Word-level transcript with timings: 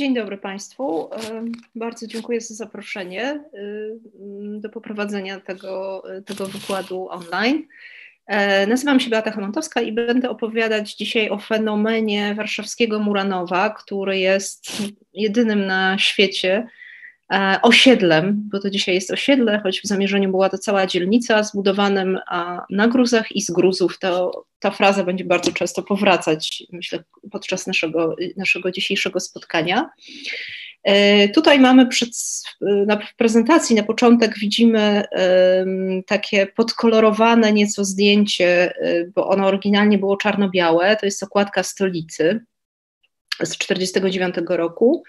Dzień 0.00 0.14
dobry 0.14 0.38
Państwu. 0.38 1.10
Bardzo 1.74 2.06
dziękuję 2.06 2.40
za 2.40 2.54
zaproszenie 2.54 3.44
do 4.60 4.68
poprowadzenia 4.68 5.40
tego, 5.40 6.02
tego 6.26 6.46
wykładu 6.46 7.08
online. 7.10 7.66
E, 8.26 8.66
nazywam 8.66 9.00
się 9.00 9.10
Beata 9.10 9.30
Chomantowska 9.30 9.80
i 9.80 9.92
będę 9.92 10.30
opowiadać 10.30 10.94
dzisiaj 10.94 11.30
o 11.30 11.38
fenomenie 11.38 12.34
warszawskiego 12.34 12.98
Muranowa, 12.98 13.70
który 13.70 14.18
jest 14.18 14.82
jedynym 15.12 15.66
na 15.66 15.98
świecie 15.98 16.66
osiedlem, 17.62 18.48
bo 18.52 18.60
to 18.60 18.70
dzisiaj 18.70 18.94
jest 18.94 19.10
osiedle, 19.10 19.60
choć 19.62 19.80
w 19.80 19.86
zamierzeniu 19.86 20.30
była 20.30 20.48
to 20.48 20.58
cała 20.58 20.86
dzielnica 20.86 21.42
zbudowanym 21.42 22.18
na 22.70 22.88
gruzach 22.88 23.36
i 23.36 23.42
z 23.42 23.50
gruzów. 23.50 23.98
To, 23.98 24.44
ta 24.58 24.70
fraza 24.70 25.04
będzie 25.04 25.24
bardzo 25.24 25.52
często 25.52 25.82
powracać, 25.82 26.62
myślę, 26.72 27.04
podczas 27.30 27.66
naszego, 27.66 28.16
naszego 28.36 28.70
dzisiejszego 28.70 29.20
spotkania. 29.20 29.90
E, 30.82 31.28
tutaj 31.28 31.60
mamy 31.60 31.86
przed, 31.86 32.10
na 32.86 33.00
prezentacji 33.16 33.76
na 33.76 33.82
początek 33.82 34.38
widzimy 34.38 35.04
takie 36.06 36.46
podkolorowane 36.46 37.52
nieco 37.52 37.84
zdjęcie, 37.84 38.72
e, 38.76 39.04
bo 39.04 39.28
ono 39.28 39.46
oryginalnie 39.46 39.98
było 39.98 40.16
czarno-białe. 40.16 40.96
To 40.96 41.06
jest 41.06 41.22
okładka 41.22 41.62
stolicy 41.62 42.40
z 43.42 43.58
1949 43.58 44.34
roku. 44.48 45.02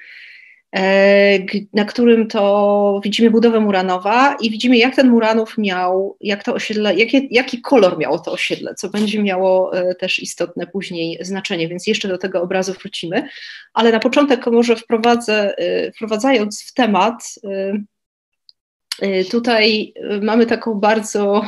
E, 0.75 1.39
na 1.73 1.85
którym 1.85 2.27
to 2.27 3.01
widzimy 3.03 3.31
budowę 3.31 3.59
Muranowa 3.59 4.35
i 4.41 4.49
widzimy, 4.49 4.77
jak 4.77 4.95
ten 4.95 5.09
Muranów 5.09 5.57
miał, 5.57 6.17
jak 6.21 6.43
to 6.43 6.53
osiedle, 6.53 6.95
jakie, 6.95 7.21
jaki 7.31 7.61
kolor 7.61 7.97
miało 7.97 8.19
to 8.19 8.31
osiedle, 8.31 8.75
co 8.75 8.89
będzie 8.89 9.23
miało 9.23 9.77
e, 9.77 9.95
też 9.95 10.19
istotne 10.19 10.67
później 10.67 11.17
znaczenie, 11.21 11.67
więc 11.67 11.87
jeszcze 11.87 12.07
do 12.07 12.17
tego 12.17 12.41
obrazu 12.41 12.73
wrócimy. 12.73 13.29
Ale 13.73 13.91
na 13.91 13.99
początek 13.99 14.47
może 14.47 14.75
wprowadzę, 14.75 15.57
e, 15.57 15.91
wprowadzając 15.91 16.63
w 16.63 16.73
temat, 16.73 17.35
tutaj 19.31 19.93
mamy 20.21 20.45
taką 20.45 20.73
bardzo 20.73 21.45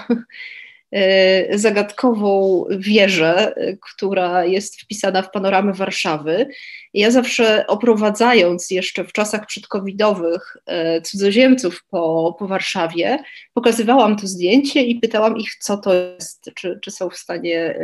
zagadkową 1.51 2.63
wieżę, 2.69 3.55
e, 3.55 3.77
która 3.77 4.45
jest 4.45 4.81
wpisana 4.81 5.21
w 5.21 5.31
panoramę 5.31 5.73
Warszawy. 5.73 6.47
Ja 6.93 7.11
zawsze 7.11 7.67
oprowadzając 7.67 8.71
jeszcze 8.71 9.03
w 9.03 9.11
czasach 9.11 9.45
przedcovidowych 9.45 10.57
e, 10.65 11.01
cudzoziemców 11.01 11.83
po, 11.89 12.35
po 12.39 12.47
Warszawie, 12.47 13.19
pokazywałam 13.53 14.17
to 14.17 14.27
zdjęcie 14.27 14.81
i 14.81 14.99
pytałam 14.99 15.37
ich, 15.37 15.55
co 15.55 15.77
to 15.77 15.93
jest, 15.93 16.51
czy, 16.55 16.79
czy 16.81 16.91
są 16.91 17.09
w 17.09 17.17
stanie 17.17 17.79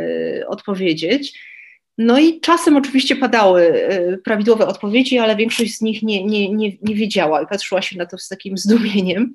odpowiedzieć. 0.48 1.49
No 1.98 2.18
i 2.18 2.40
czasem 2.40 2.76
oczywiście 2.76 3.16
padały 3.16 3.88
prawidłowe 4.24 4.66
odpowiedzi, 4.66 5.18
ale 5.18 5.36
większość 5.36 5.76
z 5.76 5.80
nich 5.80 6.02
nie, 6.02 6.24
nie, 6.24 6.54
nie, 6.54 6.72
nie 6.82 6.94
wiedziała 6.94 7.42
i 7.42 7.46
patrzyła 7.46 7.82
się 7.82 7.98
na 7.98 8.06
to 8.06 8.18
z 8.18 8.28
takim 8.28 8.58
zdumieniem. 8.58 9.34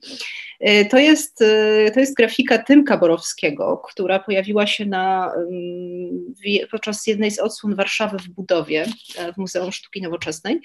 E, 0.60 0.86
to 0.86 0.98
jest, 0.98 1.42
e, 1.42 1.92
to 1.92 2.00
jest 2.00 2.16
grafika 2.16 2.58
Tymka 2.58 2.98
Borowskiego, 2.98 3.82
która 3.86 4.20
pojawiła 4.20 4.68
się 4.68 4.86
na, 4.86 5.32
podczas 6.72 7.08
jednej 7.08 7.32
z 7.32 7.40
odsłon 7.40 7.76
Warszawy 7.76 8.18
w 8.18 8.30
budowie 8.30 8.86
e, 9.18 9.34
w 9.34 9.38
Muzeum 9.38 9.72
Sztuki 9.72 10.02
Nowoczesnej 10.02 10.60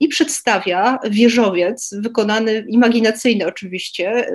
i 0.00 0.08
przedstawia 0.08 0.98
wieżowiec 1.10 1.94
wykonany, 1.98 2.64
imaginacyjny 2.68 3.46
oczywiście, 3.46 4.26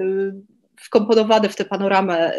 wkomponowany 0.87 1.49
w 1.49 1.55
tę 1.55 1.65
panoramę 1.65 2.31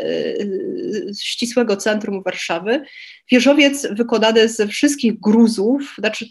ścisłego 1.21 1.77
centrum 1.77 2.23
Warszawy. 2.23 2.83
Wieżowiec 3.31 3.87
wykonany 3.91 4.49
ze 4.49 4.67
wszystkich 4.67 5.21
gruzów, 5.21 5.95
znaczy, 5.99 6.27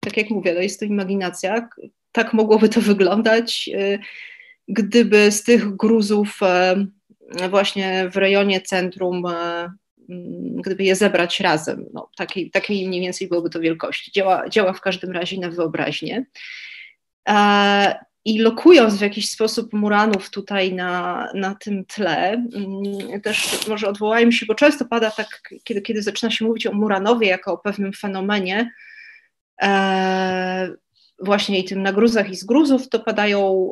tak 0.00 0.16
jak 0.16 0.30
mówię, 0.30 0.54
no 0.54 0.60
jest 0.60 0.80
to 0.80 0.86
imaginacja, 0.86 1.68
tak 2.12 2.32
mogłoby 2.32 2.68
to 2.68 2.80
wyglądać 2.80 3.70
gdyby 4.68 5.32
z 5.32 5.42
tych 5.42 5.76
gruzów 5.76 6.38
e, 6.42 6.76
właśnie 7.50 8.08
w 8.10 8.16
rejonie 8.16 8.60
centrum, 8.60 9.26
e, 9.26 9.70
mm, 10.08 10.56
gdyby 10.56 10.84
je 10.84 10.96
zebrać 10.96 11.40
razem, 11.40 11.86
no, 11.94 12.10
takiej, 12.16 12.50
takiej 12.50 12.88
mniej 12.88 13.00
więcej 13.00 13.28
byłoby 13.28 13.50
to 13.50 13.60
wielkości. 13.60 14.12
Działa, 14.12 14.48
działa 14.48 14.72
w 14.72 14.80
każdym 14.80 15.10
razie 15.10 15.40
na 15.40 15.50
wyobraźnię. 15.50 16.26
E, 17.28 18.04
I 18.26 18.38
lokując 18.38 18.94
w 18.94 19.00
jakiś 19.00 19.30
sposób 19.30 19.72
Muranów 19.72 20.30
tutaj 20.30 20.74
na, 20.74 21.28
na 21.34 21.54
tym 21.54 21.84
tle, 21.84 22.32
mm, 22.32 23.20
też 23.22 23.68
może 23.68 23.88
odwołajmy 23.88 24.32
się, 24.32 24.46
bo 24.46 24.54
często 24.54 24.84
pada 24.84 25.10
tak, 25.10 25.42
kiedy, 25.64 25.82
kiedy 25.82 26.02
zaczyna 26.02 26.30
się 26.30 26.44
mówić 26.44 26.66
o 26.66 26.72
Muranowie 26.72 27.28
jako 27.28 27.52
o 27.52 27.58
pewnym 27.58 27.92
fenomenie, 27.92 28.70
właśnie 31.18 31.58
i 31.58 31.64
tym 31.64 31.82
na 31.82 31.92
gruzach 31.92 32.30
i 32.30 32.36
z 32.36 32.44
gruzów, 32.44 32.88
to 32.88 33.00
padają 33.00 33.70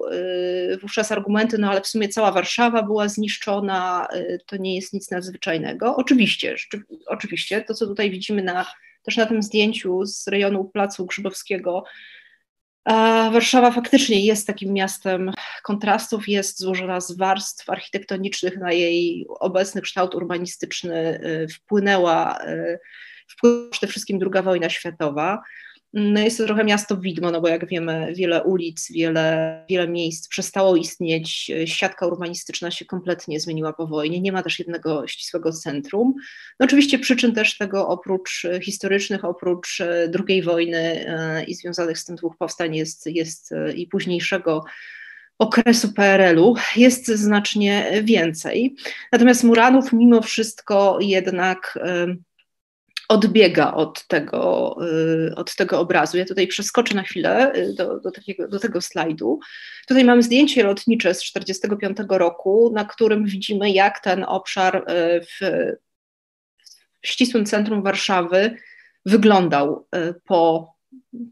y, 0.72 0.78
wówczas 0.82 1.12
argumenty, 1.12 1.59
no 1.59 1.70
ale 1.70 1.81
w 1.81 1.87
sumie 1.87 2.09
cała 2.09 2.32
Warszawa 2.32 2.82
była 2.82 3.09
zniszczona, 3.09 4.09
y, 4.14 4.38
to 4.47 4.56
nie 4.56 4.75
jest 4.75 4.93
nic 4.93 5.10
nadzwyczajnego. 5.10 5.97
Oczywiście, 5.97 6.56
oczywiście, 7.06 7.60
to 7.62 7.75
co 7.75 7.87
tutaj 7.87 8.10
widzimy 8.10 8.43
na, 8.43 8.66
też 9.03 9.16
na 9.16 9.26
tym 9.26 9.43
zdjęciu 9.43 10.06
z 10.06 10.28
rejonu 10.28 10.64
Placu 10.64 11.06
Grzybowskiego, 11.06 11.84
Warszawa 13.32 13.70
faktycznie 13.70 14.26
jest 14.26 14.46
takim 14.46 14.72
miastem 14.72 15.32
kontrastów, 15.62 16.28
jest 16.28 16.58
złożona 16.58 17.00
z 17.00 17.16
warstw 17.16 17.70
architektonicznych, 17.70 18.56
na 18.56 18.72
jej 18.72 19.26
obecny 19.28 19.80
kształt 19.80 20.14
urbanistyczny 20.14 21.20
y, 21.24 21.48
wpłynęła, 21.48 22.38
wpłynęła 23.28 23.70
przede 23.70 23.86
wszystkim 23.86 24.18
II 24.34 24.44
wojna 24.44 24.70
światowa. 24.70 25.42
No 25.97 26.21
jest 26.21 26.38
to 26.38 26.44
trochę 26.44 26.65
miasto 26.65 26.97
widmo, 26.97 27.31
no 27.31 27.41
bo 27.41 27.49
jak 27.49 27.69
wiemy, 27.69 28.12
wiele 28.16 28.43
ulic, 28.43 28.93
wiele, 28.93 29.65
wiele 29.69 29.88
miejsc 29.88 30.28
przestało 30.28 30.77
istnieć, 30.77 31.50
siatka 31.65 32.06
urbanistyczna 32.06 32.71
się 32.71 32.84
kompletnie 32.84 33.41
zmieniła 33.41 33.72
po 33.72 33.87
wojnie, 33.87 34.21
nie 34.21 34.32
ma 34.32 34.43
też 34.43 34.59
jednego 34.59 35.06
ścisłego 35.09 35.53
centrum. 35.53 36.15
No 36.60 36.66
oczywiście 36.66 36.99
przyczyn 36.99 37.32
też 37.32 37.59
tego 37.59 37.88
oprócz 37.88 38.47
historycznych, 38.62 39.25
oprócz 39.25 39.81
e, 39.81 40.10
II 40.28 40.43
wojny 40.43 40.78
e, 40.78 41.44
i 41.44 41.55
związanych 41.55 41.99
z 41.99 42.05
tym 42.05 42.16
dwóch 42.16 42.37
powstań 42.37 42.76
jest, 42.76 43.06
jest 43.06 43.53
e, 43.53 43.72
i 43.72 43.87
późniejszego 43.87 44.65
okresu 45.38 45.93
PRL-u 45.93 46.55
jest 46.76 47.06
znacznie 47.06 48.03
więcej. 48.05 48.76
Natomiast 49.12 49.44
Muranów 49.44 49.93
mimo 49.93 50.22
wszystko 50.22 50.99
jednak 51.00 51.78
odbiega 53.14 53.75
od 53.75 54.06
tego, 54.06 54.76
y, 55.30 55.34
od 55.36 55.56
tego 55.56 55.80
obrazu. 55.80 56.19
Ja 56.19 56.25
tutaj 56.25 56.47
przeskoczę 56.47 56.94
na 56.94 57.02
chwilę 57.02 57.52
y, 57.56 57.75
do, 57.75 58.00
do, 58.00 58.10
takiego, 58.10 58.48
do 58.48 58.58
tego 58.60 58.80
slajdu. 58.80 59.41
Tutaj 59.88 60.04
mamy 60.04 60.22
zdjęcie 60.22 60.64
lotnicze 60.64 61.14
z 61.14 61.19
1945 61.19 61.98
roku, 62.08 62.72
na 62.75 62.84
którym 62.84 63.25
widzimy, 63.25 63.70
jak 63.70 64.00
ten 64.00 64.25
obszar 64.25 64.76
y, 64.76 65.20
w, 65.20 65.41
w 67.02 67.06
ścisłym 67.06 67.47
centrum 67.47 67.82
Warszawy 67.82 68.56
wyglądał 69.06 69.88
po, 70.25 70.75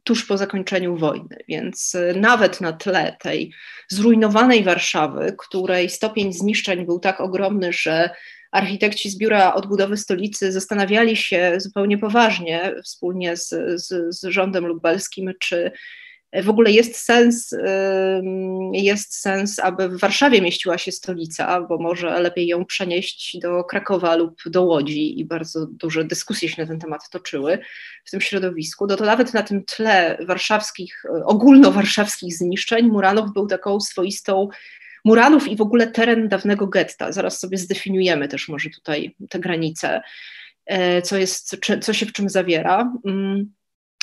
tuż 0.05 0.27
po 0.27 0.39
zakończeniu 0.39 0.97
wojny. 0.97 1.37
Więc 1.49 1.97
nawet 2.17 2.61
na 2.61 2.73
tle 2.73 3.17
tej 3.21 3.53
zrujnowanej 3.89 4.65
Warszawy, 4.65 5.35
której 5.39 5.91
stopień 5.91 6.33
zniszczeń 6.33 6.87
był 6.87 7.01
tak 7.01 7.21
ogromny, 7.21 7.73
że 7.73 8.11
architekci 8.53 9.11
z 9.11 9.19
Biura 9.19 9.55
Odbudowy 9.55 9.97
Stolicy 9.97 10.53
zastanawiali 10.53 11.17
się 11.17 11.55
zupełnie 11.57 11.99
poważnie 11.99 12.75
wspólnie 12.85 13.37
z, 13.37 13.49
z, 13.75 14.17
z 14.17 14.25
rządem 14.25 14.67
lubelskim, 14.67 15.33
czy 15.41 15.73
w 16.43 16.49
ogóle 16.49 16.71
jest 16.71 16.97
sens, 16.97 17.55
jest 18.73 19.15
sens, 19.15 19.59
aby 19.59 19.89
w 19.89 20.01
Warszawie 20.01 20.43
mieściła 20.43 20.79
się 20.79 20.93
stolica, 20.93 21.61
bo 21.61 21.79
może 21.79 22.21
lepiej 22.21 22.47
ją 22.47 22.65
przenieść 22.65 23.39
do 23.39 23.65
Krakowa 23.65 24.17
lub 24.17 24.43
do 24.47 24.63
Łodzi 24.63 25.21
i 25.21 25.25
bardzo 25.25 25.67
duże 25.67 26.05
dyskusje 26.05 26.49
się 26.49 26.63
na 26.63 26.69
ten 26.69 26.81
temat 26.81 27.11
toczyły 27.11 27.59
w 28.05 28.11
tym 28.11 28.21
środowisku. 28.21 28.87
No 28.87 28.97
to 28.97 29.05
nawet 29.05 29.35
na 29.35 29.43
tym 29.43 29.65
tle 29.65 30.19
warszawskich, 30.27 31.03
ogólnowarszawskich 31.25 32.35
zniszczeń 32.35 32.87
Muranow 32.87 33.33
był 33.33 33.47
taką 33.47 33.81
swoistą 33.81 34.49
Muranów 35.05 35.49
i 35.49 35.57
w 35.57 35.61
ogóle 35.61 35.87
teren 35.87 36.29
dawnego 36.29 36.67
getta. 36.67 37.13
Zaraz 37.13 37.41
sobie 37.41 37.59
zdefiniujemy 37.59 38.29
też 38.29 38.49
może 38.49 38.71
tutaj 38.71 39.15
te 39.31 39.39
granice, 39.39 40.03
e, 40.67 41.03
co, 41.03 41.17
jest, 41.17 41.57
co 41.81 41.93
się 41.93 42.07
w 42.07 42.13
czym 42.13 42.29
zawiera. 42.29 42.93
Mm, 43.07 43.53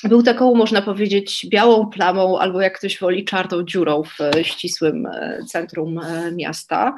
był 0.04 0.24
taką, 0.24 0.56
można 0.56 0.82
powiedzieć, 0.82 1.48
białą 1.50 1.90
plamą, 1.90 2.40
albo 2.40 2.62
jak 2.62 2.78
ktoś 2.78 3.00
woli, 3.00 3.26
czarną 3.26 3.64
dziurą 3.64 4.04
w 4.04 4.44
ścisłym 4.44 5.06
e, 5.06 5.40
centrum 5.48 6.00
e, 6.00 6.32
miasta. 6.32 6.96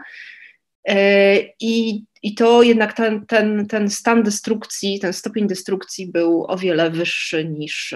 I, 1.60 2.04
I 2.24 2.36
to 2.36 2.64
jednak 2.64 2.94
ten, 2.94 3.26
ten, 3.26 3.68
ten 3.68 3.90
stan 3.90 4.24
destrukcji, 4.24 5.00
ten 5.00 5.14
stopień 5.14 5.48
destrukcji 5.48 6.12
był 6.12 6.46
o 6.48 6.58
wiele 6.58 6.90
wyższy 6.90 7.46
niż, 7.46 7.96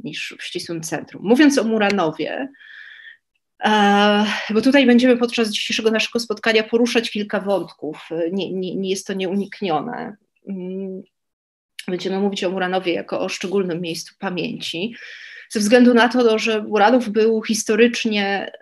niż 0.00 0.34
w 0.38 0.44
ścisłym 0.44 0.80
centrum. 0.80 1.22
Mówiąc 1.24 1.58
o 1.58 1.64
Muranowie, 1.64 2.48
bo 4.50 4.60
tutaj 4.62 4.86
będziemy 4.86 5.16
podczas 5.16 5.50
dzisiejszego 5.50 5.90
naszego 5.90 6.20
spotkania 6.20 6.62
poruszać 6.62 7.10
kilka 7.10 7.40
wątków, 7.40 8.08
nie, 8.32 8.52
nie, 8.52 8.74
nie 8.74 8.90
jest 8.90 9.06
to 9.06 9.14
nieuniknione. 9.14 10.16
Mm, 10.48 11.02
będziemy 11.88 12.20
mówić 12.20 12.44
o 12.44 12.50
Muranowie 12.50 12.92
jako 12.92 13.20
o 13.20 13.28
szczególnym 13.28 13.80
miejscu 13.80 14.14
pamięci. 14.18 14.94
ze 15.50 15.60
względu 15.60 15.94
na 15.94 16.08
to, 16.08 16.38
że 16.38 16.62
Muranów 16.62 17.08
był 17.08 17.42
historycznie, 17.42 18.52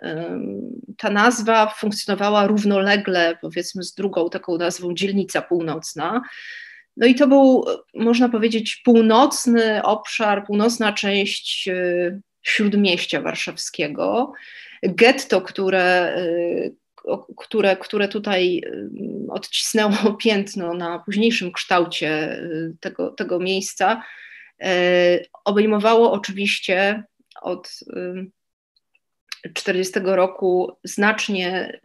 ta 0.97 1.09
nazwa 1.09 1.73
funkcjonowała 1.77 2.47
równolegle, 2.47 3.37
powiedzmy, 3.41 3.83
z 3.83 3.93
drugą 3.93 4.29
taką 4.29 4.57
nazwą 4.57 4.93
Dzielnica 4.93 5.41
Północna. 5.41 6.21
No 6.97 7.07
i 7.07 7.15
to 7.15 7.27
był, 7.27 7.65
można 7.93 8.29
powiedzieć, 8.29 8.81
północny 8.85 9.83
obszar, 9.83 10.45
północna 10.45 10.93
część 10.93 11.67
y, 11.67 12.21
śródmieścia 12.41 13.21
warszawskiego. 13.21 14.33
Getto, 14.83 15.41
które, 15.41 16.15
y, 16.17 16.75
które, 17.37 17.77
które 17.77 18.07
tutaj 18.07 18.61
y, 18.65 19.31
odcisnęło 19.31 20.13
piętno 20.23 20.73
na 20.73 20.99
późniejszym 20.99 21.51
kształcie 21.51 22.39
tego, 22.79 23.11
tego 23.11 23.39
miejsca, 23.39 24.03
obejmowało 25.45 26.11
oczywiście 26.11 27.03
od 27.41 27.79
40 29.53 29.99
roku 30.03 30.77
znacznie 30.83 31.79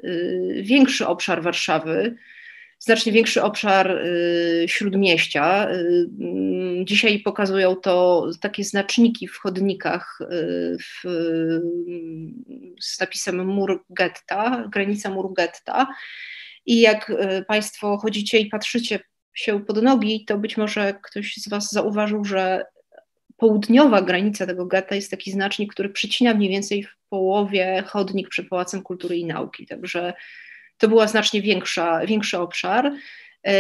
większy 0.62 1.06
obszar 1.06 1.42
Warszawy, 1.42 2.16
znacznie 2.84 3.12
większy 3.12 3.42
obszar 3.42 3.90
y, 3.90 4.64
śródmieścia. 4.68 5.70
Y, 5.70 6.08
mm, 6.20 6.86
dzisiaj 6.86 7.20
pokazują 7.20 7.76
to 7.76 8.26
takie 8.40 8.64
znaczniki 8.64 9.28
w 9.28 9.38
chodnikach 9.38 10.18
y, 10.20 10.76
w, 10.78 11.02
z 12.80 13.00
napisem 13.00 13.46
mur 13.46 13.84
getta, 13.90 14.68
granica 14.72 15.10
muru 15.10 15.32
getta. 15.32 15.86
I 16.66 16.80
jak 16.80 17.12
Państwo 17.48 17.98
chodzicie 17.98 18.38
i 18.38 18.46
patrzycie 18.46 19.00
się 19.34 19.64
pod 19.64 19.82
nogi, 19.82 20.24
to 20.24 20.38
być 20.38 20.56
może 20.56 20.94
ktoś 21.02 21.34
z 21.36 21.48
Was 21.48 21.72
zauważył, 21.72 22.24
że 22.24 22.64
południowa 23.36 24.02
granica 24.02 24.46
tego 24.46 24.66
getta 24.66 24.94
jest 24.94 25.10
taki 25.10 25.32
znacznik, 25.32 25.72
który 25.72 25.88
przycina 25.88 26.34
mniej 26.34 26.50
więcej 26.50 26.82
w 26.82 26.96
połowie 27.08 27.84
chodnik 27.86 28.28
przed 28.28 28.48
Pałacem 28.48 28.82
Kultury 28.82 29.16
i 29.16 29.26
Nauki. 29.26 29.66
Także 29.66 30.12
to 30.82 30.88
była 30.88 31.06
znacznie 31.06 31.42
większa, 31.42 32.06
większy 32.06 32.38
obszar. 32.38 32.92
E, 33.46 33.52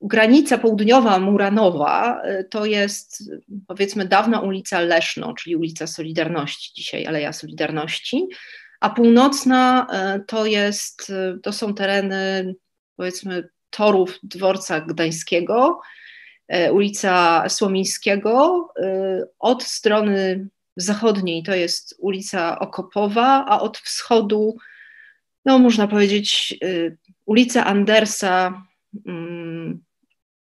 granica 0.00 0.58
południowa 0.58 1.18
Muranowa 1.18 2.22
e, 2.22 2.44
to 2.44 2.66
jest 2.66 3.32
powiedzmy 3.66 4.04
dawna 4.04 4.40
ulica 4.40 4.80
Leszno, 4.80 5.34
czyli 5.34 5.56
ulica 5.56 5.86
Solidarności, 5.86 6.72
dzisiaj 6.74 7.06
Aleja 7.06 7.32
Solidarności, 7.32 8.28
a 8.80 8.90
północna 8.90 9.86
e, 9.92 10.20
to, 10.26 10.46
jest, 10.46 11.12
to 11.42 11.52
są 11.52 11.74
tereny 11.74 12.54
powiedzmy 12.96 13.48
torów 13.70 14.18
dworca 14.22 14.80
gdańskiego, 14.80 15.80
ulica 16.72 17.44
Słomińskiego. 17.48 18.68
Od 19.38 19.62
strony 19.62 20.48
zachodniej 20.76 21.42
to 21.42 21.54
jest 21.54 21.94
ulica 21.98 22.58
Okopowa, 22.58 23.44
a 23.48 23.60
od 23.60 23.78
wschodu 23.78 24.56
no 25.44 25.58
można 25.58 25.88
powiedzieć, 25.88 26.58
y, 26.64 26.96
ulica 27.26 27.64
Andersa, 27.64 28.66
mm, 29.06 29.80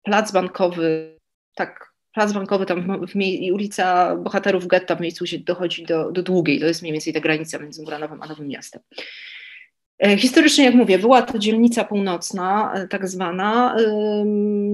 plac 0.03 0.33
bankowy, 0.33 1.19
tak, 1.55 1.93
plac 2.13 2.33
bankowy 2.33 2.67
tam 2.67 3.07
w, 3.07 3.17
i 3.17 3.53
ulica 3.53 4.17
Bohaterów 4.17 4.67
Getta 4.67 4.97
w 4.97 5.01
miejscu, 5.01 5.25
gdzie 5.25 5.39
dochodzi 5.39 5.85
do, 5.85 6.13
do 6.13 6.23
Długiej, 6.23 6.61
to 6.61 6.67
jest 6.67 6.83
mniej 6.83 6.93
więcej 6.93 7.13
ta 7.13 7.21
granica 7.21 7.59
między 7.59 7.83
Muranowem 7.83 8.23
a 8.23 8.27
Nowym 8.27 8.49
Miastem. 8.49 8.83
E, 9.99 10.17
historycznie, 10.17 10.65
jak 10.65 10.75
mówię, 10.75 10.99
była 10.99 11.23
to 11.23 11.39
dzielnica 11.39 11.85
północna, 11.85 12.73
e, 12.75 12.89
tak 12.89 13.09
zwana, 13.09 13.77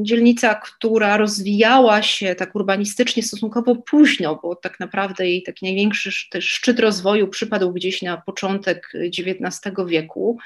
dzielnica, 0.02 0.54
która 0.54 1.16
rozwijała 1.16 2.02
się 2.02 2.34
tak 2.34 2.54
urbanistycznie 2.54 3.22
stosunkowo 3.22 3.76
późno, 3.76 4.40
bo 4.42 4.56
tak 4.56 4.80
naprawdę 4.80 5.28
jej 5.28 5.42
taki 5.42 5.64
największy 5.64 6.12
szczyt 6.40 6.80
rozwoju 6.80 7.28
przypadł 7.28 7.72
gdzieś 7.72 8.02
na 8.02 8.16
początek 8.16 8.92
XIX 8.94 9.74
wieku, 9.86 10.38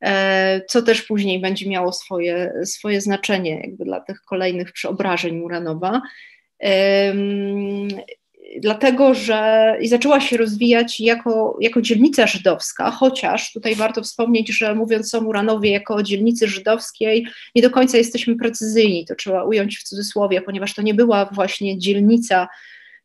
e, 0.00 0.60
co 0.68 0.82
też 0.82 1.02
później 1.02 1.40
będzie 1.40 1.68
miało 1.68 1.92
swoje, 1.92 2.52
swoje 2.64 3.00
znaczenie 3.00 3.60
jakby 3.60 3.84
dla 3.84 4.00
tych 4.00 4.20
kolejnych 4.22 4.72
przeobrażeń 4.72 5.36
Muranowa 5.36 6.02
dlatego 8.58 9.14
że 9.14 9.76
i 9.80 9.88
zaczęła 9.88 10.20
się 10.20 10.36
rozwijać 10.36 11.00
jako, 11.00 11.56
jako 11.60 11.82
dzielnica 11.82 12.26
żydowska, 12.26 12.90
chociaż 12.90 13.52
tutaj 13.52 13.74
warto 13.74 14.02
wspomnieć, 14.02 14.48
że 14.58 14.74
mówiąc 14.74 15.14
o 15.14 15.20
Muranowie 15.20 15.70
jako 15.70 15.94
o 15.94 16.02
dzielnicy 16.02 16.48
żydowskiej, 16.48 17.26
nie 17.54 17.62
do 17.62 17.70
końca 17.70 17.98
jesteśmy 17.98 18.36
precyzyjni, 18.36 19.06
to 19.06 19.14
trzeba 19.14 19.44
ująć 19.44 19.78
w 19.78 19.82
cudzysłowie, 19.82 20.42
ponieważ 20.42 20.74
to 20.74 20.82
nie 20.82 20.94
była 20.94 21.24
właśnie 21.24 21.78
dzielnica 21.78 22.48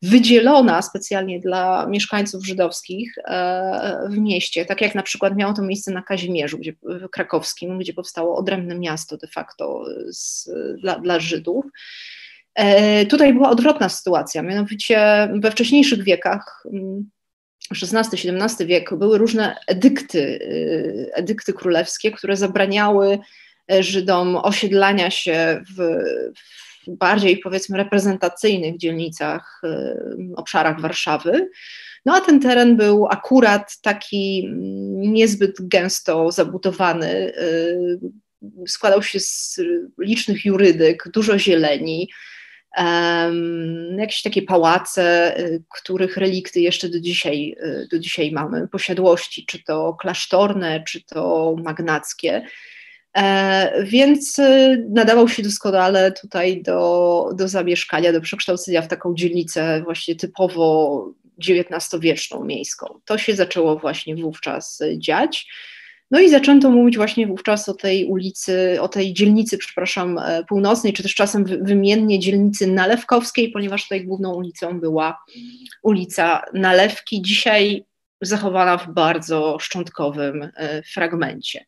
wydzielona 0.01 0.81
specjalnie 0.81 1.39
dla 1.39 1.87
mieszkańców 1.87 2.45
żydowskich 2.45 3.17
e, 3.25 4.07
w 4.09 4.17
mieście, 4.17 4.65
tak 4.65 4.81
jak 4.81 4.95
na 4.95 5.03
przykład 5.03 5.35
miało 5.35 5.53
to 5.53 5.61
miejsce 5.61 5.91
na 5.91 6.01
Kazimierzu 6.01 6.57
gdzie, 6.57 6.73
krakowskim, 7.11 7.79
gdzie 7.79 7.93
powstało 7.93 8.37
odrębne 8.37 8.79
miasto 8.79 9.17
de 9.17 9.27
facto 9.27 9.85
z, 10.09 10.49
dla, 10.79 10.99
dla 10.99 11.19
Żydów. 11.19 11.65
E, 12.55 13.05
tutaj 13.05 13.33
była 13.33 13.49
odwrotna 13.49 13.89
sytuacja, 13.89 14.41
mianowicie 14.41 15.29
we 15.33 15.51
wcześniejszych 15.51 16.03
wiekach, 16.03 16.63
XVI-XVII 17.71 18.29
mm, 18.29 18.67
wiek, 18.67 18.95
były 18.95 19.17
różne 19.17 19.55
edykty, 19.67 20.19
y, 20.19 21.09
edykty 21.13 21.53
królewskie, 21.53 22.11
które 22.11 22.37
zabraniały 22.37 23.19
e, 23.71 23.83
Żydom 23.83 24.35
osiedlania 24.35 25.11
się 25.11 25.63
w, 25.77 25.99
w 26.87 26.97
bardziej 26.97 27.37
powiedzmy 27.37 27.77
reprezentacyjnych 27.77 28.77
dzielnicach, 28.77 29.61
obszarach 30.35 30.81
Warszawy. 30.81 31.49
No 32.05 32.15
a 32.15 32.21
ten 32.21 32.39
teren 32.39 32.77
był 32.77 33.07
akurat 33.09 33.81
taki 33.81 34.45
mm, 34.45 35.13
niezbyt 35.13 35.55
gęsto 35.59 36.31
zabudowany, 36.31 37.33
składał 38.67 39.03
się 39.03 39.19
z 39.19 39.61
licznych 39.99 40.45
jurydyk, 40.45 41.09
dużo 41.13 41.39
zieleni, 41.39 42.09
jakieś 43.97 44.21
takie 44.21 44.41
pałace, 44.41 45.37
y, 45.39 45.63
których 45.69 46.17
relikty 46.17 46.59
jeszcze 46.59 46.89
do 46.89 46.99
dzisiaj, 46.99 47.55
y, 47.63 47.87
do 47.91 47.99
dzisiaj 47.99 48.31
mamy, 48.31 48.67
posiadłości, 48.67 49.45
czy 49.45 49.63
to 49.63 49.93
klasztorne, 49.93 50.83
czy 50.87 51.03
to 51.03 51.55
magnackie. 51.63 52.45
E, 53.17 53.83
więc 53.83 54.39
y, 54.39 54.85
nadawał 54.89 55.29
się 55.29 55.43
doskonale 55.43 56.11
tutaj 56.11 56.61
do, 56.61 57.29
do 57.35 57.47
zamieszkania, 57.47 58.13
do 58.13 58.21
przekształcenia 58.21 58.81
w 58.81 58.87
taką 58.87 59.15
dzielnicę 59.15 59.81
właśnie 59.83 60.15
typowo 60.15 61.13
XIX-wieczną 61.49 62.43
miejską. 62.43 62.99
To 63.05 63.17
się 63.17 63.35
zaczęło 63.35 63.79
właśnie 63.79 64.15
wówczas 64.15 64.79
dziać. 64.97 65.47
No 66.11 66.19
i 66.19 66.29
zaczęto 66.29 66.71
mówić 66.71 66.97
właśnie 66.97 67.27
wówczas 67.27 67.69
o 67.69 67.73
tej 67.73 68.05
ulicy, 68.05 68.77
o 68.81 68.87
tej 68.87 69.13
dzielnicy, 69.13 69.57
przepraszam, 69.57 70.17
e, 70.17 70.43
północnej, 70.43 70.93
czy 70.93 71.03
też 71.03 71.15
czasem 71.15 71.45
wymiennie 71.45 72.19
dzielnicy 72.19 72.67
Nalewkowskiej, 72.67 73.51
ponieważ 73.51 73.83
tutaj 73.83 74.05
główną 74.05 74.33
ulicą 74.33 74.79
była 74.79 75.23
ulica 75.83 76.41
Nalewki, 76.53 77.21
dzisiaj 77.21 77.85
zachowana 78.21 78.77
w 78.77 78.93
bardzo 78.93 79.57
szczątkowym 79.59 80.49
e, 80.55 80.83
fragmencie. 80.83 81.65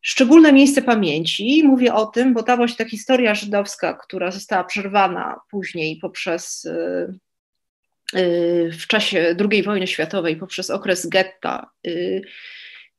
Szczególne 0.00 0.52
miejsce 0.52 0.82
pamięci, 0.82 1.64
mówię 1.64 1.94
o 1.94 2.06
tym, 2.06 2.34
bo 2.34 2.42
ta 2.42 2.56
właśnie 2.56 2.84
ta 2.84 2.90
historia 2.90 3.34
żydowska, 3.34 3.94
która 3.94 4.30
została 4.30 4.64
przerwana 4.64 5.40
później 5.50 5.96
poprzez 5.96 6.66
e, 6.66 7.08
w 8.70 8.86
czasie 8.86 9.36
II 9.50 9.62
wojny 9.62 9.86
światowej, 9.86 10.36
poprzez 10.36 10.70
okres 10.70 11.08
getta, 11.08 11.70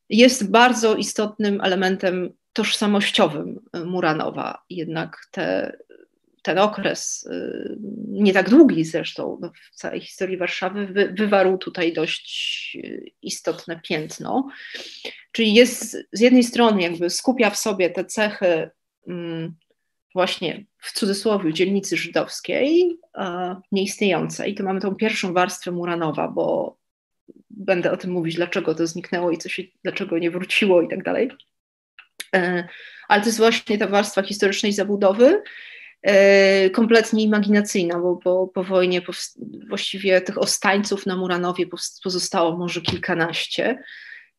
jest 0.09 0.51
bardzo 0.51 0.95
istotnym 0.95 1.61
elementem 1.61 2.33
tożsamościowym 2.53 3.59
Muranowa. 3.85 4.63
Jednak 4.69 5.27
te, 5.31 5.77
ten 6.41 6.59
okres, 6.59 7.29
y, 7.31 7.77
nie 8.07 8.33
tak 8.33 8.49
długi 8.49 8.85
zresztą 8.85 9.37
no, 9.41 9.51
w 9.71 9.75
całej 9.75 10.01
historii 10.01 10.37
Warszawy, 10.37 10.87
wy, 10.87 11.13
wywarł 11.17 11.57
tutaj 11.57 11.93
dość 11.93 12.77
y, 12.83 13.11
istotne 13.21 13.79
piętno. 13.83 14.47
Czyli 15.31 15.53
jest 15.53 15.97
z 16.11 16.19
jednej 16.19 16.43
strony 16.43 16.81
jakby 16.81 17.09
skupia 17.09 17.49
w 17.49 17.57
sobie 17.57 17.89
te 17.89 18.05
cechy 18.05 18.69
mm, 19.07 19.55
właśnie 20.13 20.65
w 20.77 20.91
cudzysłowie 20.91 21.53
dzielnicy 21.53 21.97
żydowskiej, 21.97 22.99
nieistniejącej. 23.71 24.55
To 24.55 24.63
mamy 24.63 24.79
tą 24.79 24.95
pierwszą 24.95 25.33
warstwę 25.33 25.71
Muranowa, 25.71 26.27
bo 26.27 26.77
będę 27.57 27.91
o 27.91 27.97
tym 27.97 28.11
mówić, 28.11 28.35
dlaczego 28.35 28.75
to 28.75 28.87
zniknęło 28.87 29.31
i 29.31 29.37
co 29.37 29.49
się, 29.49 29.63
dlaczego 29.83 30.17
nie 30.17 30.31
wróciło 30.31 30.81
i 30.81 30.87
tak 30.87 31.03
dalej. 31.03 31.31
E, 32.35 32.67
ale 33.07 33.21
to 33.21 33.27
jest 33.27 33.37
właśnie 33.37 33.77
ta 33.77 33.87
warstwa 33.87 34.23
historycznej 34.23 34.73
zabudowy, 34.73 35.41
e, 36.01 36.69
kompletnie 36.69 37.23
imaginacyjna, 37.23 37.99
bo 37.99 38.15
po, 38.15 38.47
po 38.47 38.63
wojnie 38.63 39.01
właściwie 39.67 40.21
tych 40.21 40.37
ostańców 40.37 41.05
na 41.05 41.15
Muranowie 41.15 41.65
pozostało 42.03 42.57
może 42.57 42.81
kilkanaście. 42.81 43.83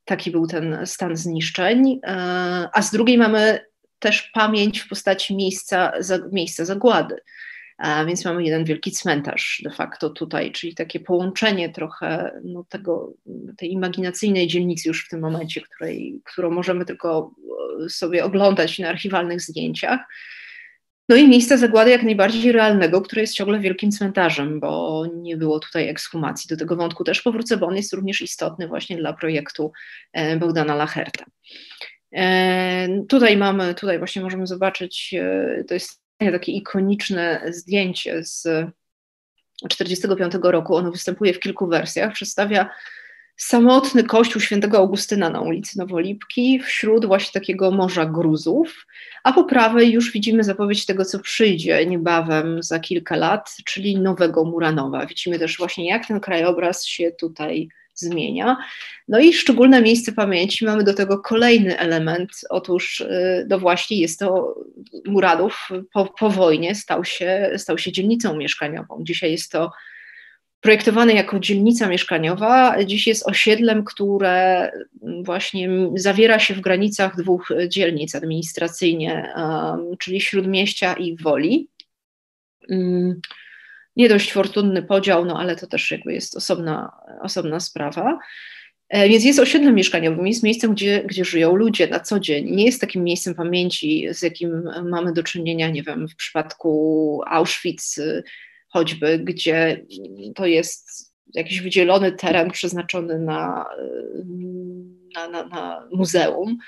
Taki 0.05 0.31
był 0.31 0.47
ten 0.47 0.79
stan 0.85 1.17
zniszczeń. 1.17 2.01
E, 2.07 2.69
a 2.73 2.83
z 2.83 2.91
drugiej 2.91 3.19
mamy 3.19 3.61
też 3.99 4.23
pamięć 4.23 4.81
w 4.81 4.89
postaci 4.89 5.37
miejsca, 5.37 5.93
miejsca 6.33 6.65
zagłady. 6.65 7.17
Więc 8.07 8.25
mamy 8.25 8.45
jeden 8.45 8.65
wielki 8.65 8.91
cmentarz 8.91 9.61
de 9.65 9.71
facto 9.71 10.11
tutaj, 10.11 10.53
czyli 10.53 10.75
takie 10.75 11.01
połączenie 11.01 11.69
trochę 11.69 12.41
no, 12.45 12.65
tego, 12.69 13.13
tej 13.57 13.73
imaginacyjnej 13.73 14.47
dzielnicy 14.47 14.89
już 14.89 15.07
w 15.07 15.09
tym 15.09 15.21
momencie, 15.21 15.61
której, 15.61 16.21
którą 16.25 16.51
możemy 16.51 16.85
tylko 16.85 17.35
e, 17.85 17.89
sobie 17.89 18.25
oglądać 18.25 18.79
na 18.79 18.89
archiwalnych 18.89 19.41
zdjęciach. 19.41 20.01
No 21.09 21.17
i 21.17 21.29
miejsce 21.29 21.59
zagłady 21.59 21.91
jak 21.91 22.03
najbardziej 22.03 22.53
realnego, 22.53 23.01
które 23.03 23.21
jest 23.21 23.35
ciągle 23.35 23.61
wielkim 23.61 23.91
cmentarzem, 23.91 24.61
bo 24.61 25.05
nie 25.15 25.37
było 25.37 25.61
tutaj 25.61 25.89
ekshumacji. 25.89 26.49
Do 26.49 26.57
tego 26.57 26.77
wątku 26.77 27.05
też 27.05 27.23
powrócę, 27.23 27.57
bo 27.57 27.67
on 27.67 27.77
jest 27.77 27.93
również 27.93 28.23
istotny 28.23 28.69
właśnie 28.69 28.97
dla 28.97 29.13
projektu 29.13 29.73
e, 30.13 30.37
Bogdana 30.37 30.75
Lacherta. 30.75 31.25
E, 32.13 32.89
tutaj 33.09 33.37
mamy, 33.37 33.75
tutaj 33.75 33.99
właśnie 33.99 34.23
możemy 34.23 34.47
zobaczyć, 34.47 35.15
to 35.69 35.75
jest 35.75 36.08
takie 36.19 36.53
ikoniczne 36.53 37.43
zdjęcie 37.49 38.25
z 38.25 38.43
1945 39.69 40.35
roku. 40.43 40.77
Ono 40.77 40.91
występuje 40.91 41.35
w 41.35 41.41
kilku 41.41 41.67
wersjach. 41.67 42.13
Przedstawia 42.13 42.71
samotny 43.37 44.05
kościół 44.05 44.43
świętego 44.43 44.79
Augustyna 44.79 45.31
na 45.31 45.41
ulicy 45.41 45.79
Nowolipki 45.79 46.61
wśród 46.61 47.07
właśnie 47.07 47.41
takiego 47.41 47.71
morza 47.71 48.07
gruzów, 48.07 48.87
a 49.25 49.33
po 49.33 49.45
prawej 49.45 49.93
już 49.93 50.13
widzimy 50.13 50.45
zapowiedź 50.45 50.87
tego, 50.87 51.05
co 51.05 51.19
przyjdzie 51.19 51.87
niebawem 51.87 52.63
za 52.63 52.81
kilka 52.81 53.17
lat, 53.17 53.57
czyli 53.65 53.99
nowego 53.99 54.45
Muranowa. 54.45 55.07
Widzimy 55.07 55.39
też 55.39 55.59
właśnie, 55.59 55.89
jak 55.89 56.07
ten 56.07 56.21
krajobraz 56.21 56.87
się 56.87 57.11
tutaj 57.13 57.69
zmienia. 57.99 58.57
No 59.09 59.19
i 59.19 59.33
szczególne 59.33 59.83
miejsce 59.83 60.13
pamięci 60.13 60.65
mamy 60.65 60.85
do 60.85 60.95
tego 60.95 61.19
kolejny 61.19 61.79
element. 61.79 62.31
Otóż 62.51 63.05
no 63.49 63.59
właśnie 63.59 64.01
jest 64.01 64.19
to 64.19 64.55
Muradów 65.07 65.69
po, 65.93 66.05
po 66.05 66.31
wojnie 66.31 66.75
stał 66.75 67.05
się, 67.05 67.51
stał 67.57 67.79
się 67.79 67.93
dzielnicą 67.93 68.37
mieszkaniową. 68.37 68.99
Dzisiaj 69.03 69.31
jest 69.31 69.53
to 69.53 69.71
projektowane 70.61 71.13
jako 71.13 71.41
dzielnica 71.41 71.89
mieszkaniowa, 71.89 72.85
dziś 72.85 73.07
jest 73.07 73.29
osiedlem, 73.29 73.85
które 73.85 74.71
właśnie 75.23 75.71
zawiera 75.95 76.39
się 76.39 76.55
w 76.55 76.61
granicach 76.61 77.17
dwóch 77.17 77.49
dzielnic 77.69 78.15
administracyjnie, 78.15 79.33
um, 79.37 79.97
czyli 79.99 80.21
Śródmieścia 80.21 80.95
i 80.95 81.17
Woli. 81.17 81.69
Nie 83.99 84.09
dość 84.09 84.33
fortunny 84.33 84.83
podział, 84.83 85.25
no 85.25 85.41
ale 85.41 85.57
to 85.57 85.67
też 85.67 85.91
jakby 85.91 86.13
jest 86.13 86.37
osobna, 86.37 86.93
osobna 87.23 87.61
sprawa. 87.61 88.19
E, 88.89 89.09
więc 89.09 89.25
jest 89.25 89.39
osiedlem 89.39 89.75
mieszkaniowym, 89.75 90.27
jest 90.27 90.43
miejscem, 90.43 90.75
gdzie, 90.75 91.03
gdzie 91.07 91.25
żyją 91.25 91.57
ludzie 91.57 91.87
na 91.87 92.01
co 92.01 92.21
dzień. 92.21 92.51
Nie 92.51 92.65
jest 92.65 92.81
takim 92.81 93.05
miejscem 93.05 93.35
pamięci, 93.35 94.07
z 94.11 94.23
jakim 94.23 94.63
mamy 94.85 95.13
do 95.13 95.23
czynienia, 95.23 95.69
nie 95.69 95.83
wiem, 95.83 96.09
w 96.09 96.17
przypadku 96.17 97.23
Auschwitz 97.27 97.99
y, 97.99 98.23
choćby, 98.69 99.19
gdzie 99.19 99.87
to 100.35 100.47
jest 100.47 101.15
jakiś 101.35 101.61
wydzielony 101.61 102.13
teren 102.13 102.51
przeznaczony 102.51 103.19
na, 103.19 103.65
y, 103.79 104.25
na, 105.15 105.29
na, 105.29 105.47
na 105.47 105.89
muzeum. 105.93 106.59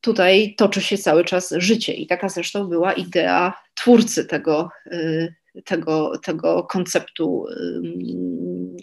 Tutaj 0.00 0.54
toczy 0.56 0.80
się 0.80 0.98
cały 0.98 1.24
czas 1.24 1.54
życie 1.56 1.92
i 1.92 2.06
taka 2.06 2.28
zresztą 2.28 2.68
była 2.68 2.92
idea 2.92 3.54
twórcy 3.74 4.24
tego, 4.24 4.70
y, 4.86 5.34
tego, 5.64 6.18
tego 6.18 6.64
konceptu 6.64 7.46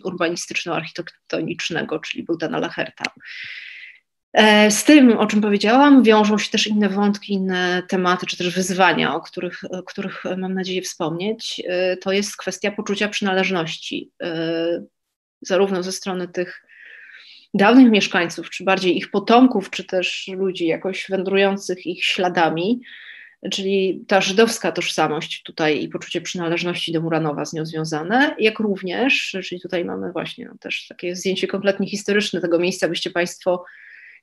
urbanistyczno-architektonicznego, 0.03 1.99
czyli 1.99 2.23
Bogdana 2.23 2.59
Lacherta. 2.59 3.03
E, 4.35 4.71
z 4.71 4.83
tym, 4.83 5.17
o 5.17 5.27
czym 5.27 5.41
powiedziałam, 5.41 6.03
wiążą 6.03 6.37
się 6.37 6.49
też 6.49 6.67
inne 6.67 6.89
wątki, 6.89 7.33
inne 7.33 7.83
tematy, 7.87 8.25
czy 8.25 8.37
też 8.37 8.55
wyzwania, 8.55 9.15
o 9.15 9.21
których, 9.21 9.61
o 9.71 9.83
których 9.83 10.23
mam 10.37 10.53
nadzieję 10.53 10.81
wspomnieć. 10.81 11.61
E, 11.67 11.97
to 11.97 12.11
jest 12.11 12.37
kwestia 12.37 12.71
poczucia 12.71 13.09
przynależności, 13.09 14.11
e, 14.23 14.83
zarówno 15.41 15.83
ze 15.83 15.91
strony 15.91 16.27
tych 16.27 16.63
dawnych 17.53 17.91
mieszkańców, 17.91 18.49
czy 18.49 18.63
bardziej 18.63 18.97
ich 18.97 19.11
potomków, 19.11 19.69
czy 19.69 19.83
też 19.83 20.27
ludzi 20.37 20.67
jakoś 20.67 21.05
wędrujących 21.09 21.85
ich 21.85 22.05
śladami, 22.05 22.81
czyli 23.51 24.05
ta 24.07 24.21
żydowska 24.21 24.71
tożsamość 24.71 25.43
tutaj 25.43 25.83
i 25.83 25.89
poczucie 25.89 26.21
przynależności 26.21 26.91
do 26.91 27.01
Muranowa 27.01 27.45
z 27.45 27.53
nią 27.53 27.65
związane, 27.65 28.35
jak 28.39 28.59
również, 28.59 29.37
czyli 29.43 29.61
tutaj 29.61 29.85
mamy 29.85 30.11
właśnie 30.11 30.49
też 30.59 30.87
takie 30.87 31.15
zdjęcie 31.15 31.47
kompletnie 31.47 31.87
historyczne 31.87 32.41
tego 32.41 32.59
miejsca, 32.59 32.87
byście 32.87 33.09
Państwo 33.09 33.65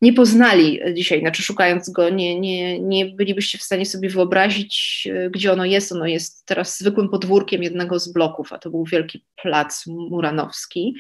nie 0.03 0.13
poznali 0.13 0.81
dzisiaj, 0.95 1.21
znaczy 1.21 1.43
szukając 1.43 1.91
go, 1.91 2.09
nie, 2.09 2.41
nie, 2.41 2.81
nie 2.81 3.07
bylibyście 3.07 3.59
w 3.59 3.63
stanie 3.63 3.87
sobie 3.87 4.09
wyobrazić, 4.09 5.09
gdzie 5.31 5.53
ono 5.53 5.65
jest. 5.65 5.93
Ono 5.93 6.07
jest 6.07 6.47
teraz 6.47 6.79
zwykłym 6.79 7.09
podwórkiem 7.09 7.63
jednego 7.63 7.99
z 7.99 8.13
bloków, 8.13 8.53
a 8.53 8.59
to 8.59 8.71
był 8.71 8.85
wielki 8.85 9.25
plac 9.43 9.87
muranowski. 9.87 10.95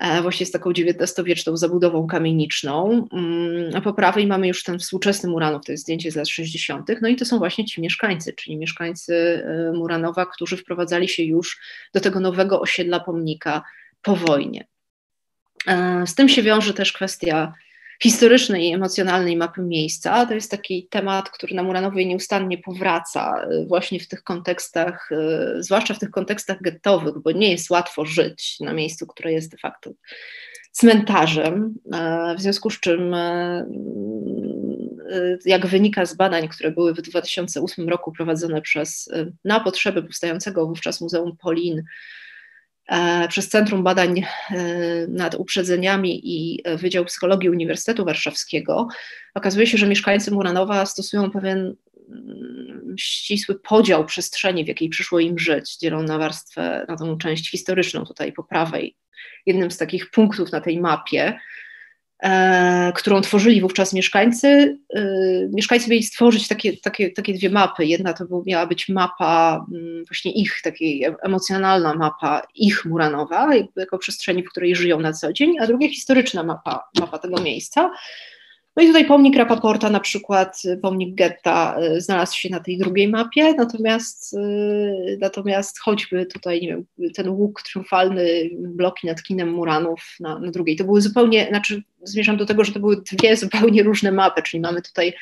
E, 0.00 0.22
właśnie 0.22 0.46
z 0.46 0.50
taką 0.50 0.70
XIX-wieczną 0.70 1.56
zabudową 1.56 2.06
kamieniczną. 2.06 3.08
Mm, 3.12 3.76
a 3.76 3.80
po 3.80 3.92
prawej 3.92 4.26
mamy 4.26 4.48
już 4.48 4.62
ten 4.62 4.78
współczesny 4.78 5.30
Muranów, 5.30 5.64
to 5.64 5.72
jest 5.72 5.84
zdjęcie 5.84 6.10
z 6.10 6.16
lat 6.16 6.28
60. 6.28 6.90
No 7.02 7.08
i 7.08 7.16
to 7.16 7.24
są 7.24 7.38
właśnie 7.38 7.64
ci 7.64 7.80
mieszkańcy, 7.80 8.32
czyli 8.32 8.56
mieszkańcy 8.56 9.14
e, 9.44 9.72
Muranowa, 9.72 10.26
którzy 10.26 10.56
wprowadzali 10.56 11.08
się 11.08 11.22
już 11.22 11.60
do 11.94 12.00
tego 12.00 12.20
nowego 12.20 12.60
osiedla 12.60 13.00
pomnika 13.00 13.62
po 14.02 14.16
wojnie. 14.16 14.66
E, 15.66 16.06
z 16.06 16.14
tym 16.14 16.28
się 16.28 16.42
wiąże 16.42 16.74
też 16.74 16.92
kwestia 16.92 17.54
historycznej 18.02 18.68
i 18.68 18.72
emocjonalnej 18.72 19.36
mapy 19.36 19.62
miejsca. 19.62 20.26
To 20.26 20.34
jest 20.34 20.50
taki 20.50 20.88
temat, 20.90 21.30
który 21.30 21.54
na 21.54 21.62
Muranowej 21.62 22.06
nieustannie 22.06 22.58
powraca 22.58 23.46
y, 23.52 23.66
właśnie 23.66 24.00
w 24.00 24.08
tych 24.08 24.22
kontekstach, 24.22 25.10
y, 25.12 25.62
zwłaszcza 25.62 25.94
w 25.94 25.98
tych 25.98 26.10
kontekstach 26.10 26.62
gettowych, 26.62 27.18
bo 27.18 27.32
nie 27.32 27.50
jest 27.50 27.70
łatwo 27.70 28.04
żyć 28.04 28.60
na 28.60 28.72
miejscu, 28.72 29.06
które 29.06 29.32
jest 29.32 29.50
de 29.50 29.58
facto 29.58 29.90
cmentarzem, 30.72 31.74
e, 31.92 32.34
w 32.38 32.40
związku 32.40 32.70
z 32.70 32.80
czym 32.80 33.14
y, 33.14 33.64
jak 35.44 35.66
wynika 35.66 36.06
z 36.06 36.14
badań, 36.14 36.48
które 36.48 36.70
były 36.70 36.94
w 36.94 37.02
2008 37.02 37.88
roku 37.88 38.12
prowadzone 38.12 38.62
przez, 38.62 39.08
na 39.44 39.60
potrzeby 39.60 40.02
powstającego 40.02 40.66
wówczas 40.66 41.00
Muzeum 41.00 41.36
Polin 41.36 41.82
przez 43.28 43.48
Centrum 43.48 43.82
Badań 43.82 44.18
e, 44.18 44.26
nad 45.08 45.34
Uprzedzeniami 45.34 46.20
i 46.24 46.62
Wydział 46.76 47.04
Psychologii 47.04 47.50
Uniwersytetu 47.50 48.04
Warszawskiego, 48.04 48.88
okazuje 49.34 49.66
się, 49.66 49.78
że 49.78 49.86
mieszkańcy 49.86 50.30
Muranowa 50.30 50.86
stosują 50.86 51.30
pewien 51.30 51.76
mm, 52.08 52.94
ścisły 52.98 53.54
podział 53.54 54.04
przestrzeni, 54.04 54.64
w 54.64 54.68
jakiej 54.68 54.88
przyszło 54.88 55.20
im 55.20 55.38
żyć. 55.38 55.76
Dzielą 55.76 56.02
na 56.02 56.18
warstwę, 56.18 56.86
na 56.88 56.96
tą 56.96 57.18
część 57.18 57.50
historyczną 57.50 58.04
tutaj 58.04 58.32
po 58.32 58.44
prawej. 58.44 58.96
Jednym 59.46 59.70
z 59.70 59.76
takich 59.76 60.10
punktów 60.10 60.52
na 60.52 60.60
tej 60.60 60.80
mapie 60.80 61.32
E, 61.32 61.38
którą 62.94 63.20
tworzyli 63.20 63.60
wówczas 63.60 63.92
mieszkańcy. 63.92 64.78
E, 64.94 65.02
mieszkańcy 65.52 65.90
mieli 65.90 66.02
stworzyć 66.02 66.48
takie, 66.48 66.76
takie, 66.76 67.10
takie 67.10 67.34
dwie 67.34 67.50
mapy. 67.50 67.86
Jedna 67.86 68.12
to 68.12 68.24
miała 68.46 68.66
być 68.66 68.88
mapa 68.88 69.66
mm, 69.74 70.04
właśnie 70.04 70.32
ich, 70.32 70.60
takiej 70.62 71.06
emocjonalna 71.22 71.94
mapa 71.94 72.42
ich 72.54 72.84
Muranowa, 72.84 73.50
jako 73.76 73.98
przestrzeni, 73.98 74.42
w 74.42 74.50
której 74.50 74.76
żyją 74.76 75.00
na 75.00 75.12
co 75.12 75.32
dzień, 75.32 75.58
a 75.58 75.66
druga 75.66 75.88
historyczna 75.88 76.42
mapa, 76.42 76.88
mapa 77.00 77.18
tego 77.18 77.42
miejsca. 77.42 77.90
No 78.76 78.82
i 78.82 78.86
tutaj 78.86 79.04
pomnik 79.04 79.36
Rapaporta, 79.36 79.90
na 79.90 80.00
przykład 80.00 80.62
y, 80.64 80.76
pomnik 80.76 81.14
Getta 81.14 81.76
y, 81.82 82.00
znalazł 82.00 82.36
się 82.36 82.48
na 82.48 82.60
tej 82.60 82.78
drugiej 82.78 83.08
mapie, 83.08 83.54
natomiast, 83.54 84.34
y, 84.34 85.18
natomiast 85.20 85.80
choćby 85.80 86.26
tutaj, 86.26 86.60
nie 86.60 86.68
wiem, 86.68 87.12
ten 87.14 87.28
łuk 87.28 87.62
triumfalny, 87.62 88.50
bloki 88.52 89.06
nad 89.06 89.22
kinem 89.22 89.50
Muranów 89.50 90.16
na, 90.20 90.38
na 90.38 90.50
drugiej, 90.50 90.76
to 90.76 90.84
były 90.84 91.00
zupełnie, 91.00 91.46
znaczy 91.48 91.82
zmierzam 92.02 92.36
do 92.36 92.46
tego, 92.46 92.64
że 92.64 92.72
to 92.72 92.80
były 92.80 93.02
dwie 93.12 93.36
zupełnie 93.36 93.82
różne 93.82 94.12
mapy, 94.12 94.42
czyli 94.42 94.60
mamy 94.60 94.82
tutaj 94.82 95.12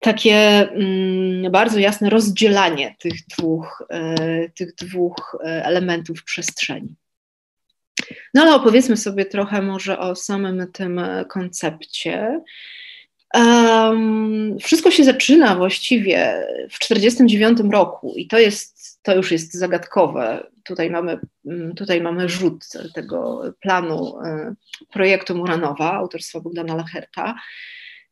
takie 0.00 0.36
mm, 0.70 1.52
bardzo 1.52 1.78
jasne 1.78 2.10
rozdzielanie 2.10 2.94
tych 2.98 3.12
dwóch, 3.26 3.82
tych 4.54 4.74
dwóch 4.74 5.36
elementów 5.42 6.24
przestrzeni. 6.24 6.94
No 8.34 8.42
ale 8.42 8.54
opowiedzmy 8.54 8.96
sobie 8.96 9.24
trochę 9.24 9.62
może 9.62 9.98
o 9.98 10.16
samym 10.16 10.72
tym 10.72 11.00
koncepcie. 11.28 12.40
Um, 13.34 14.56
wszystko 14.62 14.90
się 14.90 15.04
zaczyna 15.04 15.56
właściwie 15.56 16.46
w 16.70 16.78
1949 16.78 17.72
roku 17.72 18.14
i 18.16 18.26
to 18.28 18.38
jest, 18.38 19.02
to 19.02 19.16
już 19.16 19.32
jest 19.32 19.54
zagadkowe. 19.54 20.46
Tutaj 20.64 20.90
mamy, 20.90 21.18
mm, 21.46 21.74
tutaj 21.74 22.00
mamy 22.00 22.28
rzut 22.28 22.64
tego 22.94 23.42
planu 23.60 24.18
e, 24.24 24.54
projektu 24.92 25.34
Muranowa 25.34 25.92
autorstwa 25.92 26.40
Bogdana 26.40 26.74
Lacherta. 26.76 27.34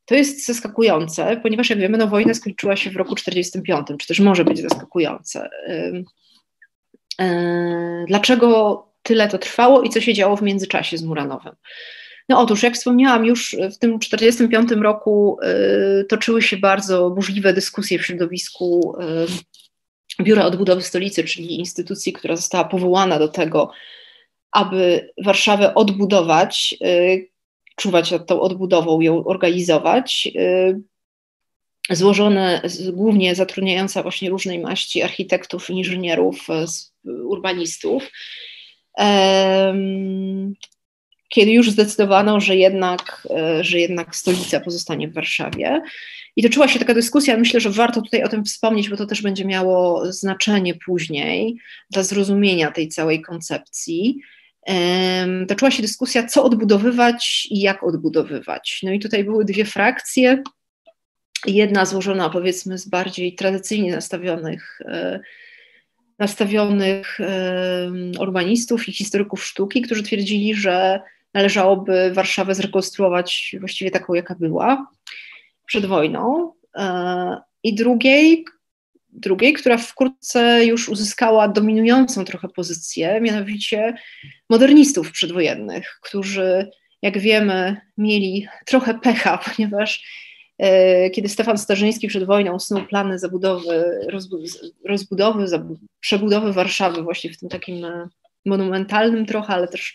To 0.05 0.15
jest 0.15 0.47
zaskakujące, 0.47 1.41
ponieważ 1.43 1.71
jak 1.71 1.79
wiemy, 1.79 1.99
no, 1.99 2.07
wojna 2.07 2.35
skończyła 2.35 2.77
się 2.77 2.91
w 2.91 2.97
roku 2.97 3.15
1945, 3.15 4.01
czy 4.01 4.07
też 4.07 4.21
może 4.21 4.45
być 4.45 4.61
zaskakujące. 4.61 5.49
E, 7.19 8.05
dlaczego 8.09 8.92
tyle 9.03 9.29
to 9.29 9.39
trwało 9.39 9.83
i 9.83 9.91
co 9.91 10.01
się 10.01 10.15
działo 10.15 10.37
w 10.37 10.43
międzyczasie 10.43 10.99
z 10.99 11.03
Muranowem. 11.03 11.55
No 12.29 12.41
otóż, 12.41 12.63
jak 12.63 12.75
wspomniałam, 12.75 13.25
już 13.25 13.51
w 13.51 13.79
tym 13.79 13.99
1945 13.99 14.71
roku 14.83 15.39
y, 16.01 16.05
toczyły 16.05 16.43
się 16.43 16.57
bardzo 16.57 17.11
burzliwe 17.11 17.53
dyskusje 17.53 17.99
w 17.99 18.07
środowisku 18.07 18.97
y, 20.21 20.23
Biura 20.25 20.45
Odbudowy 20.45 20.83
Stolicy, 20.83 21.25
czyli 21.25 21.59
instytucji, 21.59 22.13
która 22.13 22.37
została 22.37 22.65
powołana 22.65 23.19
do 23.19 23.29
tego, 23.29 23.71
aby 24.53 25.11
Warszawę 25.25 25.75
odbudować, 25.75 26.75
y, 26.85 27.29
czuwać 27.77 28.11
nad 28.11 28.27
tą 28.27 28.41
odbudową, 28.41 29.01
ją 29.01 29.25
organizować. 29.25 30.29
Y, 30.37 30.81
złożone, 31.91 32.63
głównie 32.93 33.35
zatrudniająca 33.35 34.03
właśnie 34.03 34.31
różnej 34.31 34.59
maści 34.59 35.03
architektów, 35.03 35.71
inżynierów, 35.71 36.47
urbanistów. 37.05 38.11
Kiedy 41.29 41.51
już 41.51 41.71
zdecydowano, 41.71 42.41
że 42.41 42.57
jednak, 42.57 43.29
e, 43.31 43.65
że 43.65 43.79
jednak 43.79 44.17
stolica 44.17 44.61
pozostanie 44.61 45.09
w 45.09 45.15
Warszawie. 45.15 45.83
I 46.37 46.43
toczyła 46.43 46.69
się 46.69 46.79
taka 46.79 46.95
dyskusja, 46.95 47.37
myślę, 47.37 47.61
że 47.61 47.71
warto 47.71 48.03
tutaj 48.03 48.23
o 48.23 48.29
tym 48.29 48.45
wspomnieć, 48.45 48.89
bo 48.89 48.97
to 48.97 49.07
też 49.07 49.23
będzie 49.23 49.45
miało 49.45 50.13
znaczenie 50.13 50.75
później 50.75 51.57
dla 51.91 52.03
zrozumienia 52.03 52.71
tej 52.71 52.89
całej 52.89 53.23
koncepcji. 53.23 54.19
Toczyła 55.49 55.71
się 55.71 55.83
dyskusja, 55.83 56.27
co 56.27 56.45
odbudowywać 56.45 57.47
i 57.51 57.61
jak 57.61 57.83
odbudowywać. 57.83 58.81
No 58.83 58.93
i 58.93 59.01
tutaj 59.01 59.25
były 59.25 59.45
dwie 59.45 59.65
frakcje. 59.65 60.43
Jedna 61.47 61.85
złożona 61.85 62.31
powiedzmy 62.31 62.79
z 62.79 62.89
bardziej 62.89 63.35
tradycyjnie 63.35 63.93
nastawionych 63.93 64.81
e, 64.85 65.21
nastawionych 66.19 67.19
urbanistów 68.21 68.89
i 68.89 68.93
historyków 68.93 69.45
sztuki, 69.45 69.83
którzy 69.83 70.03
twierdzili, 70.03 70.55
że 70.55 71.01
należałoby 71.35 72.11
Warszawę 72.15 72.55
zrekonstruować 72.55 73.57
właściwie 73.61 73.91
taką, 73.91 74.15
jaka 74.15 74.35
była 74.35 74.87
przed 75.67 75.87
wojną. 75.87 76.53
E, 76.77 77.37
I 77.63 77.75
drugiej, 77.75 78.45
drugiej, 79.13 79.53
która 79.53 79.79
wkrótce 79.79 80.65
już 80.65 80.89
uzyskała 80.89 81.49
dominującą 81.49 82.25
trochę 82.25 82.49
pozycję, 82.49 83.21
mianowicie 83.21 83.95
modernistów 84.51 85.11
przedwojennych, 85.11 85.99
którzy, 86.03 86.71
jak 87.03 87.19
wiemy, 87.19 87.77
mieli 87.99 88.47
trochę 88.67 88.95
pecha, 88.95 89.39
ponieważ 89.47 90.05
kiedy 91.13 91.29
Stefan 91.29 91.59
Starzyński 91.59 92.09
przed 92.09 92.25
wojną 92.25 92.59
snuł 92.59 92.83
plany 92.87 93.19
zabudowy, 93.19 94.07
rozbudowy, 94.85 95.47
przebudowy 96.01 96.53
Warszawy 96.53 97.03
właśnie 97.03 97.33
w 97.33 97.39
tym 97.39 97.49
takim 97.49 97.85
e, 97.85 98.09
monumentalnym 98.47 99.27
trochę, 99.27 99.55
ale 99.55 99.69
też 99.69 99.95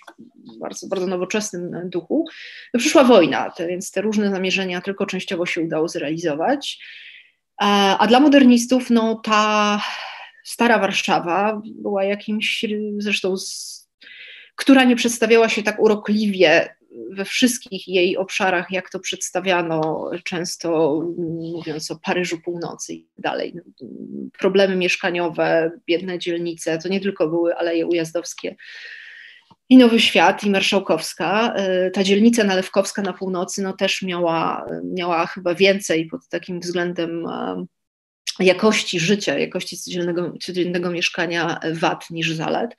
bardzo, 0.60 0.88
bardzo 0.88 1.08
nowoczesnym 1.08 1.76
e, 1.76 1.86
duchu, 1.86 2.26
no 2.74 2.80
przyszła 2.80 3.04
wojna, 3.04 3.52
więc 3.60 3.92
te 3.92 4.02
różne 4.02 4.30
zamierzenia 4.30 4.82
tylko 4.82 5.06
częściowo 5.06 5.46
się 5.46 5.62
udało 5.62 5.88
zrealizować. 5.88 6.80
A, 7.58 7.98
a 7.98 8.08
dla 8.08 8.20
modernistów 8.20 8.90
no, 8.90 9.16
ta 9.16 9.82
stara 10.44 10.80
Warszawa 10.80 11.62
była 11.66 12.04
jakimś, 12.04 12.66
zresztą 12.98 13.38
z, 13.38 13.78
która 14.56 14.84
nie 14.84 14.96
przedstawiała 14.96 15.50
się 15.50 15.64
tak 15.64 15.80
urokliwie 15.80 16.77
we 17.12 17.26
wszystkich 17.26 17.88
jej 17.88 18.18
obszarach, 18.18 18.72
jak 18.72 18.90
to 18.90 19.00
przedstawiano, 19.00 20.12
często 20.24 21.02
mówiąc 21.54 21.92
o 21.92 21.96
Paryżu 21.96 22.42
Północy 22.42 22.94
i 22.94 23.08
dalej. 23.18 23.54
Problemy 24.40 24.76
mieszkaniowe, 24.76 25.72
biedne 25.88 26.20
dzielnice, 26.20 26.78
to 26.78 26.90
nie 26.90 27.02
tylko 27.02 27.28
były 27.28 27.56
Aleje 27.56 27.88
Ujazdowskie 27.88 28.56
i 29.70 29.78
Nowy 29.78 30.00
Świat, 30.00 30.44
i 30.44 30.50
Marszałkowska. 30.50 31.54
Ta 31.94 32.04
dzielnica 32.04 32.44
Nalewkowska 32.44 33.02
na 33.02 33.14
północy 33.14 33.64
no, 33.64 33.74
też 33.74 34.02
miała, 34.02 34.66
miała 34.84 35.26
chyba 35.26 35.56
więcej 35.56 36.06
pod 36.06 36.28
takim 36.30 36.60
względem 36.60 37.28
e, 37.28 37.66
jakości 38.40 39.00
życia, 39.00 39.40
jakości 39.40 39.78
codziennego, 39.78 40.34
codziennego 40.42 40.92
mieszkania 40.92 41.60
wad 41.74 42.10
niż 42.10 42.32
zalet. 42.32 42.76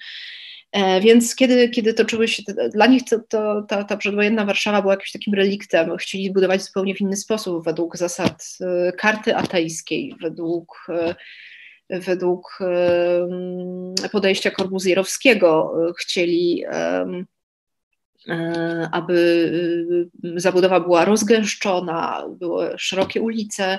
E, 0.72 1.00
więc 1.00 1.34
kiedy, 1.36 1.68
kiedy 1.68 1.94
toczyły 1.94 2.28
się, 2.28 2.42
dla 2.72 2.86
nich 2.86 3.04
to, 3.04 3.18
to, 3.28 3.62
ta, 3.62 3.84
ta 3.84 3.96
przedwojenna 3.96 4.44
Warszawa 4.44 4.82
była 4.82 4.92
jakimś 4.92 5.12
takim 5.12 5.34
reliktem, 5.34 5.96
chcieli 5.96 6.32
budować 6.32 6.62
zupełnie 6.62 6.94
w 6.94 7.00
inny 7.00 7.16
sposób, 7.16 7.64
według 7.64 7.96
zasad 7.96 8.48
e, 8.60 8.92
karty 8.92 9.36
atejskiej, 9.36 10.14
według, 10.20 10.86
e, 10.88 11.14
według 12.00 12.58
podejścia 14.12 14.50
Korbuzjerowskiego. 14.50 15.74
Chcieli, 15.98 16.64
aby 18.92 19.52
zabudowa 20.36 20.80
była 20.80 21.04
rozgęszczona, 21.04 22.24
były 22.30 22.74
szerokie 22.78 23.20
ulice, 23.20 23.78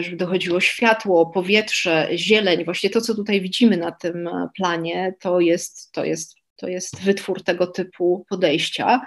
żeby 0.00 0.16
dochodziło 0.16 0.60
światło, 0.60 1.26
powietrze, 1.26 2.08
zieleń. 2.14 2.64
Właśnie 2.64 2.90
to, 2.90 3.00
co 3.00 3.14
tutaj 3.14 3.40
widzimy 3.40 3.76
na 3.76 3.92
tym 3.92 4.28
e, 4.28 4.48
planie, 4.56 5.14
to 5.20 5.40
jest, 5.40 5.92
to 5.92 6.04
jest, 6.04 6.36
to 6.56 6.68
jest 6.68 7.00
wytwór 7.00 7.42
tego 7.42 7.66
typu 7.66 8.26
podejścia. 8.28 9.00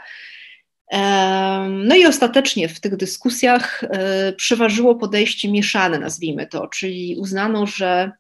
No 1.70 1.96
i 1.96 2.06
ostatecznie 2.06 2.70
w 2.70 2.80
tych 2.80 2.96
dyskusjach 2.96 3.84
e, 3.84 4.34
przeważyło 4.34 4.96
podejście 4.96 5.52
mieszane, 5.52 6.00
nazwijmy 6.00 6.48
to, 6.48 6.68
czyli 6.68 7.16
uznano, 7.20 7.68
że 7.68 8.12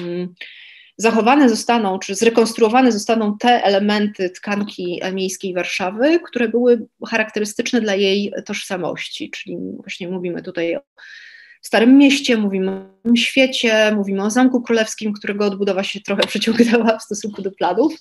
mm, 0.00 0.34
zachowane 0.96 1.48
zostaną, 1.48 1.98
czy 1.98 2.14
zrekonstruowane 2.14 2.92
zostaną 2.92 3.38
te 3.38 3.64
elementy 3.64 4.30
tkanki 4.30 5.00
miejskiej 5.12 5.54
Warszawy, 5.54 6.20
które 6.20 6.48
były 6.48 6.86
charakterystyczne 7.08 7.80
dla 7.80 7.94
jej 7.94 8.32
tożsamości, 8.46 9.30
czyli 9.30 9.56
właśnie 9.76 10.08
mówimy 10.08 10.42
tutaj 10.42 10.76
o 10.76 10.80
Starym 11.60 11.98
Mieście, 11.98 12.36
mówimy 12.36 12.70
o 13.12 13.16
Świecie, 13.16 13.92
mówimy 13.96 14.22
o 14.22 14.30
Zamku 14.30 14.62
Królewskim, 14.62 15.12
którego 15.12 15.46
odbudowa 15.46 15.84
się 15.84 16.00
trochę 16.00 16.22
przeciągnęła 16.32 16.98
w 16.98 17.02
stosunku 17.02 17.42
do 17.42 17.50
planów. 17.50 17.92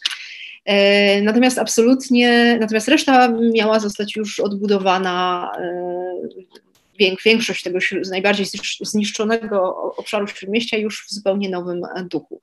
E, 0.65 1.21
natomiast 1.21 1.57
absolutnie, 1.57 2.57
natomiast 2.59 2.87
reszta 2.87 3.33
miała 3.53 3.79
zostać 3.79 4.15
już 4.15 4.39
odbudowana, 4.39 5.51
e, 5.57 7.09
większość 7.25 7.63
tego 7.63 7.79
najbardziej 8.09 8.45
zniszczonego 8.81 9.75
obszaru 9.97 10.27
Śródmieścia 10.27 10.77
już 10.77 11.05
w 11.05 11.13
zupełnie 11.13 11.49
nowym 11.49 11.81
duchu. 12.09 12.41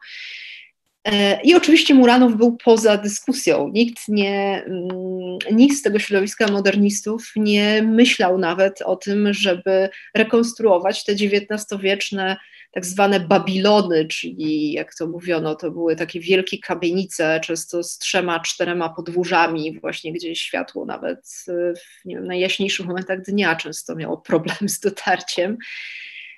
I 1.45 1.55
oczywiście 1.55 1.95
Muranów 1.95 2.37
był 2.37 2.57
poza 2.64 2.97
dyskusją. 2.97 3.71
Nikt, 3.73 4.09
nie, 4.09 4.64
mm, 4.66 5.38
nikt 5.53 5.77
z 5.77 5.83
tego 5.83 5.99
środowiska 5.99 6.47
modernistów 6.47 7.33
nie 7.37 7.83
myślał 7.83 8.38
nawet 8.38 8.83
o 8.83 8.97
tym, 8.97 9.35
żeby 9.35 9.88
rekonstruować 10.14 11.05
te 11.05 11.12
XIX-wieczne 11.12 12.37
tak 12.73 12.87
zwane 12.87 13.21
Babilony, 13.21 14.07
czyli 14.07 14.73
jak 14.73 14.95
to 14.95 15.07
mówiono, 15.07 15.55
to 15.55 15.71
były 15.71 15.97
takie 15.97 16.21
wielkie 16.21 16.59
kamienice, 16.59 17.40
często 17.40 17.83
z 17.83 17.99
trzema, 17.99 18.40
czterema 18.40 18.88
podwórzami, 18.88 19.81
właśnie 19.81 20.12
gdzie 20.12 20.35
światło 20.35 20.85
nawet 20.85 21.45
w 21.47 22.05
nie 22.05 22.14
wiem, 22.14 22.27
najjaśniejszych 22.27 22.87
momentach 22.87 23.23
dnia 23.23 23.57
często 23.57 23.95
miało 23.95 24.16
problem 24.16 24.69
z 24.69 24.81
dotarciem. 24.81 25.59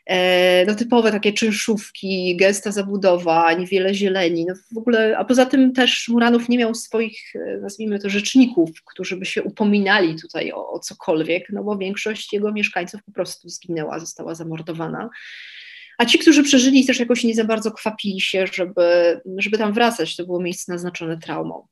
E, 0.08 0.64
no 0.66 0.74
typowe 0.74 1.12
takie 1.12 1.32
czynszówki, 1.32 2.36
gęsta 2.36 2.72
zabudowa, 2.72 3.52
niewiele 3.52 3.94
zieleni, 3.94 4.44
no 4.44 4.54
w 4.74 4.78
ogóle, 4.78 5.18
a 5.18 5.24
poza 5.24 5.46
tym 5.46 5.72
też 5.72 6.08
Muranów 6.08 6.48
nie 6.48 6.58
miał 6.58 6.74
swoich, 6.74 7.34
e, 7.34 7.58
nazwijmy 7.58 7.98
to, 7.98 8.10
rzeczników, 8.10 8.70
którzy 8.84 9.16
by 9.16 9.26
się 9.26 9.42
upominali 9.42 10.16
tutaj 10.20 10.52
o, 10.52 10.70
o 10.70 10.78
cokolwiek, 10.78 11.46
no 11.52 11.64
bo 11.64 11.78
większość 11.78 12.32
jego 12.32 12.52
mieszkańców 12.52 13.00
po 13.04 13.12
prostu 13.12 13.48
zginęła, 13.48 13.98
została 13.98 14.34
zamordowana. 14.34 15.10
A 15.98 16.04
ci, 16.04 16.18
którzy 16.18 16.42
przeżyli, 16.42 16.86
też 16.86 16.98
jakoś 17.00 17.24
nie 17.24 17.34
za 17.34 17.44
bardzo 17.44 17.70
kwapili 17.70 18.20
się, 18.20 18.46
żeby, 18.52 19.20
żeby 19.36 19.58
tam 19.58 19.72
wracać. 19.72 20.16
To 20.16 20.26
było 20.26 20.40
miejsce 20.42 20.72
naznaczone 20.72 21.18
traumą. 21.18 21.66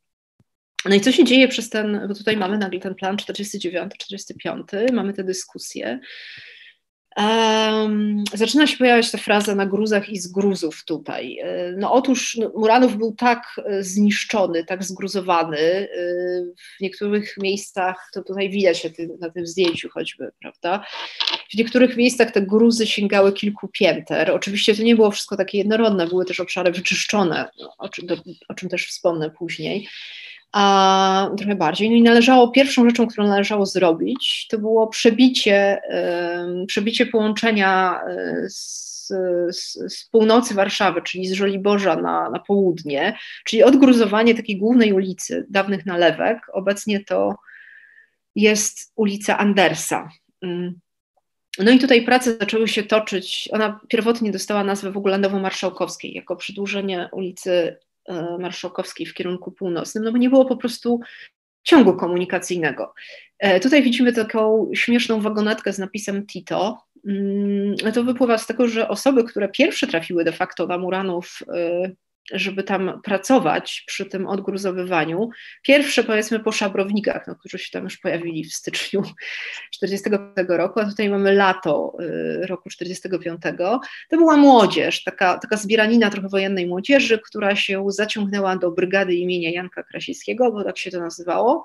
No 0.84 0.94
i 0.94 1.00
co 1.00 1.12
się 1.12 1.24
dzieje 1.24 1.48
przez 1.48 1.70
ten, 1.70 2.00
bo 2.08 2.14
tutaj 2.14 2.36
mamy 2.36 2.58
nagle 2.58 2.80
ten 2.80 2.94
plan 2.94 3.16
49-45, 3.16 4.92
mamy 4.92 5.12
te 5.12 5.24
dyskusje. 5.24 6.00
Um, 7.16 8.24
zaczyna 8.34 8.66
się 8.66 8.76
pojawiać 8.76 9.10
ta 9.10 9.18
fraza 9.18 9.54
na 9.54 9.66
gruzach 9.66 10.08
i 10.08 10.18
z 10.18 10.28
gruzów 10.28 10.84
tutaj. 10.84 11.38
E, 11.38 11.72
no 11.76 11.92
otóż 11.92 12.36
no, 12.36 12.52
Muranów 12.54 12.96
był 12.96 13.12
tak 13.12 13.60
e, 13.64 13.82
zniszczony, 13.82 14.64
tak 14.64 14.84
zgruzowany, 14.84 15.58
e, 15.58 15.88
w 16.78 16.80
niektórych 16.80 17.34
miejscach, 17.42 18.10
to 18.12 18.22
tutaj 18.22 18.50
widać 18.50 18.86
na 19.20 19.30
tym 19.30 19.46
zdjęciu 19.46 19.88
choćby, 19.88 20.30
prawda, 20.40 20.86
w 21.50 21.54
niektórych 21.54 21.96
miejscach 21.96 22.32
te 22.32 22.42
gruzy 22.42 22.86
sięgały 22.86 23.32
kilku 23.32 23.68
pięter. 23.68 24.30
Oczywiście 24.30 24.76
to 24.76 24.82
nie 24.82 24.96
było 24.96 25.10
wszystko 25.10 25.36
takie 25.36 25.58
jednorodne, 25.58 26.06
były 26.06 26.24
też 26.24 26.40
obszary 26.40 26.72
wyczyszczone, 26.72 27.48
o 27.78 27.88
czym, 27.88 28.06
o 28.48 28.54
czym 28.54 28.68
też 28.68 28.86
wspomnę 28.86 29.30
później 29.30 29.88
a 30.52 31.30
trochę 31.38 31.54
bardziej. 31.54 31.90
No 31.90 31.96
i 31.96 32.02
należało, 32.02 32.48
pierwszą 32.50 32.84
rzeczą, 32.84 33.06
którą 33.06 33.28
należało 33.28 33.66
zrobić, 33.66 34.46
to 34.50 34.58
było 34.58 34.86
przebicie, 34.86 35.80
przebicie 36.66 37.06
połączenia 37.06 38.00
e, 38.08 38.44
z, 38.48 39.06
z, 39.50 39.72
z, 39.72 40.08
północy 40.10 40.54
Warszawy, 40.54 41.02
czyli 41.02 41.26
z 41.26 41.32
Żoliborza 41.32 41.96
na, 41.96 42.30
na 42.30 42.38
południe, 42.38 43.16
czyli 43.44 43.62
odgruzowanie 43.62 44.34
takiej 44.34 44.58
głównej 44.58 44.92
ulicy, 44.92 45.46
dawnych 45.50 45.86
nalewek. 45.86 46.38
Obecnie 46.52 47.04
to 47.04 47.34
jest 48.34 48.92
ulica 48.96 49.38
Andersa. 49.38 50.08
Mm. 50.42 50.80
no 51.58 51.70
i 51.70 51.78
tutaj 51.78 52.02
prace 52.02 52.36
zaczęły 52.36 52.68
się 52.68 52.82
toczyć. 52.82 53.48
Ona 53.52 53.80
pierwotnie 53.88 54.32
dostała 54.32 54.64
nazwę 54.64 54.90
w 54.90 54.96
ogóle 54.96 55.18
Nowomarszałkowskiej, 55.18 56.12
jako 56.12 56.36
przedłużenie 56.36 57.08
ulicy 57.12 57.76
Marszałkowskiej 58.38 59.06
w 59.06 59.14
kierunku 59.14 59.52
północnym, 59.52 60.04
no 60.04 60.12
bo 60.12 60.18
nie 60.18 60.30
było 60.30 60.44
po 60.44 60.56
prostu 60.56 61.00
ciągu 61.62 61.96
komunikacyjnego. 61.96 62.94
E, 63.38 63.60
tutaj 63.60 63.82
widzimy 63.82 64.12
taką 64.12 64.70
śmieszną 64.74 65.20
wagonetkę 65.20 65.72
z 65.72 65.78
napisem 65.78 66.26
Tito. 66.26 66.78
Mm, 67.06 67.76
to 67.94 68.04
wypływa 68.04 68.38
z 68.38 68.46
tego, 68.46 68.68
że 68.68 68.88
osoby, 68.88 69.24
które 69.24 69.48
pierwsze 69.48 69.86
trafiły 69.86 70.24
de 70.24 70.32
facto 70.32 70.66
na 70.66 70.78
Muranów 70.78 71.38
e, 71.54 71.90
żeby 72.32 72.62
tam 72.62 73.00
pracować 73.04 73.84
przy 73.86 74.06
tym 74.06 74.26
odgruzowywaniu. 74.26 75.28
Pierwsze 75.62 76.04
powiedzmy 76.04 76.40
po 76.40 76.52
szabrownikach, 76.52 77.26
no, 77.26 77.36
którzy 77.36 77.58
się 77.58 77.70
tam 77.70 77.84
już 77.84 77.96
pojawili 77.96 78.44
w 78.44 78.54
styczniu 78.54 79.02
1945 79.80 80.48
roku, 80.48 80.80
a 80.80 80.84
tutaj 80.84 81.08
mamy 81.08 81.32
lato 81.32 81.96
y, 82.00 82.46
roku 82.46 82.68
1945. 82.70 83.40
To 84.10 84.16
była 84.16 84.36
młodzież, 84.36 85.04
taka, 85.04 85.38
taka 85.38 85.56
zbieranina 85.56 86.10
trochę 86.10 86.28
wojennej 86.28 86.66
młodzieży, 86.66 87.18
która 87.24 87.56
się 87.56 87.84
zaciągnęła 87.88 88.56
do 88.56 88.70
brygady 88.70 89.14
imienia 89.14 89.50
Janka 89.50 89.82
Krasińskiego, 89.82 90.52
bo 90.52 90.64
tak 90.64 90.78
się 90.78 90.90
to 90.90 91.00
nazywało. 91.00 91.64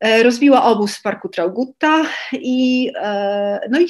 E, 0.00 0.22
rozbiła 0.22 0.64
obóz 0.64 0.96
w 0.96 1.02
parku 1.02 1.28
Traugutta 1.28 2.06
i, 2.32 2.90
e, 2.96 3.60
no 3.70 3.80
i 3.80 3.88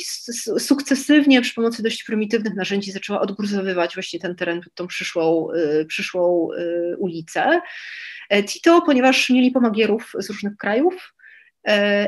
sukcesywnie 0.58 1.40
przy 1.40 1.54
pomocy 1.54 1.82
dość 1.82 2.04
prymitywnych 2.04 2.54
narzędzi 2.54 2.92
zaczęła 2.92 3.20
odgruzowywać 3.20 3.94
właśnie 3.94 4.20
ten 4.20 4.34
teren 4.34 4.60
tą 4.74 4.86
przyszłą, 4.86 5.48
e, 5.52 5.84
przyszłą 5.84 6.48
ulicę. 6.98 7.60
Tito, 8.46 8.82
ponieważ 8.82 9.30
mieli 9.30 9.50
pomagierów 9.50 10.12
z 10.18 10.30
różnych 10.30 10.56
krajów, 10.56 11.14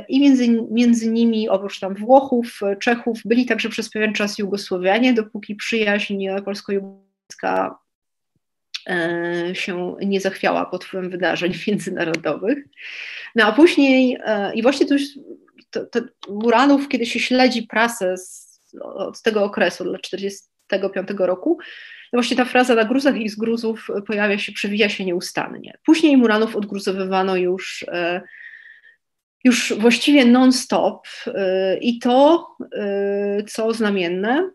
i 0.08 0.20
między, 0.20 0.48
między 0.70 1.10
nimi, 1.10 1.48
oprócz 1.48 1.80
tam 1.80 1.94
Włochów, 1.94 2.60
Czechów, 2.80 3.18
byli 3.24 3.46
także 3.46 3.68
przez 3.68 3.90
pewien 3.90 4.12
czas 4.12 4.38
Jugosłowianie, 4.38 5.12
dopóki 5.12 5.54
przyjaźń 5.54 6.24
polsko-jugosławska 6.44 7.10
E, 7.60 7.89
się 9.53 9.96
nie 10.00 10.20
zachwiała 10.20 10.66
pod 10.66 10.85
wpływem 10.85 11.11
wydarzeń 11.11 11.53
międzynarodowych. 11.66 12.59
No 13.35 13.44
a 13.44 13.53
później, 13.53 14.18
e, 14.24 14.55
i 14.55 14.62
właśnie 14.62 14.87
to 14.87 14.94
już 14.94 15.03
to, 15.70 15.87
to 15.87 16.00
Muranów, 16.29 16.88
kiedy 16.88 17.07
się 17.07 17.20
śledzi 17.20 17.62
prasę 17.62 18.16
z, 18.16 18.50
od 18.83 19.22
tego 19.22 19.44
okresu, 19.44 19.85
dla 19.85 19.98
1945 19.98 21.18
roku, 21.18 21.59
no 22.12 22.16
właśnie 22.16 22.37
ta 22.37 22.44
fraza 22.44 22.74
na 22.74 22.85
gruzach 22.85 23.16
i 23.16 23.29
z 23.29 23.37
gruzów 23.37 23.88
pojawia 24.07 24.38
się, 24.38 24.53
przewija 24.53 24.88
się 24.88 25.05
nieustannie. 25.05 25.79
Później 25.85 26.16
Muranów 26.16 26.57
odgruzowywano 26.57 27.37
już, 27.37 27.85
e, 27.88 28.20
już 29.44 29.72
właściwie 29.79 30.24
non-stop 30.24 31.09
i 31.81 31.98
to, 31.98 32.46
co 33.48 33.72
znamienne, 33.72 34.50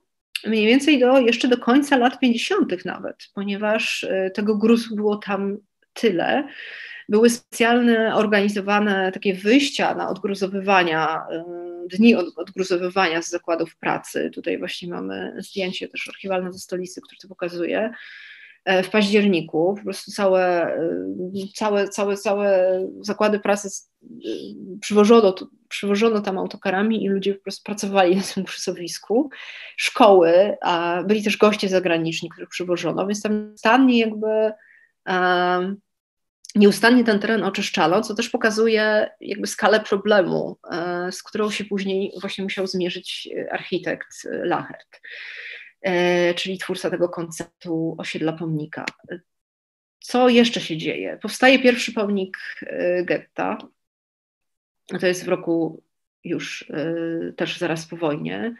mniej 0.45 0.65
więcej 0.65 0.99
do, 0.99 1.19
jeszcze 1.19 1.47
do 1.47 1.57
końca 1.57 1.97
lat 1.97 2.19
50. 2.19 2.85
nawet, 2.85 3.15
ponieważ 3.33 4.03
e, 4.03 4.31
tego 4.31 4.57
gruzu 4.57 4.95
było 4.95 5.15
tam 5.15 5.57
tyle. 5.93 6.47
Były 7.09 7.29
specjalne 7.29 8.15
organizowane 8.15 9.11
takie 9.11 9.33
wyjścia 9.33 9.95
na 9.95 10.09
odgruzowywania, 10.09 11.25
e, 11.31 11.43
dni 11.91 12.15
odgruzowywania 12.15 13.21
z 13.21 13.29
zakładów 13.29 13.77
pracy. 13.77 14.31
Tutaj 14.33 14.59
właśnie 14.59 14.89
mamy 14.89 15.35
zdjęcie 15.37 15.87
też 15.87 16.07
archiwalne 16.09 16.53
ze 16.53 16.59
stolicy, 16.59 17.01
które 17.01 17.17
to 17.21 17.27
pokazuje. 17.27 17.93
E, 18.65 18.83
w 18.83 18.89
październiku. 18.89 19.75
Po 19.77 19.83
prostu 19.83 20.11
całe, 20.11 20.75
e, 20.75 20.81
całe, 21.53 21.89
całe, 21.89 22.17
całe 22.17 22.79
zakłady 23.01 23.39
pracy 23.39 23.69
e, 24.03 24.07
przywożono, 24.81 25.35
przywożono 25.69 26.21
tam 26.21 26.37
autokarami 26.37 27.03
i 27.03 27.09
ludzie 27.09 27.35
po 27.35 27.43
prostu 27.43 27.63
pracowali 27.63 28.15
na 28.15 28.23
tym 28.23 28.45
kursowisku. 28.45 29.29
Szkoły, 29.77 30.57
a 30.61 31.03
byli 31.07 31.23
też 31.23 31.37
goście 31.37 31.69
zagraniczni, 31.69 32.29
których 32.29 32.49
przywożono, 32.49 33.07
więc 33.07 33.21
tam 33.21 33.47
nieustannie 33.47 33.99
jakby 33.99 34.51
um, 35.07 35.77
nieustannie 36.55 37.03
ten 37.03 37.19
teren 37.19 37.43
oczyszczano, 37.43 38.01
co 38.01 38.15
też 38.15 38.29
pokazuje 38.29 39.09
jakby 39.21 39.47
skalę 39.47 39.79
problemu, 39.79 40.57
z 41.11 41.23
którą 41.23 41.51
się 41.51 41.65
później 41.65 42.11
właśnie 42.21 42.43
musiał 42.43 42.67
zmierzyć 42.67 43.29
architekt 43.51 44.27
Lachert. 44.43 45.01
E, 45.85 46.33
czyli 46.33 46.57
twórca 46.57 46.89
tego 46.89 47.09
konceptu 47.09 47.95
osiedla 47.97 48.33
pomnika. 48.33 48.85
Co 49.99 50.29
jeszcze 50.29 50.61
się 50.61 50.77
dzieje? 50.77 51.19
Powstaje 51.21 51.59
pierwszy 51.59 51.93
pomnik 51.93 52.37
e, 52.61 53.03
getta. 53.03 53.57
To 54.99 55.07
jest 55.07 55.25
w 55.25 55.27
roku 55.27 55.83
już 56.23 56.65
e, 56.69 57.33
też 57.33 57.57
zaraz 57.57 57.85
po 57.85 57.97
wojnie. 57.97 58.55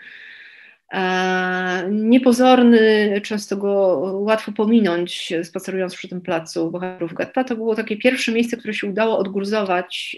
Niepozorny, 1.90 3.22
często 3.24 3.58
go 3.58 3.72
łatwo 4.14 4.52
pominąć, 4.52 5.34
spacerując 5.44 5.96
przy 5.96 6.08
tym 6.08 6.22
placu 6.22 6.72
bohaterów 6.72 7.14
getta. 7.14 7.44
To 7.44 7.56
było 7.56 7.76
takie 7.76 7.98
pierwsze 7.98 8.32
miejsce, 8.32 8.58
które 8.58 8.74
się 8.74 8.88
udało 8.88 9.18
odgruzować 9.18 10.18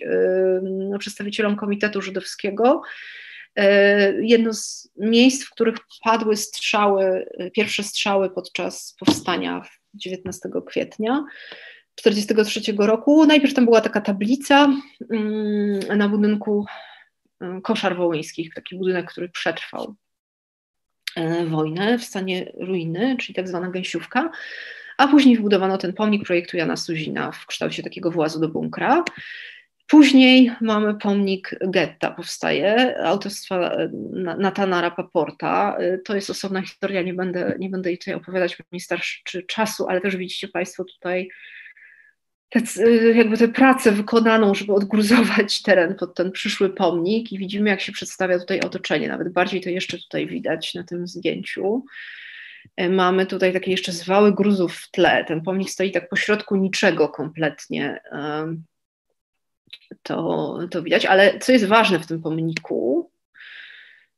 przedstawicielom 1.00 1.56
Komitetu 1.56 2.02
Żydowskiego 2.02 2.82
jedno 4.22 4.54
z 4.54 4.90
miejsc, 4.98 5.46
w 5.46 5.50
których 5.50 5.76
padły 6.04 6.38
strzały, 6.38 7.30
pierwsze 7.54 7.84
strzały 7.84 8.30
podczas 8.30 8.96
powstania 9.00 9.62
19 9.94 10.50
kwietnia 10.68 11.26
1943 11.96 12.88
roku. 12.88 13.26
Najpierw 13.26 13.54
tam 13.54 13.66
była 13.66 13.82
taka 13.82 14.02
tablica 14.02 14.70
mm, 15.12 15.98
na 15.98 16.10
budynku 16.10 16.66
e, 17.42 17.62
koszar 17.62 17.98
wołyńskich, 17.98 18.54
taki 18.54 18.76
budynek, 18.76 19.12
który 19.12 19.30
przetrwał 19.30 19.96
e, 21.16 21.46
wojnę 21.46 22.00
w 22.00 22.04
stanie 22.04 22.52
ruiny, 22.60 23.18
czyli 23.20 23.34
tak 23.34 23.48
zwana 23.48 23.70
gęsiówka, 23.70 24.32
a 24.98 25.08
później 25.08 25.38
wybudowano 25.38 25.78
ten 25.78 25.94
pomnik 25.94 26.26
projektu 26.26 26.58
Jana 26.58 26.76
Suzina 26.76 27.32
w 27.32 27.46
kształcie 27.46 27.84
takiego 27.84 28.12
włazu 28.12 28.40
do 28.40 28.50
bunkra. 28.50 29.04
Później 29.88 30.52
mamy 30.62 30.96
pomnik 30.96 31.56
getta, 31.68 32.12
powstaje, 32.12 32.98
autorstwa 33.04 33.72
e, 33.72 33.90
Natana 34.38 34.82
Rapaporta. 34.82 35.78
E, 35.78 35.98
to 35.98 36.16
jest 36.16 36.30
osobna 36.30 36.62
historia, 36.62 37.02
nie 37.02 37.14
będę, 37.14 37.56
nie 37.60 37.70
będę 37.70 37.90
jej 37.90 37.98
tutaj 37.98 38.14
opowiadać, 38.14 38.58
bo 38.58 38.64
nie 38.72 38.80
starczy 38.80 39.44
czasu, 39.44 39.88
ale 39.88 40.02
też 40.02 40.18
widzicie 40.18 40.48
Państwo 40.48 40.86
tutaj 40.86 41.30
te, 42.50 42.60
e, 42.84 42.92
jakby 42.92 43.38
tę 43.38 43.48
pracę 43.48 43.92
wykonaną, 43.92 44.56
żeby 44.56 44.74
odgruzować 44.74 45.62
teren 45.62 45.96
pod 45.96 46.16
ten 46.16 46.32
przyszły 46.32 46.70
pomnik 46.70 47.32
i 47.32 47.38
widzimy, 47.38 47.70
jak 47.70 47.82
się 47.82 47.92
przedstawia 47.92 48.40
tutaj 48.40 48.60
otoczenie. 48.60 49.08
Nawet 49.08 49.34
bardziej 49.34 49.62
to 49.62 49.70
jeszcze 49.70 49.98
tutaj 49.98 50.28
widać 50.28 50.74
na 50.74 50.84
tym 50.84 51.08
zdjęciu. 51.08 51.86
Mamy 52.90 53.26
tutaj 53.26 53.54
takie 53.54 53.72
jeszcze 53.72 53.92
zwały 53.92 54.34
gruzów 54.36 54.76
w 54.76 54.92
tle. 54.92 55.26
Ten 55.26 55.42
pomnik 55.42 55.70
stoi 55.70 55.92
tak 55.92 56.10
pośrodku 56.10 56.56
niczego 56.56 57.10
kompletnie 57.10 58.02
to, 60.04 60.58
to 60.72 60.84
widać, 60.84 61.06
ale 61.06 61.40
co 61.40 61.52
jest 61.52 61.66
ważne 61.66 62.00
w 62.00 62.08
tym 62.08 62.22
pomniku, 62.22 63.12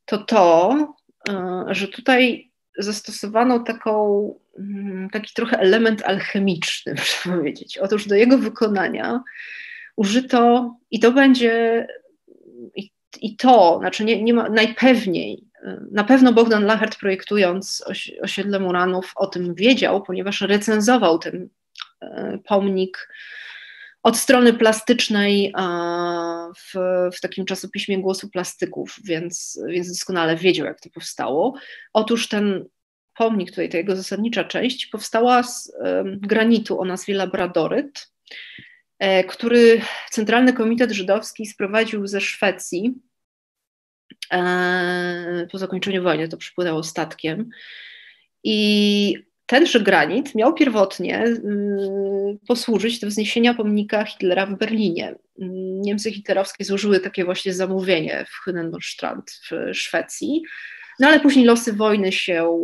to 0.05 0.17
to, 0.17 0.77
e, 1.29 1.65
że 1.69 1.87
tutaj 1.87 2.51
zastosowano 2.77 3.59
taką, 3.59 4.33
mm, 4.59 5.09
taki 5.09 5.33
trochę 5.33 5.59
element 5.59 6.03
alchemiczny, 6.03 6.93
muszę 6.99 7.29
powiedzieć. 7.29 7.77
Otóż 7.77 8.07
do 8.07 8.15
jego 8.15 8.37
wykonania 8.37 9.23
użyto, 9.95 10.75
i 10.91 10.99
to 10.99 11.11
będzie, 11.11 11.87
i, 12.75 12.91
i 13.21 13.35
to, 13.35 13.77
znaczy 13.79 14.05
nie, 14.05 14.23
nie 14.23 14.33
ma, 14.33 14.49
najpewniej, 14.49 15.43
e, 15.63 15.81
na 15.91 16.03
pewno 16.03 16.33
Bogdan 16.33 16.65
Lachert 16.65 16.99
projektując 16.99 17.83
osiedle 18.21 18.59
Muranów 18.59 19.11
o 19.15 19.27
tym 19.27 19.55
wiedział, 19.55 20.03
ponieważ 20.03 20.41
recenzował 20.41 21.19
ten 21.19 21.49
e, 22.01 22.39
pomnik 22.45 23.09
od 24.03 24.17
strony 24.17 24.53
plastycznej 24.53 25.53
w, 26.57 26.73
w 27.17 27.21
takim 27.21 27.45
czasopiśmie 27.45 28.01
Głosu 28.01 28.29
Plastyków, 28.29 28.95
więc, 29.03 29.59
więc 29.67 29.87
doskonale 29.87 30.35
wiedział, 30.35 30.65
jak 30.65 30.81
to 30.81 30.89
powstało. 30.89 31.53
Otóż 31.93 32.27
ten 32.27 32.65
pomnik, 33.15 33.49
tutaj 33.49 33.69
ta 33.69 33.77
jego 33.77 33.95
zasadnicza 33.95 34.43
część, 34.43 34.85
powstała 34.85 35.43
z 35.43 35.71
granitu 36.05 36.81
o 36.81 36.85
nazwie 36.85 37.13
Labradoryt, 37.13 38.11
e, 38.99 39.23
który 39.23 39.81
Centralny 40.09 40.53
Komitet 40.53 40.91
Żydowski 40.91 41.45
sprowadził 41.45 42.07
ze 42.07 42.21
Szwecji 42.21 42.93
e, 44.31 45.47
po 45.51 45.57
zakończeniu 45.57 46.03
wojny, 46.03 46.27
to 46.27 46.37
przypłynęło 46.37 46.83
statkiem. 46.83 47.49
I 48.43 49.28
tenże 49.49 49.79
granit 49.79 50.35
miał 50.35 50.53
pierwotnie 50.53 51.23
y, 51.25 51.39
posłużyć 52.47 52.99
do 52.99 53.07
wzniesienia 53.07 53.53
pomnika 53.53 54.05
Hitlera 54.05 54.45
w 54.45 54.57
Berlinie. 54.57 55.15
Niemcy 55.81 56.11
hitlerowskie 56.11 56.65
złożyły 56.65 56.99
takie 56.99 57.25
właśnie 57.25 57.53
zamówienie 57.53 58.25
w 58.29 58.49
Hünenstrand 58.49 59.23
w 59.49 59.75
Szwecji. 59.77 60.43
No 60.99 61.07
ale 61.07 61.19
później 61.19 61.45
losy 61.45 61.73
wojny 61.73 62.11
się, 62.11 62.57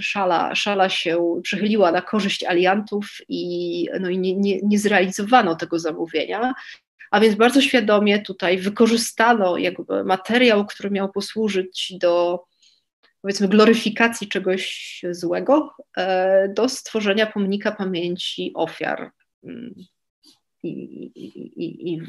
szala, 0.00 0.54
szala 0.54 0.88
się 0.88 1.40
przychyliła 1.42 1.92
na 1.92 2.02
korzyść 2.02 2.44
aliantów 2.44 3.18
i, 3.28 3.88
no 4.00 4.08
i 4.08 4.18
nie, 4.18 4.36
nie, 4.36 4.60
nie 4.62 4.78
zrealizowano 4.78 5.54
tego 5.54 5.78
zamówienia. 5.78 6.54
A 7.10 7.20
więc 7.20 7.34
bardzo 7.34 7.60
świadomie 7.60 8.22
tutaj 8.22 8.58
wykorzystano 8.58 9.56
jakby 9.56 10.04
materiał, 10.04 10.66
który 10.66 10.90
miał 10.90 11.12
posłużyć 11.12 11.94
do 12.00 12.44
powiedzmy 13.24 13.48
gloryfikacji 13.48 14.28
czegoś 14.28 15.02
złego, 15.10 15.74
e, 15.96 16.48
do 16.48 16.68
stworzenia 16.68 17.26
pomnika 17.26 17.72
pamięci 17.72 18.52
ofiar 18.54 19.10
mm, 19.44 19.74
i, 20.62 20.70
i, 21.14 21.92
i, 21.92 22.02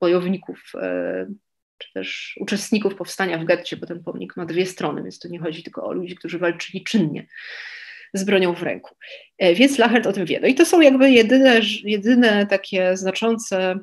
bojowników 0.00 0.72
e, 0.74 1.26
czy 1.78 1.92
też 1.94 2.38
uczestników 2.40 2.94
powstania 2.94 3.38
w 3.38 3.44
getcie, 3.44 3.76
bo 3.76 3.86
ten 3.86 4.04
pomnik 4.04 4.36
ma 4.36 4.46
dwie 4.46 4.66
strony, 4.66 5.02
więc 5.02 5.18
to 5.18 5.28
nie 5.28 5.38
chodzi 5.38 5.62
tylko 5.62 5.86
o 5.86 5.92
ludzi, 5.92 6.14
którzy 6.14 6.38
walczyli 6.38 6.84
czynnie 6.84 7.26
z 8.14 8.24
bronią 8.24 8.54
w 8.54 8.62
ręku. 8.62 8.94
E, 9.38 9.54
więc 9.54 9.78
Lachert 9.78 10.06
o 10.06 10.12
tym 10.12 10.26
wie. 10.26 10.40
No 10.40 10.48
i 10.48 10.54
to 10.54 10.64
są 10.64 10.80
jakby 10.80 11.10
jedyne, 11.10 11.60
jedyne 11.84 12.46
takie 12.46 12.96
znaczące 12.96 13.78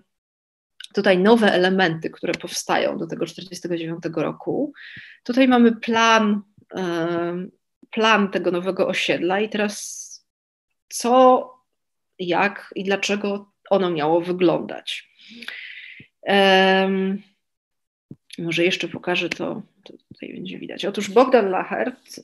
tutaj 0.94 1.18
nowe 1.18 1.52
elementy, 1.54 2.10
które 2.10 2.34
powstają 2.34 2.98
do 2.98 3.08
tego 3.08 3.26
1949 3.26 4.16
roku. 4.16 4.74
Tutaj 5.24 5.48
mamy 5.48 5.76
plan, 5.76 6.42
plan 7.92 8.32
tego 8.32 8.52
nowego 8.52 8.88
osiedla 8.88 9.40
i 9.40 9.50
teraz 9.50 10.04
co, 10.90 11.50
jak 12.20 12.74
i 12.76 12.84
dlaczego 12.84 13.52
ono 13.70 13.90
miało 13.90 14.22
wyglądać. 14.22 15.10
Może 18.38 18.64
jeszcze 18.64 18.88
pokażę 18.88 19.30
to, 19.30 19.62
to 19.84 19.94
tutaj 20.14 20.34
będzie 20.34 20.60
widać. 20.60 20.86
Otóż 20.86 21.10
Bogdan 21.10 21.50
Lachert, 21.50 22.22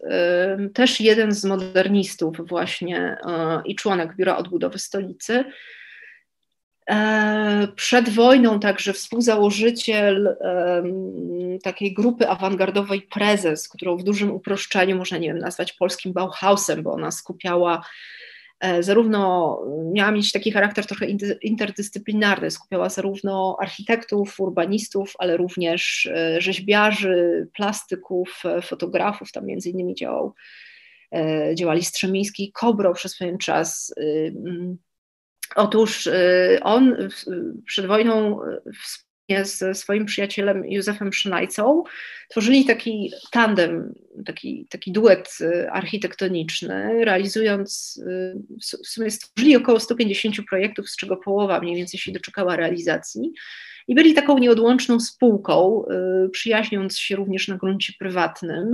też 0.74 1.02
jeden 1.02 1.32
z 1.32 1.46
modernistów 1.46 2.48
właśnie 2.48 3.18
i 3.66 3.76
członek 3.76 4.16
Biura 4.16 4.38
Odbudowy 4.38 4.80
Stolicy, 4.80 5.34
e, 5.34 5.46
przed 7.76 8.10
wojną 8.10 8.60
także 8.60 8.94
współzałożyciel 8.94 10.38
takiej 11.64 11.94
grupy 11.94 12.30
awangardowej 12.30 13.02
Prezes, 13.02 13.70
którą 13.70 13.98
w 13.98 14.04
dużym 14.04 14.32
uproszczeniu 14.32 14.98
można, 14.98 15.18
nie 15.18 15.28
wiem, 15.28 15.40
nazwać 15.40 15.74
polskim 15.74 16.14
Bauhausem, 16.14 16.84
bo 16.84 16.94
ona 16.94 17.12
skupiała 17.12 17.82
E, 18.60 18.84
zarówno 18.84 19.60
miała 19.94 20.12
mieć 20.12 20.32
taki 20.32 20.52
charakter 20.52 20.86
trochę 20.86 21.06
interdyscyplinarny, 21.42 22.52
skupiała 22.52 22.90
zarówno 22.90 23.58
architektów, 23.62 24.40
urbanistów, 24.40 25.14
ale 25.20 25.38
również 25.38 26.06
e, 26.06 26.42
rzeźbiarzy, 26.42 27.48
plastyków, 27.54 28.44
e, 28.46 28.62
fotografów, 28.62 29.32
tam 29.32 29.46
między 29.46 29.70
innymi 29.70 29.96
działał, 29.96 30.34
działali 31.56 31.84
Strzemiński 31.84 32.44
i 32.44 32.52
Kobro 32.52 32.94
przez 32.94 33.18
pewien 33.18 33.38
czas. 33.38 33.94
Otóż 35.56 36.10
on 36.62 36.96
przed 37.66 37.86
wojną 37.86 38.40
ze 39.44 39.76
swoim 39.76 40.06
przyjacielem 40.06 40.66
Józefem 40.66 41.14
Szynajcą 41.14 41.84
tworzyli 42.30 42.66
taki 42.66 43.12
tandem, 43.32 43.94
taki, 44.26 44.68
taki 44.70 44.92
duet 44.92 45.38
y, 45.42 45.72
architektoniczny, 45.72 47.06
realizując, 47.06 48.02
y, 48.08 48.36
w 48.84 48.88
sumie 48.88 49.12
stworzyli 49.12 49.56
około 49.56 49.80
150 49.80 50.36
projektów, 50.50 50.90
z 50.90 50.96
czego 50.96 51.18
połowa 51.18 51.60
mniej 51.60 51.76
więcej 51.76 52.00
się 52.00 52.12
doczekała 52.12 52.56
realizacji. 52.56 53.34
I 53.88 53.96
byli 53.96 54.14
taką 54.14 54.38
nieodłączną 54.38 55.00
spółką, 55.00 55.86
y, 56.26 56.30
przyjaźniąc 56.30 57.00
się 57.00 57.16
również 57.16 57.48
na 57.48 57.58
gruncie 57.58 57.94
prywatnym. 58.00 58.72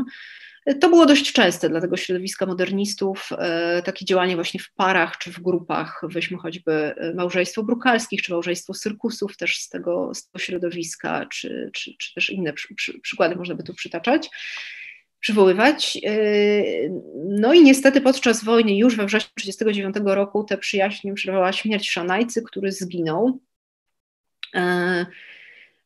To 0.82 0.90
było 0.90 1.06
dość 1.06 1.32
częste 1.32 1.70
dla 1.70 1.82
tego 1.82 1.98
środowiska 1.98 2.46
modernistów, 2.46 3.30
e, 3.38 3.82
takie 3.82 4.06
działanie 4.06 4.36
właśnie 4.36 4.60
w 4.60 4.72
parach 4.72 5.18
czy 5.18 5.32
w 5.32 5.40
grupach, 5.40 6.02
weźmy 6.04 6.38
choćby 6.38 6.72
e, 6.74 7.14
małżeństwo 7.14 7.64
brukalskich, 7.64 8.22
czy 8.22 8.32
małżeństwo 8.32 8.74
cyrkusów 8.74 9.38
też 9.38 9.58
z 9.58 9.70
tego, 9.70 10.12
z 10.14 10.26
tego 10.26 10.44
środowiska, 10.44 11.26
czy, 11.26 11.70
czy, 11.74 11.92
czy 12.00 12.14
też 12.14 12.30
inne 12.30 12.54
przy, 12.54 12.76
przy, 12.76 13.00
przykłady 13.00 13.36
można 13.36 13.56
by 13.56 13.64
tu 13.64 13.74
przytaczać 13.74 14.30
przywoływać. 15.20 15.98
E, 16.06 16.20
no 17.26 17.54
i 17.54 17.64
niestety 17.64 18.02
podczas 18.02 18.44
wojny, 18.44 18.78
już 18.78 18.96
we 18.96 19.06
wrześniu 19.06 19.32
1939 19.36 20.16
roku, 20.16 20.44
te 20.44 20.58
przyjaźnie 20.58 21.14
przerwała 21.14 21.54
śmierć 21.54 21.90
Szanajcy, 21.90 22.44
który 22.44 22.72
zginął. 22.72 23.40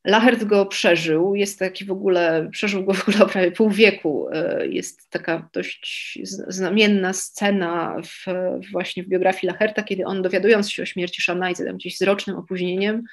Lachert 0.05 0.43
go 0.43 0.65
przeżył, 0.65 1.35
jest 1.35 1.59
taki 1.59 1.85
w 1.85 1.91
ogóle, 1.91 2.49
przeżył 2.51 2.85
go 2.85 2.93
w 2.93 3.09
ogóle 3.09 3.25
prawie 3.31 3.51
pół 3.51 3.69
wieku. 3.69 4.29
E, 4.31 4.67
jest 4.67 5.09
taka 5.09 5.49
dość 5.53 6.19
znamienna 6.47 7.13
scena 7.13 7.95
w, 8.03 8.25
właśnie 8.71 9.03
w 9.03 9.07
biografii 9.07 9.51
Lacherta, 9.51 9.83
kiedy 9.83 10.05
on 10.05 10.21
dowiadując 10.21 10.71
się 10.71 10.83
o 10.83 10.85
śmierci 10.85 11.21
Szanajcy, 11.21 11.65
tam 11.65 11.77
gdzieś 11.77 11.97
z 11.97 12.01
rocznym 12.01 12.35
opóźnieniem, 12.35 13.03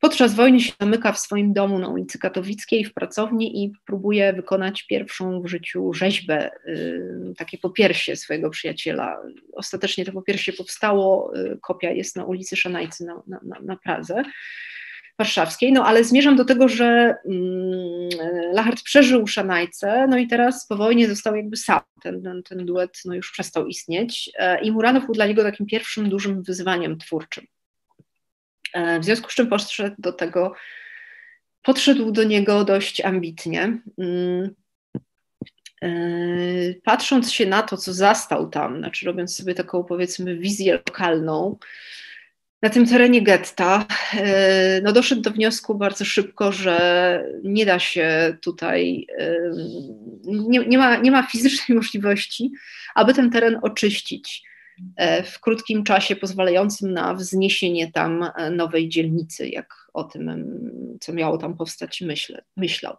podczas 0.00 0.34
wojny 0.34 0.60
się 0.60 0.72
zamyka 0.80 1.12
w 1.12 1.18
swoim 1.18 1.52
domu 1.52 1.78
na 1.78 1.88
ulicy 1.88 2.18
Katowickiej 2.18 2.84
w 2.84 2.94
pracowni 2.94 3.64
i 3.64 3.72
próbuje 3.86 4.32
wykonać 4.32 4.82
pierwszą 4.82 5.42
w 5.42 5.46
życiu 5.46 5.92
rzeźbę, 5.92 6.50
y, 6.66 7.34
takie 7.36 7.58
popiersie 7.58 8.16
swojego 8.16 8.50
przyjaciela. 8.50 9.22
Ostatecznie 9.52 10.04
to 10.04 10.12
popiersie 10.12 10.52
powstało, 10.52 11.36
y, 11.36 11.58
kopia 11.62 11.90
jest 11.90 12.16
na 12.16 12.24
ulicy 12.24 12.56
Szanajcy 12.56 13.04
na, 13.04 13.22
na, 13.26 13.60
na 13.62 13.76
Pradze 13.76 14.22
warszawskiej, 15.18 15.72
no 15.72 15.86
ale 15.86 16.04
zmierzam 16.04 16.36
do 16.36 16.44
tego, 16.44 16.68
że 16.68 17.16
mm, 17.26 18.08
Lachert 18.52 18.82
przeżył 18.82 19.26
Szanajce, 19.26 20.06
no 20.08 20.18
i 20.18 20.26
teraz 20.26 20.66
po 20.66 20.76
wojnie 20.76 21.08
został 21.08 21.36
jakby 21.36 21.56
sam, 21.56 21.80
ten, 22.02 22.22
ten, 22.22 22.42
ten 22.42 22.66
duet 22.66 23.00
no 23.04 23.14
już 23.14 23.32
przestał 23.32 23.66
istnieć 23.66 24.30
e, 24.34 24.60
i 24.60 24.72
Muranow 24.72 25.04
był 25.04 25.14
dla 25.14 25.26
niego 25.26 25.42
takim 25.42 25.66
pierwszym 25.66 26.08
dużym 26.08 26.42
wyzwaniem 26.42 26.98
twórczym. 26.98 27.46
E, 28.74 29.00
w 29.00 29.04
związku 29.04 29.30
z 29.30 29.34
czym 29.34 29.46
podszedł 29.46 29.96
do 29.98 30.12
tego, 30.12 30.54
podszedł 31.62 32.12
do 32.12 32.24
niego 32.24 32.64
dość 32.64 33.00
ambitnie. 33.00 33.78
Mm, 33.98 34.54
e, 35.82 35.88
patrząc 36.84 37.32
się 37.32 37.46
na 37.46 37.62
to, 37.62 37.76
co 37.76 37.92
zastał 37.92 38.50
tam, 38.50 38.78
znaczy 38.78 39.06
robiąc 39.06 39.36
sobie 39.36 39.54
taką 39.54 39.84
powiedzmy 39.84 40.36
wizję 40.36 40.72
lokalną, 40.72 41.58
na 42.62 42.70
tym 42.70 42.86
terenie 42.86 43.22
getta, 43.22 43.86
e, 44.14 44.80
no 44.82 44.92
doszedł 44.92 45.22
do 45.22 45.30
wniosku 45.30 45.74
bardzo 45.74 46.04
szybko, 46.04 46.52
że 46.52 47.24
nie 47.44 47.66
da 47.66 47.78
się 47.78 48.36
tutaj, 48.42 49.06
e, 49.18 49.36
nie, 50.24 50.58
nie, 50.58 50.78
ma, 50.78 50.96
nie 50.96 51.10
ma 51.10 51.22
fizycznej 51.22 51.76
możliwości, 51.78 52.50
aby 52.94 53.14
ten 53.14 53.30
teren 53.30 53.58
oczyścić 53.62 54.42
e, 54.96 55.22
w 55.22 55.40
krótkim 55.40 55.84
czasie, 55.84 56.16
pozwalającym 56.16 56.92
na 56.92 57.14
wzniesienie 57.14 57.92
tam 57.92 58.30
nowej 58.50 58.88
dzielnicy, 58.88 59.48
jak 59.48 59.74
o 59.94 60.04
tym, 60.04 60.44
co 61.00 61.12
miało 61.12 61.38
tam 61.38 61.56
powstać, 61.56 62.00
myślę, 62.00 62.42
myślał. 62.56 62.96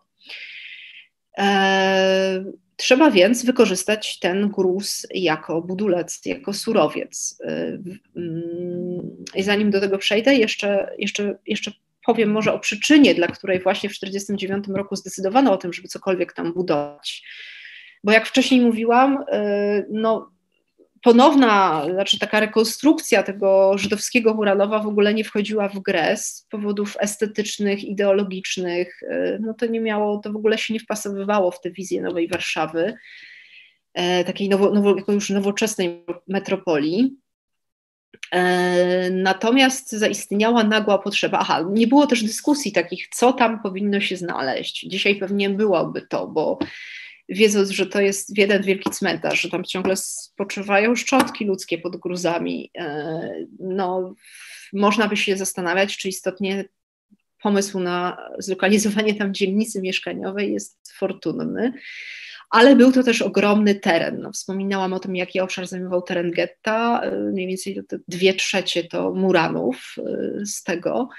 Trzeba 2.79 3.11
więc 3.11 3.45
wykorzystać 3.45 4.19
ten 4.19 4.49
gruz 4.49 5.07
jako 5.13 5.61
budulec, 5.61 6.25
jako 6.25 6.53
surowiec. 6.53 7.41
Y, 7.41 7.79
mm, 8.15 9.25
I 9.35 9.43
zanim 9.43 9.71
do 9.71 9.81
tego 9.81 9.97
przejdę, 9.97 10.35
jeszcze, 10.35 10.91
jeszcze, 10.97 11.37
jeszcze 11.47 11.71
powiem 12.05 12.31
może 12.31 12.53
o 12.53 12.59
przyczynie, 12.59 13.15
dla 13.15 13.27
której 13.27 13.59
właśnie 13.59 13.89
w 13.89 13.93
1949 13.93 14.77
roku 14.77 14.95
zdecydowano 14.95 15.51
o 15.51 15.57
tym, 15.57 15.73
żeby 15.73 15.87
cokolwiek 15.87 16.33
tam 16.33 16.53
budować. 16.53 17.23
Bo 18.03 18.11
jak 18.11 18.27
wcześniej 18.27 18.61
mówiłam, 18.61 19.23
y, 19.33 19.85
no, 19.89 20.31
ponowna, 21.01 21.85
znaczy 21.93 22.19
taka 22.19 22.39
rekonstrukcja 22.39 23.23
tego 23.23 23.77
żydowskiego 23.77 24.33
Muranowa 24.33 24.79
w 24.79 24.87
ogóle 24.87 25.13
nie 25.13 25.23
wchodziła 25.23 25.69
w 25.69 25.79
grę 25.79 26.17
z 26.17 26.47
powodów 26.49 26.97
estetycznych, 26.99 27.83
ideologicznych. 27.83 29.03
E, 29.03 29.39
no 29.41 29.53
to 29.53 29.65
nie 29.65 29.79
miało, 29.79 30.17
to 30.17 30.31
w 30.31 30.35
ogóle 30.35 30.57
się 30.57 30.73
nie 30.73 30.79
wpasowywało 30.79 31.51
w 31.51 31.61
tę 31.61 31.71
wizję 31.71 32.01
nowej 32.01 32.27
Warszawy, 32.27 32.93
e, 33.93 34.23
takiej 34.23 34.49
nowo, 34.49 34.71
nowo, 34.71 34.95
już 35.07 35.29
nowoczesnej 35.29 36.05
metropolii. 36.27 37.17
E, 38.31 39.09
natomiast 39.09 39.91
zaistniała 39.91 40.63
nagła 40.63 40.97
potrzeba. 40.97 41.39
Aha, 41.39 41.65
nie 41.71 41.87
było 41.87 42.07
też 42.07 42.23
dyskusji 42.23 42.71
takich, 42.71 43.07
co 43.07 43.33
tam 43.33 43.61
powinno 43.61 43.99
się 43.99 44.17
znaleźć. 44.17 44.85
Dzisiaj 44.87 45.15
pewnie 45.15 45.49
byłoby 45.49 46.01
to, 46.01 46.27
bo 46.27 46.59
wiedząc, 47.29 47.69
że 47.69 47.85
to 47.85 48.01
jest 48.01 48.37
jeden 48.37 48.63
wielki 48.63 48.89
cmentarz, 48.89 49.41
że 49.41 49.49
tam 49.49 49.63
ciągle 49.63 49.95
spoczywają 49.95 50.95
szczątki 50.95 51.45
ludzkie 51.45 51.77
pod 51.77 51.95
gruzami, 51.95 52.71
e, 52.77 53.45
no, 53.59 54.15
można 54.73 55.07
by 55.07 55.17
się 55.17 55.37
zastanawiać, 55.37 55.97
czy 55.97 56.09
istotnie 56.09 56.65
pomysł 57.41 57.79
na 57.79 58.17
zlokalizowanie 58.39 59.15
tam 59.15 59.33
dzielnicy 59.33 59.81
mieszkaniowej 59.81 60.53
jest 60.53 60.93
fortunny. 60.97 61.73
Ale 62.49 62.75
był 62.75 62.91
to 62.91 63.03
też 63.03 63.21
ogromny 63.21 63.75
teren. 63.75 64.21
No, 64.21 64.31
wspominałam 64.31 64.93
o 64.93 64.99
tym, 64.99 65.15
jaki 65.15 65.39
obszar 65.39 65.67
zajmował 65.67 66.01
teren 66.01 66.31
getta. 66.31 67.01
E, 67.03 67.11
mniej 67.15 67.47
więcej 67.47 67.81
dwie 68.07 68.33
trzecie 68.33 68.83
to 68.83 69.13
Muranów 69.13 69.95
e, 69.97 70.45
z 70.45 70.63
tego. 70.63 71.09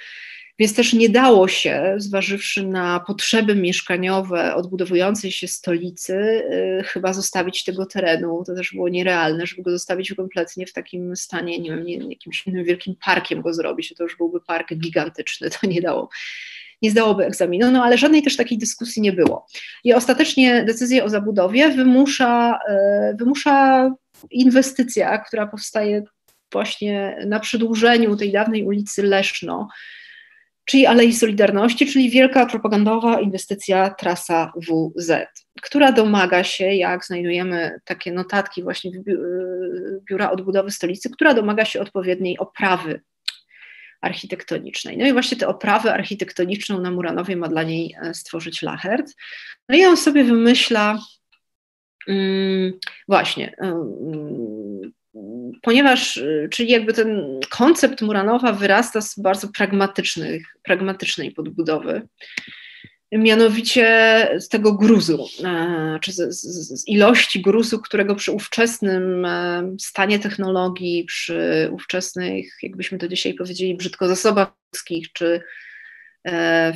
Więc 0.60 0.74
też 0.74 0.92
nie 0.92 1.08
dało 1.08 1.48
się, 1.48 1.94
zważywszy 1.96 2.66
na 2.66 3.00
potrzeby 3.00 3.54
mieszkaniowe 3.54 4.54
odbudowującej 4.54 5.32
się 5.32 5.48
stolicy, 5.48 6.14
y, 6.14 6.82
chyba 6.84 7.12
zostawić 7.12 7.64
tego 7.64 7.86
terenu. 7.86 8.42
To 8.46 8.54
też 8.54 8.72
było 8.72 8.88
nierealne, 8.88 9.46
żeby 9.46 9.62
go 9.62 9.70
zostawić 9.70 10.14
kompletnie 10.14 10.66
w 10.66 10.72
takim 10.72 11.16
stanie, 11.16 11.58
nie 11.58 11.70
wiem, 11.70 11.84
nie, 11.84 11.96
jakimś 11.96 12.46
innym 12.46 12.64
wielkim 12.64 12.94
parkiem 13.04 13.42
go 13.42 13.54
zrobić. 13.54 13.94
To 13.94 14.02
już 14.02 14.16
byłby 14.16 14.40
park 14.40 14.74
gigantyczny, 14.74 15.50
to 15.60 15.66
nie 15.66 15.80
dało. 15.80 16.08
Nie 16.82 16.90
zdałoby 16.90 17.24
egzaminu, 17.24 17.70
no 17.70 17.84
ale 17.84 17.98
żadnej 17.98 18.22
też 18.22 18.36
takiej 18.36 18.58
dyskusji 18.58 19.02
nie 19.02 19.12
było. 19.12 19.46
I 19.84 19.94
ostatecznie 19.94 20.64
decyzję 20.64 21.04
o 21.04 21.08
zabudowie 21.08 21.68
wymusza, 21.70 22.58
y, 23.12 23.16
wymusza 23.16 23.90
inwestycja, 24.30 25.18
która 25.18 25.46
powstaje 25.46 26.02
właśnie 26.52 27.18
na 27.26 27.40
przedłużeniu 27.40 28.16
tej 28.16 28.32
dawnej 28.32 28.64
ulicy 28.64 29.02
Leszno, 29.02 29.68
czyli 30.70 30.86
Alei 30.86 31.12
Solidarności, 31.12 31.86
czyli 31.86 32.10
wielka 32.10 32.46
propagandowa 32.46 33.20
inwestycja 33.20 33.90
trasa 33.90 34.52
WZ, 34.56 35.10
która 35.62 35.92
domaga 35.92 36.44
się, 36.44 36.64
jak 36.64 37.04
znajdujemy 37.04 37.80
takie 37.84 38.12
notatki 38.12 38.62
właśnie 38.62 38.90
Biura 40.08 40.30
Odbudowy 40.30 40.70
Stolicy, 40.70 41.10
która 41.10 41.34
domaga 41.34 41.64
się 41.64 41.80
odpowiedniej 41.80 42.38
oprawy 42.38 43.00
architektonicznej. 44.00 44.98
No 44.98 45.06
i 45.06 45.12
właśnie 45.12 45.36
tę 45.36 45.48
oprawę 45.48 45.94
architektoniczną 45.94 46.80
na 46.80 46.90
Muranowie 46.90 47.36
ma 47.36 47.48
dla 47.48 47.62
niej 47.62 47.96
e, 48.02 48.14
stworzyć 48.14 48.62
Lachert. 48.62 49.06
No 49.68 49.76
i 49.76 49.84
on 49.84 49.96
sobie 49.96 50.24
wymyśla 50.24 50.98
mm, 52.08 52.72
właśnie 53.08 53.54
ponieważ, 55.62 56.16
y, 56.16 56.48
czyli 56.52 56.70
jakby 56.70 56.92
ten 56.92 57.40
koncept 57.50 58.02
Muranowa 58.02 58.52
wyrasta 58.52 59.00
z 59.00 59.18
bardzo 59.18 59.48
pragmatycznych, 59.48 60.42
pragmatycznej 60.62 61.32
podbudowy, 61.32 62.02
mianowicie 63.12 64.28
z 64.38 64.48
tego 64.48 64.72
gruzu, 64.72 65.26
e, 65.44 65.98
czy 66.02 66.12
z, 66.12 66.16
z, 66.30 66.88
ilości 66.88 67.42
gruzu, 67.42 67.78
którego 67.78 68.14
przy 68.14 68.32
ówczesnym 68.32 69.24
e, 69.24 69.62
stanie 69.80 70.18
technologii, 70.18 71.04
przy 71.04 71.70
ówczesnych, 71.72 72.58
jakbyśmy 72.62 72.98
to 72.98 73.08
dzisiaj 73.08 73.34
powiedzieli, 73.34 73.76
brzydko 73.76 74.08
zasobach 74.08 74.52
ludzkich, 74.74 75.12
czy 75.12 75.40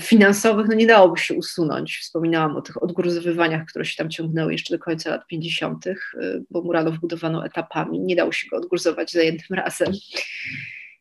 finansowych 0.01 0.69
no 0.69 0.75
nie 0.75 0.87
dałoby 0.87 1.21
się 1.21 1.35
usunąć. 1.35 1.99
Wspominałam 1.99 2.57
o 2.57 2.63
tych 2.63 2.83
odgruzowywaniach, 2.83 3.67
które 3.67 3.85
się 3.85 3.97
tam 3.97 4.11
ciągnęły 4.11 4.53
jeszcze 4.53 4.75
do 4.75 4.85
końca 4.85 5.11
lat 5.11 5.27
50., 5.27 5.87
e, 5.87 5.95
bo 6.51 6.63
Muranów 6.63 7.01
budowano 7.01 7.47
etapami, 7.47 8.01
nie 8.01 8.17
dało 8.17 8.33
się 8.33 8.49
go 8.49 8.57
odgruzować 8.57 9.13
za 9.13 9.23
jednym 9.23 9.59
razem. 9.59 9.93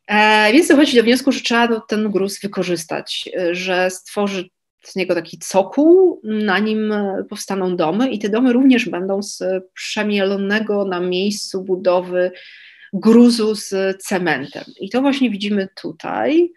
E, 0.08 0.54
więc 0.54 0.68
dochodzi 0.68 0.98
do 0.98 1.04
wniosku, 1.04 1.32
że 1.32 1.42
trzeba 1.42 1.82
ten 1.88 2.12
gruz 2.12 2.42
wykorzystać, 2.42 3.30
że 3.52 3.90
stworzy 3.90 4.50
z 4.84 4.96
niego 4.96 5.16
taki 5.16 5.38
cokół, 5.38 6.22
na 6.24 6.60
nim 6.60 6.94
powstaną 7.30 7.76
domy 7.76 8.10
i 8.10 8.20
te 8.20 8.30
domy 8.30 8.54
również 8.54 8.90
będą 8.90 9.22
z 9.22 9.44
przemielonego 9.74 10.86
na 10.86 11.00
miejscu 11.00 11.64
budowy 11.64 12.32
gruzu 12.94 13.56
z 13.56 13.98
cementem. 14.04 14.64
I 14.80 14.90
to 14.90 15.02
właśnie 15.02 15.30
widzimy 15.30 15.68
tutaj. 15.76 16.54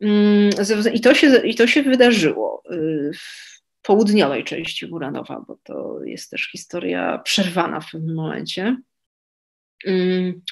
Mm, 0.00 0.50
I 0.94 1.00
to 1.00 1.14
się, 1.14 1.36
i 1.36 1.54
to 1.54 1.66
się 1.66 1.82
wydarzyło 1.82 2.62
y, 2.72 3.10
w 3.14 3.58
południowej 3.82 4.44
części 4.44 4.86
Muranowa, 4.86 5.44
bo 5.48 5.58
to 5.62 6.00
jest 6.04 6.30
też 6.30 6.50
historia 6.52 7.18
przerwana 7.18 7.80
w 7.80 7.90
pewnym 7.90 8.16
momencie. 8.16 8.76
Mm, 9.86 10.42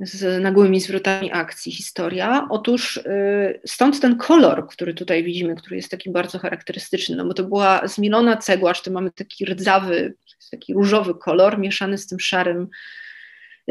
z 0.00 0.42
nagłymi 0.42 0.80
zwrotami 0.80 1.32
akcji 1.32 1.72
historia. 1.72 2.46
Otóż 2.50 2.96
y, 2.96 3.60
stąd 3.66 4.00
ten 4.00 4.16
kolor, 4.16 4.68
który 4.68 4.94
tutaj 4.94 5.24
widzimy, 5.24 5.54
który 5.54 5.76
jest 5.76 5.90
taki 5.90 6.10
bardzo 6.10 6.38
charakterystyczny, 6.38 7.16
no 7.16 7.24
bo 7.24 7.34
to 7.34 7.44
była 7.44 7.88
zmielona 7.88 8.36
cegła, 8.36 8.74
to 8.74 8.90
mamy 8.90 9.10
taki 9.10 9.44
rdzawy, 9.44 10.14
taki 10.50 10.74
różowy 10.74 11.14
kolor 11.14 11.58
mieszany 11.58 11.98
z 11.98 12.06
tym 12.06 12.20
szarym 12.20 12.68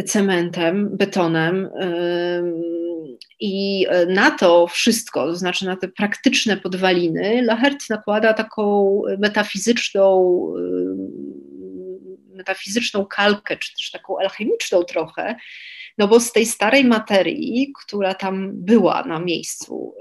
cementem, 0.05 0.97
betonem. 0.97 1.69
I 3.39 3.85
na 4.07 4.31
to 4.31 4.67
wszystko, 4.67 5.25
to 5.25 5.35
znaczy 5.35 5.65
na 5.65 5.75
te 5.77 5.87
praktyczne 5.87 6.57
podwaliny, 6.57 7.41
Lachert 7.41 7.89
nakłada 7.89 8.33
taką 8.33 9.01
metafizyczną, 9.19 10.53
metafizyczną 12.35 13.05
kalkę, 13.05 13.57
czy 13.57 13.75
też 13.75 13.91
taką 13.91 14.19
alchemiczną 14.19 14.83
trochę, 14.83 15.35
no 15.97 16.07
bo 16.07 16.19
z 16.19 16.31
tej 16.31 16.45
starej 16.45 16.85
materii, 16.85 17.73
która 17.83 18.13
tam 18.13 18.51
była 18.53 19.03
na 19.03 19.19
miejscu, 19.19 19.95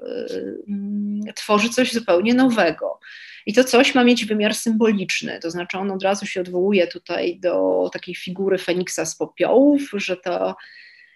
tworzy 1.34 1.68
coś 1.68 1.92
zupełnie 1.92 2.34
nowego. 2.34 3.00
I 3.46 3.52
to 3.52 3.64
coś 3.64 3.94
ma 3.94 4.04
mieć 4.04 4.24
wymiar 4.24 4.54
symboliczny, 4.54 5.38
to 5.42 5.50
znaczy 5.50 5.78
on 5.78 5.90
od 5.90 6.02
razu 6.02 6.26
się 6.26 6.40
odwołuje 6.40 6.86
tutaj 6.86 7.40
do 7.40 7.88
takiej 7.92 8.14
figury 8.14 8.58
Feniksa 8.58 9.04
z 9.04 9.16
popiołów, 9.16 9.90
że 9.94 10.16
to 10.16 10.56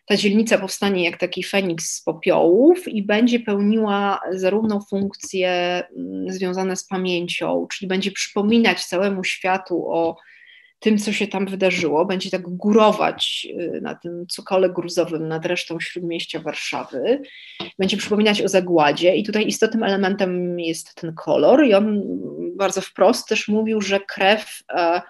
ta 0.07 0.16
dzielnica 0.16 0.59
powstanie 0.59 1.05
jak 1.05 1.16
taki 1.16 1.42
feniks 1.42 1.90
z 1.90 2.03
popiołów 2.03 2.88
i 2.88 3.03
będzie 3.03 3.40
pełniła 3.40 4.21
zarówno 4.31 4.81
funkcje 4.90 5.51
mm, 5.97 6.33
związane 6.33 6.77
z 6.77 6.85
pamięcią, 6.85 7.66
czyli 7.71 7.88
będzie 7.88 8.11
przypominać 8.11 8.85
całemu 8.85 9.25
światu 9.25 9.92
o 9.92 10.16
tym, 10.79 10.99
co 10.99 11.12
się 11.12 11.27
tam 11.27 11.47
wydarzyło, 11.47 12.05
będzie 12.05 12.31
tak 12.31 12.42
górować 12.42 13.47
y, 13.51 13.81
na 13.81 13.95
tym 13.95 14.27
cokole 14.27 14.71
gruzowym 14.71 15.29
nad 15.29 15.47
resztą 15.47 15.81
śródmieścia 15.81 16.40
Warszawy, 16.40 17.23
będzie 17.79 17.97
przypominać 17.97 18.42
o 18.42 18.49
zagładzie 18.49 19.16
i 19.16 19.25
tutaj 19.25 19.47
istotnym 19.47 19.83
elementem 19.83 20.61
jest 20.61 20.95
ten 20.95 21.14
kolor 21.14 21.66
i 21.66 21.75
on 21.75 22.03
bardzo 22.57 22.81
wprost 22.81 23.29
też 23.29 23.49
mówił, 23.49 23.81
że 23.81 24.01
krew 24.01 24.62
e, 24.73 25.03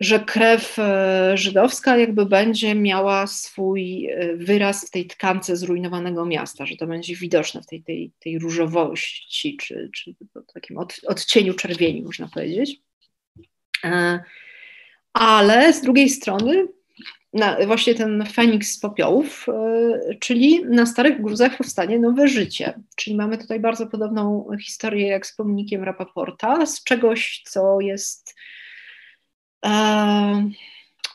że 0.00 0.20
krew 0.20 0.78
e, 0.78 1.32
żydowska 1.36 1.96
jakby 1.96 2.26
będzie 2.26 2.74
miała 2.74 3.26
swój 3.26 4.06
e, 4.06 4.36
wyraz 4.36 4.86
w 4.86 4.90
tej 4.90 5.06
tkance 5.06 5.56
zrujnowanego 5.56 6.26
miasta, 6.26 6.66
że 6.66 6.76
to 6.76 6.86
będzie 6.86 7.16
widoczne 7.16 7.62
w 7.62 7.66
tej, 7.66 7.82
tej, 7.82 8.12
tej 8.20 8.38
różowości, 8.38 9.56
czy, 9.56 9.90
czy 9.94 10.14
takim 10.54 10.78
od, 10.78 11.00
odcieniu 11.06 11.54
czerwieni, 11.54 12.02
można 12.02 12.28
powiedzieć. 12.28 12.80
E, 13.84 14.20
ale 15.12 15.72
z 15.72 15.80
drugiej 15.80 16.08
strony 16.08 16.68
na, 17.32 17.66
właśnie 17.66 17.94
ten 17.94 18.24
Feniks 18.32 18.70
z 18.70 18.80
popiołów, 18.80 19.46
czyli 20.20 20.64
na 20.64 20.86
starych 20.86 21.22
gruzach 21.22 21.56
powstanie 21.56 21.98
nowe 21.98 22.28
życie. 22.28 22.74
Czyli 22.96 23.16
mamy 23.16 23.38
tutaj 23.38 23.60
bardzo 23.60 23.86
podobną 23.86 24.48
historię 24.60 25.06
jak 25.06 25.26
z 25.26 25.36
pomnikiem 25.36 25.84
Rapaporta, 25.84 26.66
z 26.66 26.84
czegoś, 26.84 27.42
co 27.44 27.80
jest 27.80 28.34
e, 29.64 30.50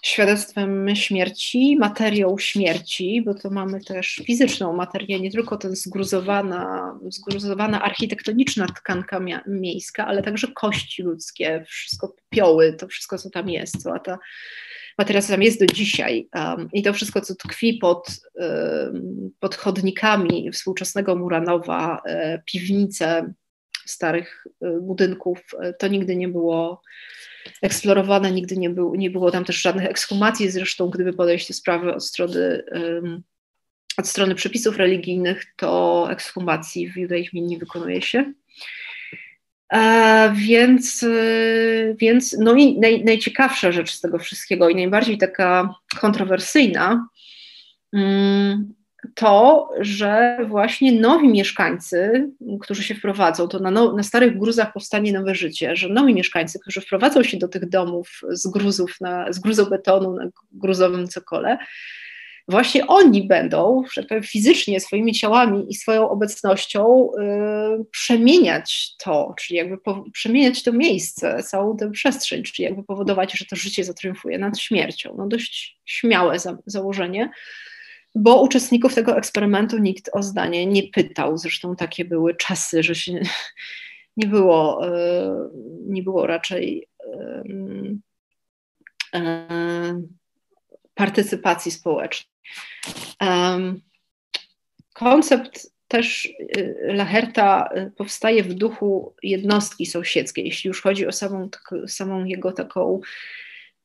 świadectwem 0.01 0.95
śmierci, 0.95 1.77
materią 1.79 2.37
śmierci, 2.37 3.21
bo 3.25 3.33
to 3.33 3.49
mamy 3.49 3.83
też 3.83 4.21
fizyczną 4.25 4.73
materię, 4.73 5.19
nie 5.19 5.31
tylko 5.31 5.57
ten 5.57 5.75
zgruzowana, 5.75 6.99
zgruzowana 7.09 7.81
architektoniczna 7.81 8.67
tkanka 8.67 9.19
miejska, 9.47 10.07
ale 10.07 10.23
także 10.23 10.47
kości 10.47 11.03
ludzkie, 11.03 11.65
wszystko 11.67 12.15
pioły, 12.29 12.73
to 12.73 12.87
wszystko, 12.87 13.17
co 13.17 13.29
tam 13.29 13.49
jest, 13.49 13.83
cała 13.83 13.99
ta 13.99 14.19
materia, 14.97 15.21
co 15.21 15.27
tam 15.27 15.43
jest 15.43 15.59
do 15.59 15.65
dzisiaj. 15.65 16.29
Um, 16.35 16.69
i 16.73 16.83
to 16.83 16.93
wszystko, 16.93 17.21
co 17.21 17.35
tkwi 17.35 17.73
pod, 17.73 18.21
um, 18.35 19.31
pod 19.39 19.55
chodnikami 19.55 20.51
współczesnego 20.51 21.15
Muranowa, 21.15 22.01
e, 22.05 22.41
piwnice 22.45 23.33
starych 23.85 24.47
e, 24.61 24.79
budynków, 24.81 25.39
e, 25.61 25.73
to 25.73 25.87
nigdy 25.87 26.15
nie 26.15 26.27
było 26.27 26.81
eksplorowane, 27.61 28.31
nigdy 28.31 28.57
nie, 28.57 28.69
był, 28.69 28.95
nie 28.95 29.09
było 29.09 29.31
tam 29.31 29.45
też 29.45 29.61
żadnych 29.61 29.85
ekshumacji, 29.85 30.49
zresztą 30.49 30.89
gdyby 30.89 31.13
podejść 31.13 31.47
do 31.47 31.53
sprawy 31.53 31.93
od 31.93 32.05
strony, 32.05 32.63
um, 32.71 33.23
od 33.97 34.07
strony 34.07 34.35
przepisów 34.35 34.77
religijnych, 34.77 35.45
to 35.55 36.07
ekshumacji 36.11 36.91
w 36.91 36.97
judaizmie 36.97 37.41
nie 37.41 37.57
wykonuje 37.57 38.01
się. 38.01 38.33
Więc, 40.33 41.03
e, 41.03 41.95
więc 41.97 42.35
no 42.39 42.55
i 42.55 42.79
naj, 42.79 43.03
najciekawsza 43.03 43.71
rzecz 43.71 43.91
z 43.91 44.01
tego 44.01 44.19
wszystkiego 44.19 44.69
i 44.69 44.75
najbardziej 44.75 45.17
taka 45.17 45.75
kontrowersyjna, 45.99 47.07
mm, 47.93 48.73
to, 49.15 49.69
że 49.79 50.37
właśnie 50.47 50.91
nowi 50.91 51.27
mieszkańcy, 51.27 52.29
którzy 52.61 52.83
się 52.83 52.95
wprowadzą, 52.95 53.47
to 53.47 53.59
na, 53.59 53.71
no, 53.71 53.93
na, 53.93 54.03
starych 54.03 54.37
gruzach 54.37 54.73
powstanie 54.73 55.13
nowe 55.13 55.35
życie, 55.35 55.75
że 55.75 55.89
nowi 55.89 56.13
mieszkańcy, 56.13 56.59
którzy 56.59 56.81
wprowadzą 56.81 57.23
się 57.23 57.37
do 57.37 57.47
tych 57.47 57.69
domów 57.69 58.21
z 58.29 58.47
gruzów, 58.47 58.95
na, 59.01 59.33
z 59.33 59.39
gruzobetonu 59.39 60.13
na 60.13 60.29
gruzowym 60.51 61.07
cokole, 61.07 61.57
właśnie 62.47 62.87
oni 62.87 63.27
będą, 63.27 63.83
że 63.93 64.03
powiem, 64.03 64.23
fizycznie 64.23 64.79
swoimi 64.79 65.13
ciałami 65.13 65.65
i 65.69 65.75
swoją 65.75 66.09
obecnością 66.09 67.09
y, 67.81 67.85
przemieniać 67.91 68.95
to, 69.03 69.33
czyli 69.39 69.57
jakby 69.57 69.77
po, 69.77 70.05
przemieniać 70.13 70.63
to 70.63 70.71
miejsce, 70.71 71.43
całą 71.43 71.77
tę 71.77 71.91
przestrzeń, 71.91 72.43
czyli 72.43 72.63
jakby 72.63 72.83
powodować, 72.83 73.37
że 73.37 73.45
to 73.45 73.55
życie 73.55 73.83
zatriumfuje 73.83 74.37
nad 74.37 74.59
śmiercią. 74.59 75.15
No 75.17 75.27
dość 75.27 75.79
śmiałe 75.85 76.39
za, 76.39 76.57
założenie 76.65 77.29
bo 78.15 78.41
uczestników 78.41 78.95
tego 78.95 79.17
eksperymentu 79.17 79.77
nikt 79.77 80.09
o 80.13 80.23
zdanie 80.23 80.65
nie 80.65 80.83
pytał. 80.83 81.37
Zresztą 81.37 81.75
takie 81.75 82.05
były 82.05 82.35
czasy, 82.35 82.83
że 82.83 82.95
się 82.95 83.19
nie 84.17 84.27
było, 84.27 84.87
e, 84.87 85.49
nie 85.87 86.03
było 86.03 86.27
raczej 86.27 86.87
partycypacji 90.93 91.71
społecznej. 91.71 92.31
Koncept 94.93 95.71
też 95.87 96.29
Laherta 96.83 97.69
powstaje 97.97 98.43
w 98.43 98.53
duchu 98.53 99.15
jednostki 99.23 99.85
sąsiedzkiej, 99.85 100.45
jeśli 100.45 100.67
już 100.67 100.81
chodzi 100.81 101.07
o 101.07 101.11
samą, 101.11 101.49
samą 101.87 102.25
jego 102.25 102.51
taką 102.51 102.99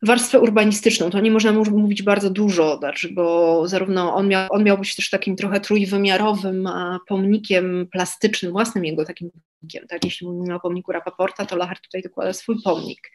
warstwę 0.02 0.40
urbanistyczną, 0.40 1.10
to 1.10 1.20
nie 1.20 1.30
można 1.30 1.52
mówić 1.52 2.02
bardzo 2.02 2.30
dużo, 2.30 2.78
znaczy, 2.78 3.08
bo 3.12 3.68
zarówno 3.68 4.14
on 4.14 4.28
miał, 4.28 4.48
on 4.52 4.64
miał 4.64 4.78
być 4.78 4.96
też 4.96 5.10
takim 5.10 5.36
trochę 5.36 5.60
trójwymiarowym 5.60 6.68
pomnikiem 7.08 7.88
plastycznym, 7.92 8.52
własnym 8.52 8.84
jego 8.84 9.04
takim 9.04 9.30
pomnikiem, 9.30 9.86
tak? 9.88 10.04
Jeśli 10.04 10.26
mówimy 10.26 10.54
o 10.54 10.60
pomniku 10.60 10.92
Rapaporta, 10.92 11.46
to 11.46 11.56
Lachert 11.56 11.82
tutaj 11.82 12.02
dokłada 12.02 12.32
swój 12.32 12.62
pomnik 12.64 13.10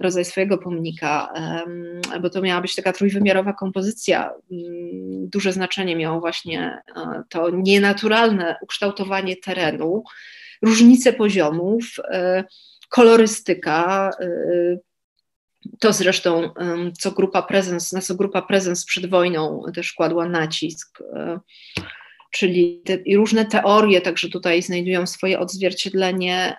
rodzaj 0.00 0.24
swojego 0.24 0.58
pomnika, 0.58 1.32
bo 2.22 2.30
to 2.30 2.42
miała 2.42 2.60
być 2.60 2.74
taka 2.74 2.92
trójwymiarowa 2.92 3.52
kompozycja. 3.52 4.30
Mm, 4.52 5.28
duże 5.28 5.52
znaczenie 5.52 5.96
miało 5.96 6.20
właśnie 6.20 6.82
e, 6.96 7.22
to 7.28 7.50
nienaturalne 7.50 8.56
ukształtowanie 8.62 9.36
terenu, 9.36 10.04
różnice 10.62 11.12
poziomów, 11.12 11.84
e, 12.10 12.44
kolorystyka. 12.88 14.10
E, 15.66 15.68
to 15.78 15.92
zresztą, 15.92 16.50
co 16.98 17.10
grupa 17.10 17.42
prezens, 17.42 17.92
na 17.92 18.00
co 18.00 18.14
grupa 18.14 18.42
prezens 18.42 18.84
przed 18.84 19.10
wojną 19.10 19.62
też 19.74 19.92
kładła 19.92 20.28
nacisk 20.28 20.98
czyli 22.30 22.82
te, 22.84 22.94
i 22.94 23.16
różne 23.16 23.44
teorie 23.44 24.00
także 24.00 24.28
tutaj 24.28 24.62
znajdują 24.62 25.06
swoje 25.06 25.38
odzwierciedlenie 25.38 26.56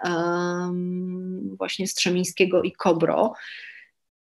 właśnie 1.57 1.87
Strzemińskiego 1.87 2.63
i 2.63 2.71
Kobro. 2.71 3.33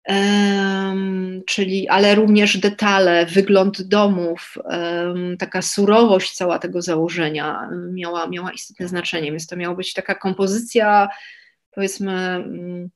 Um, 0.08 1.42
czyli, 1.46 1.88
ale 1.88 2.14
również 2.14 2.58
detale, 2.58 3.26
wygląd 3.26 3.82
domów, 3.82 4.54
um, 4.64 5.36
taka 5.36 5.62
surowość 5.62 6.32
cała 6.32 6.58
tego 6.58 6.82
założenia 6.82 7.68
miała, 7.92 8.26
miała 8.26 8.52
istotne 8.52 8.88
znaczenie, 8.88 9.30
więc 9.30 9.46
to 9.46 9.56
miała 9.56 9.74
być 9.74 9.92
taka 9.92 10.14
kompozycja, 10.14 11.08
powiedzmy, 11.70 12.44
y, 12.86 12.88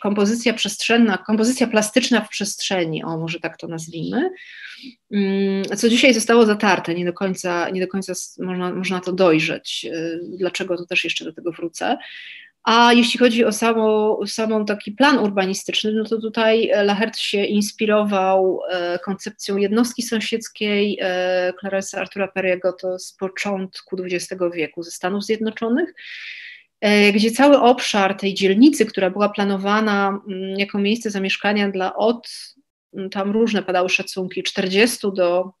kompozycja 0.00 0.54
przestrzenna, 0.54 1.18
kompozycja 1.18 1.66
plastyczna 1.66 2.20
w 2.20 2.28
przestrzeni, 2.28 3.04
o 3.04 3.18
może 3.18 3.40
tak 3.40 3.56
to 3.56 3.68
nazwijmy, 3.68 4.30
Mm, 5.12 5.64
co 5.64 5.88
dzisiaj 5.88 6.14
zostało 6.14 6.46
zatarte, 6.46 6.94
nie 6.94 7.04
do 7.04 7.12
końca, 7.12 7.70
nie 7.70 7.80
do 7.80 7.88
końca 7.88 8.12
można, 8.38 8.72
można 8.72 9.00
to 9.00 9.12
dojrzeć. 9.12 9.86
Y, 9.92 10.20
dlaczego 10.38 10.76
to 10.76 10.86
też 10.86 11.04
jeszcze 11.04 11.24
do 11.24 11.32
tego 11.32 11.52
wrócę. 11.52 11.98
A 12.64 12.92
jeśli 12.92 13.18
chodzi 13.18 13.44
o 13.44 13.52
samo, 13.52 14.18
samą 14.26 14.64
taki 14.64 14.92
plan 14.92 15.18
urbanistyczny, 15.18 15.92
no 15.92 16.04
to 16.04 16.20
tutaj 16.20 16.70
Lachert 16.84 17.18
się 17.18 17.44
inspirował 17.44 18.60
e, 18.70 18.98
koncepcją 18.98 19.56
jednostki 19.56 20.02
sąsiedzkiej 20.02 21.00
Claresa 21.60 22.00
Artura 22.00 22.28
Perriego 22.28 22.72
to 22.72 22.98
z 22.98 23.12
początku 23.12 23.96
XX 24.04 24.42
wieku 24.54 24.82
ze 24.82 24.90
Stanów 24.90 25.24
Zjednoczonych, 25.24 25.94
gdzie 27.14 27.30
cały 27.30 27.60
obszar 27.60 28.14
tej 28.14 28.34
dzielnicy, 28.34 28.86
która 28.86 29.10
była 29.10 29.28
planowana 29.28 30.20
mm, 30.28 30.58
jako 30.58 30.78
miejsce 30.78 31.10
zamieszkania 31.10 31.68
dla 31.68 31.94
od 31.94 32.28
tam 33.10 33.30
różne 33.30 33.62
padały 33.62 33.88
szacunki, 33.88 34.42
40 34.42 35.06
do 35.14 35.52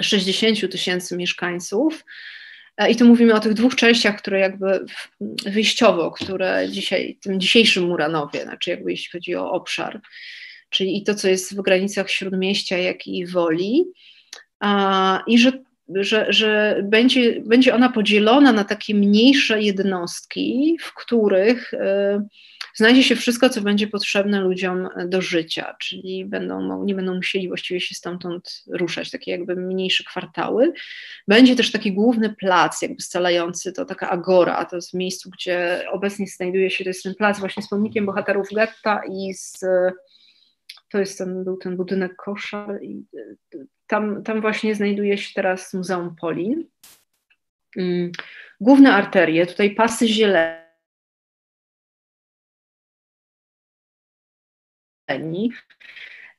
60 0.00 0.70
tysięcy 0.70 1.16
mieszkańców. 1.16 2.04
E, 2.76 2.90
I 2.90 2.96
tu 2.96 3.06
mówimy 3.06 3.34
o 3.34 3.40
tych 3.40 3.54
dwóch 3.54 3.74
częściach, 3.74 4.18
które 4.18 4.40
jakby 4.40 4.84
wyjściowo, 5.46 6.10
które 6.10 6.68
dzisiaj, 6.70 7.18
tym 7.22 7.40
dzisiejszym 7.40 7.84
Muranowie, 7.84 8.42
znaczy 8.42 8.70
jakby 8.70 8.90
jeśli 8.90 9.10
chodzi 9.10 9.34
o 9.36 9.50
obszar, 9.50 10.00
czyli 10.70 10.98
i 10.98 11.04
to, 11.04 11.14
co 11.14 11.28
jest 11.28 11.56
w 11.56 11.62
granicach 11.62 12.10
Śródmieścia, 12.10 12.78
jak 12.78 13.06
i 13.06 13.26
Woli, 13.26 13.84
i 15.26 15.38
że, 15.38 15.52
że, 15.94 16.26
że 16.28 16.80
będzie, 16.84 17.40
będzie 17.40 17.74
ona 17.74 17.88
podzielona 17.88 18.52
na 18.52 18.64
takie 18.64 18.94
mniejsze 18.94 19.62
jednostki, 19.62 20.76
w 20.80 20.94
których 20.94 21.74
y, 21.74 21.78
znajdzie 22.74 23.02
się 23.02 23.16
wszystko, 23.16 23.48
co 23.48 23.60
będzie 23.60 23.86
potrzebne 23.86 24.40
ludziom 24.40 24.88
do 25.06 25.22
życia, 25.22 25.76
czyli 25.80 26.24
będą, 26.24 26.84
nie 26.84 26.94
będą 26.94 27.14
musieli 27.14 27.48
właściwie 27.48 27.80
się 27.80 27.94
stamtąd 27.94 28.64
ruszać, 28.70 29.10
takie 29.10 29.30
jakby 29.30 29.56
mniejsze 29.56 30.04
kwartały. 30.04 30.72
Będzie 31.28 31.56
też 31.56 31.72
taki 31.72 31.92
główny 31.92 32.34
plac, 32.34 32.82
jakby 32.82 33.02
scalający, 33.02 33.72
to 33.72 33.84
taka 33.84 34.10
agora, 34.10 34.64
to 34.64 34.76
jest 34.76 34.94
miejscu, 34.94 35.30
gdzie 35.30 35.84
obecnie 35.90 36.26
znajduje 36.26 36.70
się, 36.70 36.84
to 36.84 36.90
jest 36.90 37.02
ten 37.02 37.14
plac 37.14 37.40
właśnie 37.40 37.62
z 37.62 37.68
pomnikiem 37.68 38.06
bohaterów 38.06 38.48
getta 38.54 39.00
i 39.10 39.34
z 39.34 39.64
to 40.92 40.98
jest 40.98 41.18
ten, 41.18 41.44
był 41.44 41.56
ten 41.56 41.76
budynek 41.76 42.16
koszar 42.16 42.82
i 42.82 43.04
tam, 43.92 44.22
tam 44.22 44.40
właśnie 44.40 44.74
znajduje 44.74 45.18
się 45.18 45.34
teraz 45.34 45.74
Muzeum 45.74 46.16
Polin. 46.16 46.64
Mm, 47.76 48.12
główne 48.60 48.94
arterie, 48.94 49.46
tutaj 49.46 49.74
pasy 49.74 50.08
zielone, 50.08 50.62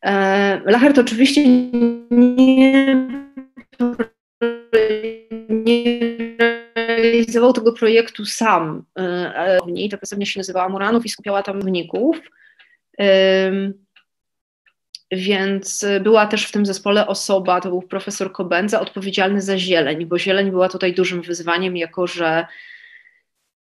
E, 0.01 0.61
Lachert 0.65 0.97
oczywiście 0.97 1.47
nie, 1.47 2.95
nie 5.49 5.99
realizował 6.75 7.53
tego 7.53 7.73
projektu 7.73 8.25
sam. 8.25 8.85
E, 8.99 9.89
ta 9.91 9.97
pracownia 9.97 10.25
się 10.25 10.39
nazywała 10.39 10.69
Muranów 10.69 11.05
i 11.05 11.09
skupiała 11.09 11.43
tam 11.43 11.61
wników. 11.61 12.17
Więc 15.15 15.85
była 16.01 16.27
też 16.27 16.45
w 16.45 16.51
tym 16.51 16.65
zespole 16.65 17.07
osoba, 17.07 17.61
to 17.61 17.69
był 17.69 17.81
profesor 17.81 18.31
Kobenza, 18.31 18.81
odpowiedzialny 18.81 19.41
za 19.41 19.57
zieleń, 19.57 20.05
bo 20.05 20.19
zieleń 20.19 20.51
była 20.51 20.69
tutaj 20.69 20.93
dużym 20.93 21.21
wyzwaniem, 21.21 21.77
jako 21.77 22.07
że 22.07 22.45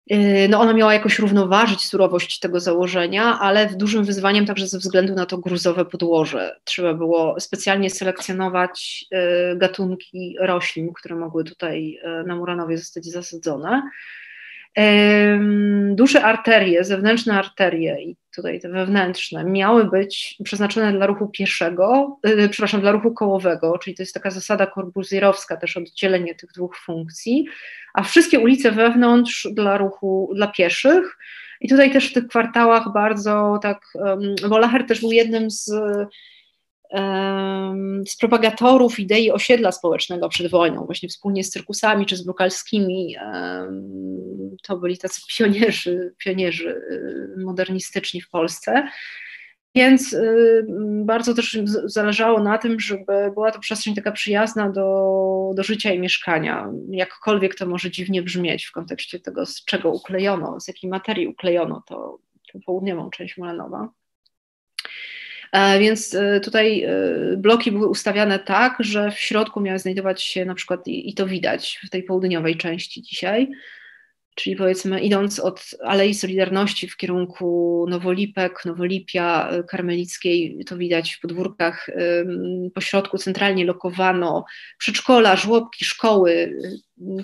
Yy, 0.09 0.47
no 0.49 0.59
ona 0.59 0.73
miała 0.73 0.93
jakoś 0.93 1.19
równoważyć 1.19 1.85
surowość 1.85 2.39
tego 2.39 2.59
założenia, 2.59 3.39
ale 3.39 3.69
dużym 3.75 4.03
wyzwaniem 4.03 4.45
także 4.45 4.67
ze 4.67 4.79
względu 4.79 5.13
na 5.13 5.25
to 5.25 5.37
gruzowe 5.37 5.85
podłoże. 5.85 6.59
Trzeba 6.63 6.93
było 6.93 7.39
specjalnie 7.39 7.89
selekcjonować 7.89 9.05
yy, 9.11 9.57
gatunki 9.57 10.35
roślin, 10.39 10.93
które 10.93 11.15
mogły 11.15 11.43
tutaj 11.43 11.99
na 12.25 12.35
Muranowie 12.35 12.77
zostać 12.77 13.05
zasadzone. 13.05 13.81
Duże 15.89 16.23
arterie, 16.23 16.83
zewnętrzne 16.83 17.33
arterie 17.33 18.01
i 18.01 18.17
tutaj 18.35 18.59
te 18.59 18.69
wewnętrzne 18.69 19.43
miały 19.43 19.85
być 19.85 20.37
przeznaczone 20.43 20.91
dla 20.91 21.05
ruchu 21.05 21.27
pieszego, 21.27 22.19
przepraszam, 22.49 22.81
dla 22.81 22.91
ruchu 22.91 23.13
kołowego, 23.13 23.77
czyli 23.77 23.95
to 23.95 24.03
jest 24.03 24.13
taka 24.13 24.31
zasada 24.31 24.65
korbuzjerowska, 24.65 25.57
też 25.57 25.77
oddzielenie 25.77 26.35
tych 26.35 26.51
dwóch 26.51 26.77
funkcji, 26.77 27.45
a 27.93 28.03
wszystkie 28.03 28.39
ulice 28.39 28.71
wewnątrz 28.71 29.47
dla 29.51 29.77
ruchu, 29.77 30.31
dla 30.35 30.47
pieszych. 30.47 31.17
I 31.61 31.69
tutaj 31.69 31.91
też 31.91 32.09
w 32.09 32.13
tych 32.13 32.27
kwartałach 32.27 32.93
bardzo 32.93 33.59
tak, 33.61 33.81
bo 34.49 34.57
Lacher 34.57 34.85
też 34.85 35.01
był 35.01 35.11
jednym 35.11 35.51
z, 35.51 35.71
z 38.07 38.17
propagatorów 38.19 38.99
idei 38.99 39.31
osiedla 39.31 39.71
społecznego 39.71 40.29
przed 40.29 40.51
wojną, 40.51 40.85
właśnie 40.85 41.09
wspólnie 41.09 41.43
z 41.43 41.49
cyrkusami 41.49 42.05
czy 42.05 42.17
z 42.17 42.23
brukalskimi. 42.23 43.15
To 44.63 44.77
byli 44.77 44.97
tacy 44.97 45.21
pionierzy, 45.37 46.13
pionierzy 46.17 46.69
y, 46.69 47.43
modernistyczni 47.43 48.21
w 48.21 48.29
Polsce. 48.29 48.87
Więc 49.75 50.13
y, 50.13 50.65
bardzo 51.05 51.33
też 51.33 51.59
zależało 51.85 52.43
na 52.43 52.57
tym, 52.57 52.79
żeby 52.79 53.31
była 53.33 53.51
to 53.51 53.59
przestrzeń 53.59 53.95
taka 53.95 54.11
przyjazna 54.11 54.69
do, 54.69 55.51
do 55.55 55.63
życia 55.63 55.93
i 55.93 55.99
mieszkania. 55.99 56.71
Jakkolwiek 56.89 57.55
to 57.55 57.65
może 57.65 57.91
dziwnie 57.91 58.21
brzmieć 58.23 58.65
w 58.65 58.71
kontekście 58.71 59.19
tego, 59.19 59.45
z 59.45 59.65
czego 59.65 59.91
uklejono, 59.91 60.59
z 60.59 60.67
jakiej 60.67 60.89
materii 60.89 61.27
uklejono 61.27 61.83
to, 61.87 62.19
tę 62.53 62.59
południową 62.65 63.09
część 63.09 63.37
Mulanowa. 63.37 63.89
E, 65.57 65.79
więc 65.79 66.13
y, 66.13 66.39
tutaj 66.43 66.83
y, 67.33 67.37
bloki 67.37 67.71
były 67.71 67.87
ustawiane 67.87 68.39
tak, 68.39 68.77
że 68.79 69.11
w 69.11 69.19
środku 69.19 69.61
miały 69.61 69.79
znajdować 69.79 70.23
się 70.23 70.45
na 70.45 70.55
przykład, 70.55 70.87
i 70.87 71.13
to 71.13 71.27
widać 71.27 71.79
w 71.87 71.89
tej 71.89 72.03
południowej 72.03 72.57
części 72.57 73.01
dzisiaj, 73.01 73.49
czyli 74.35 74.55
powiedzmy 74.55 75.01
idąc 75.01 75.39
od 75.39 75.69
Alei 75.83 76.13
Solidarności 76.13 76.87
w 76.87 76.97
kierunku 76.97 77.85
Nowolipek, 77.89 78.65
Nowolipia, 78.65 79.49
Karmelickiej, 79.69 80.63
to 80.65 80.77
widać 80.77 81.13
w 81.13 81.19
podwórkach, 81.19 81.89
po 82.73 82.81
środku 82.81 83.17
centralnie 83.17 83.65
lokowano 83.65 84.45
przedszkola, 84.77 85.35
żłobki, 85.35 85.85
szkoły, 85.85 86.57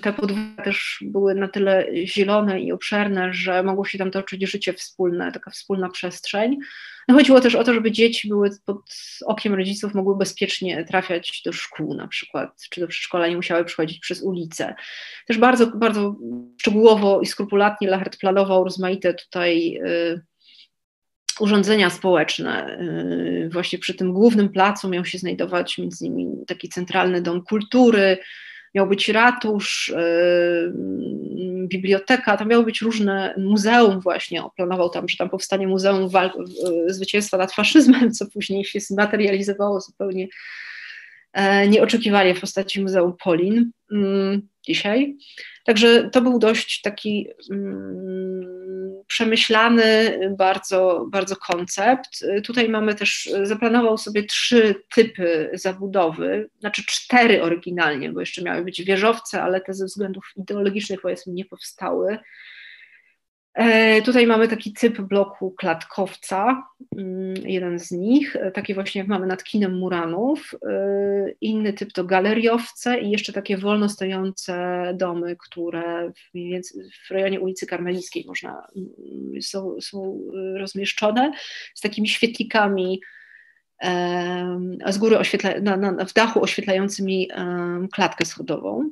te 0.02 0.12
podwórka 0.12 0.62
też 0.62 0.98
były 1.06 1.34
na 1.34 1.48
tyle 1.48 1.86
zielone 2.06 2.60
i 2.60 2.72
obszerne, 2.72 3.34
że 3.34 3.62
mogło 3.62 3.84
się 3.84 3.98
tam 3.98 4.10
toczyć 4.10 4.50
życie 4.50 4.72
wspólne, 4.72 5.32
taka 5.32 5.50
wspólna 5.50 5.88
przestrzeń. 5.88 6.58
No 7.08 7.14
chodziło 7.14 7.40
też 7.40 7.54
o 7.54 7.64
to, 7.64 7.74
żeby 7.74 7.92
dzieci 7.92 8.28
były 8.28 8.50
pod 8.64 8.80
okiem 9.26 9.54
rodziców, 9.54 9.94
mogły 9.94 10.16
bezpiecznie 10.16 10.84
trafiać 10.84 11.42
do 11.44 11.52
szkół 11.52 11.94
na 11.94 12.08
przykład, 12.08 12.50
czy 12.70 12.80
do 12.80 12.88
przedszkola, 12.88 13.28
nie 13.28 13.36
musiały 13.36 13.64
przychodzić 13.64 13.98
przez 13.98 14.22
ulicę. 14.22 14.74
Też 15.26 15.38
bardzo, 15.38 15.66
bardzo 15.66 16.16
szczegółowo 16.60 17.20
i 17.20 17.26
skrupulatnie 17.26 17.88
Lachert 17.88 18.16
planował 18.18 18.64
rozmaite 18.64 19.14
tutaj 19.14 19.80
y, 19.86 20.22
urządzenia 21.40 21.90
społeczne. 21.90 22.78
Y, 22.80 23.50
właśnie 23.52 23.78
przy 23.78 23.94
tym 23.94 24.12
głównym 24.12 24.48
placu 24.48 24.88
miał 24.88 25.04
się 25.04 25.18
znajdować 25.18 25.78
między 25.78 26.06
innymi 26.06 26.46
taki 26.46 26.68
centralny 26.68 27.22
dom 27.22 27.42
kultury, 27.42 28.18
miał 28.74 28.86
być 28.86 29.08
ratusz, 29.08 29.92
yy, 29.96 30.72
biblioteka, 31.68 32.36
tam 32.36 32.48
miało 32.48 32.64
być 32.64 32.80
różne, 32.80 33.34
muzeum 33.38 34.00
właśnie, 34.00 34.42
planował 34.56 34.90
tam, 34.90 35.08
że 35.08 35.16
tam 35.16 35.30
powstanie 35.30 35.68
Muzeum 35.68 36.08
Walk, 36.08 36.32
yy, 36.36 36.94
Zwycięstwa 36.94 37.36
nad 37.36 37.52
Faszyzmem, 37.52 38.12
co 38.12 38.26
później 38.26 38.64
się 38.64 38.80
zmaterializowało 38.80 39.80
zupełnie 39.80 40.26
nieoczekiwanie 41.68 42.34
w 42.34 42.40
postaci 42.40 42.82
Muzeum 42.82 43.12
Polin 43.24 43.70
mm, 43.92 44.48
dzisiaj. 44.66 45.16
Także 45.64 46.10
to 46.10 46.20
był 46.20 46.38
dość 46.38 46.80
taki 46.80 47.28
mm, 47.50 49.04
przemyślany 49.06 50.18
bardzo, 50.38 51.06
bardzo 51.10 51.36
koncept. 51.36 52.24
Tutaj 52.44 52.68
mamy 52.68 52.94
też, 52.94 53.30
zaplanował 53.42 53.98
sobie 53.98 54.22
trzy 54.22 54.74
typy 54.94 55.50
zabudowy, 55.52 56.50
znaczy 56.60 56.82
cztery 56.86 57.42
oryginalnie, 57.42 58.12
bo 58.12 58.20
jeszcze 58.20 58.42
miały 58.42 58.64
być 58.64 58.82
wieżowce, 58.82 59.42
ale 59.42 59.60
te 59.60 59.74
ze 59.74 59.86
względów 59.86 60.24
ideologicznych 60.36 61.00
powiedzmy 61.00 61.32
nie 61.32 61.44
powstały. 61.44 62.18
E, 63.54 64.02
tutaj 64.02 64.26
mamy 64.26 64.48
taki 64.48 64.72
typ 64.72 65.00
bloku 65.00 65.50
klatkowca, 65.50 66.68
mm, 66.96 67.34
jeden 67.36 67.78
z 67.78 67.90
nich, 67.90 68.36
e, 68.36 68.50
taki 68.50 68.74
właśnie 68.74 68.98
jak 68.98 69.08
mamy 69.08 69.26
nad 69.26 69.44
kinem 69.44 69.78
Muranów. 69.78 70.54
E, 70.68 71.30
inny 71.40 71.72
typ 71.72 71.92
to 71.92 72.04
galeriowce 72.04 73.00
i 73.00 73.10
jeszcze 73.10 73.32
takie 73.32 73.58
wolno 73.58 73.88
stojące 73.88 74.84
domy, 74.94 75.36
które 75.36 76.12
w, 76.12 77.10
rejonie 77.10 77.40
ulicy 77.40 77.66
Karmelickiej 77.66 78.24
można, 78.26 78.66
mm, 78.76 79.42
są, 79.42 79.76
są 79.80 80.20
rozmieszczone 80.56 81.32
z 81.74 81.80
takimi 81.80 82.08
świetlikami 82.08 83.00
z 84.88 84.98
góry 84.98 85.18
oświetla, 85.18 85.50
na, 85.60 85.76
na, 85.76 86.04
w 86.04 86.12
dachu 86.12 86.42
oświetlającymi 86.42 87.30
klatkę 87.92 88.24
schodową. 88.24 88.90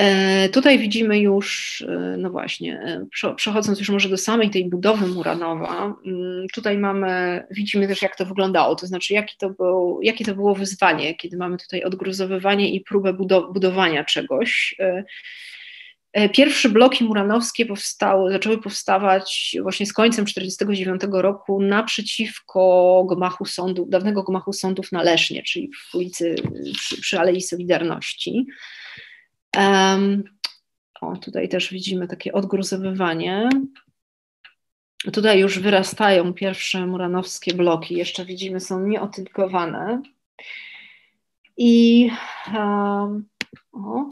E, 0.00 0.48
tutaj 0.48 0.78
widzimy 0.78 1.18
już, 1.18 1.80
e, 1.88 2.16
no 2.18 2.30
właśnie, 2.30 2.80
e, 3.22 3.34
przechodząc 3.36 3.78
już 3.78 3.88
może 3.88 4.08
do 4.08 4.16
samej 4.16 4.50
tej 4.50 4.68
budowy 4.68 5.06
Muranowa, 5.06 5.94
mm, 6.06 6.46
tutaj 6.54 6.78
mamy, 6.78 7.42
widzimy 7.50 7.88
też 7.88 8.02
jak 8.02 8.16
to 8.16 8.26
wyglądało, 8.26 8.74
to 8.74 8.86
znaczy 8.86 9.14
jaki 9.14 9.36
to 9.38 9.50
był, 9.50 9.98
jakie 10.02 10.24
to 10.24 10.34
było 10.34 10.54
wyzwanie, 10.54 11.14
kiedy 11.14 11.36
mamy 11.36 11.58
tutaj 11.58 11.84
odgruzowywanie 11.84 12.70
i 12.70 12.80
próbę 12.80 13.12
budowania 13.52 14.04
czegoś. 14.04 14.76
Pierwsze 16.32 16.68
bloki 16.68 17.04
muranowskie 17.04 17.66
powstały, 17.66 18.32
zaczęły 18.32 18.58
powstawać 18.58 19.56
właśnie 19.62 19.86
z 19.86 19.92
końcem 19.92 20.24
1949 20.24 21.22
roku 21.22 21.62
naprzeciwko 21.62 23.06
gmachu 23.10 23.44
sądu, 23.44 23.86
dawnego 23.88 24.22
gmachu 24.22 24.52
sądów 24.52 24.92
na 24.92 25.02
Lesznie, 25.02 25.42
czyli 25.42 25.70
w 25.90 25.94
ulicy 25.94 26.34
przy, 26.74 27.00
przy 27.00 27.18
Alei 27.18 27.40
Solidarności. 27.40 28.46
O, 31.00 31.16
tutaj 31.16 31.48
też 31.48 31.70
widzimy 31.70 32.08
takie 32.08 32.32
odgruzowywanie. 32.32 33.48
Tutaj 35.12 35.40
już 35.40 35.58
wyrastają 35.58 36.34
pierwsze 36.34 36.86
muranowskie 36.86 37.54
bloki, 37.54 37.94
jeszcze 37.94 38.24
widzimy, 38.24 38.60
są 38.60 38.86
nieotynkowane. 38.86 40.02
I 41.56 42.10
um, 42.54 43.28
o, 43.72 44.10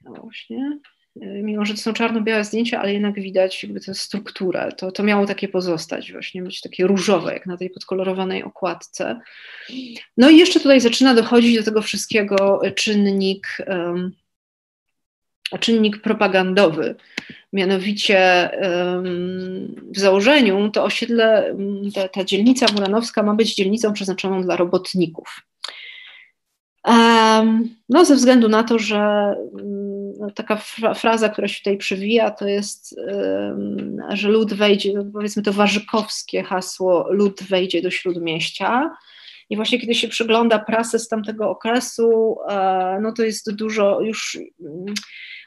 no 0.00 0.12
właśnie, 0.22 0.78
mimo 1.16 1.64
że 1.64 1.74
to 1.74 1.80
są 1.80 1.92
czarno-białe 1.92 2.44
zdjęcia, 2.44 2.80
ale 2.80 2.92
jednak 2.92 3.14
widać 3.14 3.62
jakby 3.62 3.80
tę 3.80 3.94
strukturę. 3.94 4.72
To, 4.76 4.92
to 4.92 5.02
miało 5.02 5.26
takie 5.26 5.48
pozostać, 5.48 6.12
właśnie 6.12 6.42
być 6.42 6.60
takie 6.60 6.86
różowe, 6.86 7.32
jak 7.32 7.46
na 7.46 7.56
tej 7.56 7.70
podkolorowanej 7.70 8.42
okładce. 8.42 9.20
No 10.16 10.30
i 10.30 10.38
jeszcze 10.38 10.60
tutaj 10.60 10.80
zaczyna 10.80 11.14
dochodzić 11.14 11.56
do 11.56 11.62
tego 11.62 11.82
wszystkiego 11.82 12.60
czynnik 12.76 13.46
um, 13.66 14.12
czynnik 15.58 16.02
propagandowy. 16.02 16.94
Mianowicie 17.52 18.50
w 19.94 19.98
założeniu 19.98 20.70
to 20.70 20.84
osiedle, 20.84 21.56
ta, 21.94 22.08
ta 22.08 22.24
dzielnica 22.24 22.66
muranowska 22.74 23.22
ma 23.22 23.34
być 23.34 23.54
dzielnicą 23.54 23.92
przeznaczoną 23.92 24.42
dla 24.42 24.56
robotników. 24.56 25.46
No, 27.88 28.04
ze 28.04 28.14
względu 28.14 28.48
na 28.48 28.62
to, 28.62 28.78
że 28.78 29.34
no, 30.18 30.30
taka 30.30 30.56
fraza, 30.94 31.28
która 31.28 31.48
się 31.48 31.58
tutaj 31.58 31.76
przewija, 31.76 32.30
to 32.30 32.48
jest, 32.48 33.00
że 34.12 34.28
lud 34.28 34.54
wejdzie, 34.54 34.92
powiedzmy 35.12 35.42
to 35.42 35.52
warzykowskie 35.52 36.42
hasło, 36.42 37.06
lud 37.10 37.42
wejdzie 37.42 37.82
do 37.82 37.90
śródmieścia. 37.90 38.90
I 39.50 39.56
właśnie 39.56 39.80
kiedy 39.80 39.94
się 39.94 40.08
przygląda 40.08 40.58
prasę 40.58 40.98
z 40.98 41.08
tamtego 41.08 41.50
okresu, 41.50 42.36
e, 42.48 42.98
no 43.02 43.12
to 43.12 43.22
jest 43.22 43.54
dużo 43.54 44.00
już 44.00 44.38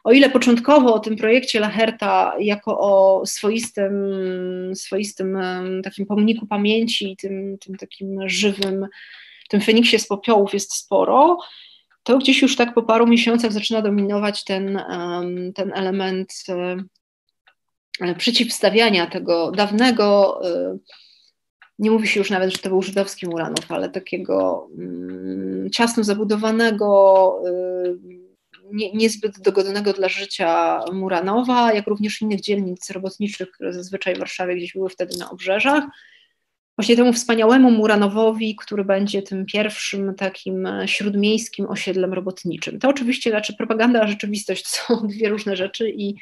o 0.04 0.12
ile 0.12 0.30
początkowo 0.30 0.94
o 0.94 1.00
tym 1.00 1.16
projekcie 1.16 1.60
Laherta 1.60 2.36
jako 2.40 2.80
o 2.80 3.26
swoistym, 3.26 3.94
swoistym 4.76 5.38
takim 5.84 6.06
pomniku 6.06 6.48
pamięci, 6.48 7.18
tym, 7.22 7.58
tym 7.58 7.76
takim 7.76 8.30
żywym, 8.30 8.88
tym 9.50 9.62
Feniksie 9.62 10.00
z 10.00 10.08
popiołów 10.08 10.54
jest 10.54 10.74
sporo, 10.74 11.38
to 12.04 12.18
gdzieś 12.18 12.42
już 12.42 12.56
tak 12.56 12.74
po 12.74 12.84
paru 12.84 13.08
miesiącach 13.08 13.52
zaczyna 13.52 13.82
dominować 13.82 14.44
ten, 14.44 14.82
ten 15.56 15.72
element 15.76 16.34
e, 18.02 18.16
przeciwstawiania 18.16 19.08
tego 19.08 19.52
dawnego, 19.52 20.40
e, 20.50 20.78
nie 21.80 21.92
mówi 21.92 22.08
się 22.08 22.20
już 22.20 22.30
nawet, 22.30 22.52
że 22.52 22.58
to 22.58 22.70
był 22.70 22.82
żydowski 22.82 23.28
Muranów, 23.28 23.72
ale 23.72 23.90
takiego 23.90 24.68
mm, 24.78 25.70
ciasno 25.72 26.04
zabudowanego, 26.04 27.40
e, 27.48 28.23
nie, 28.74 28.94
niezbyt 28.94 29.40
dogodnego 29.40 29.94
dla 29.94 30.10
życia 30.10 30.80
Muranowa, 30.94 31.74
jak 31.74 31.88
również 31.88 32.22
innych 32.22 32.42
dzielnic 32.42 32.90
robotniczych, 32.90 33.52
które 33.52 33.74
zazwyczaj 33.74 34.16
w 34.16 34.20
Warszawie 34.20 34.56
gdzieś 34.56 34.74
były 34.74 34.90
wtedy 34.90 35.18
na 35.18 35.30
obrzeżach 35.30 35.84
właśnie 36.78 36.96
temu 36.96 37.14
wspaniałemu 37.14 37.72
Muranowowi, 37.72 38.56
który 38.56 38.86
będzie 38.86 39.22
tym 39.22 39.46
pierwszym 39.46 40.16
takim 40.16 40.66
e, 40.66 40.88
śródmiejskim 40.88 41.66
osiedlem 41.70 42.14
robotniczym. 42.14 42.80
To 42.80 42.90
oczywiście, 42.90 43.30
znaczy 43.30 43.54
propaganda 43.58 44.02
a 44.02 44.08
rzeczywistość 44.08 44.64
to 44.64 44.70
są 44.70 45.02
dwie 45.08 45.30
różne 45.30 45.56
rzeczy 45.56 45.90
i 45.90 46.16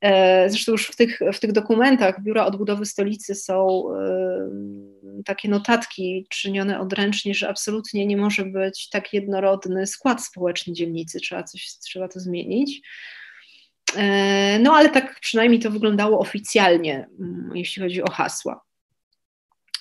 e, 0.00 0.50
zresztą 0.50 0.72
już 0.72 0.86
w 0.86 0.96
tych, 0.96 1.20
w 1.32 1.40
tych 1.40 1.52
dokumentach 1.52 2.22
Biura 2.22 2.46
Odbudowy 2.46 2.86
Stolicy 2.86 3.34
są 3.34 3.84
e, 3.94 5.22
takie 5.24 5.48
notatki 5.48 6.26
czynione 6.30 6.80
odręcznie, 6.80 7.34
że 7.34 7.48
absolutnie 7.48 8.06
nie 8.06 8.16
może 8.16 8.44
być 8.44 8.88
tak 8.88 9.12
jednorodny 9.12 9.86
skład 9.86 10.24
społeczny 10.24 10.72
dzielnicy, 10.72 11.20
trzeba 11.20 11.42
coś, 11.42 11.68
trzeba 11.84 12.08
to 12.08 12.20
zmienić. 12.20 12.80
E, 13.96 14.58
no 14.58 14.72
ale 14.72 14.88
tak 14.88 15.20
przynajmniej 15.20 15.60
to 15.60 15.70
wyglądało 15.70 16.18
oficjalnie, 16.18 17.08
mm, 17.20 17.50
jeśli 17.54 17.82
chodzi 17.82 18.02
o 18.02 18.10
hasła. 18.10 18.67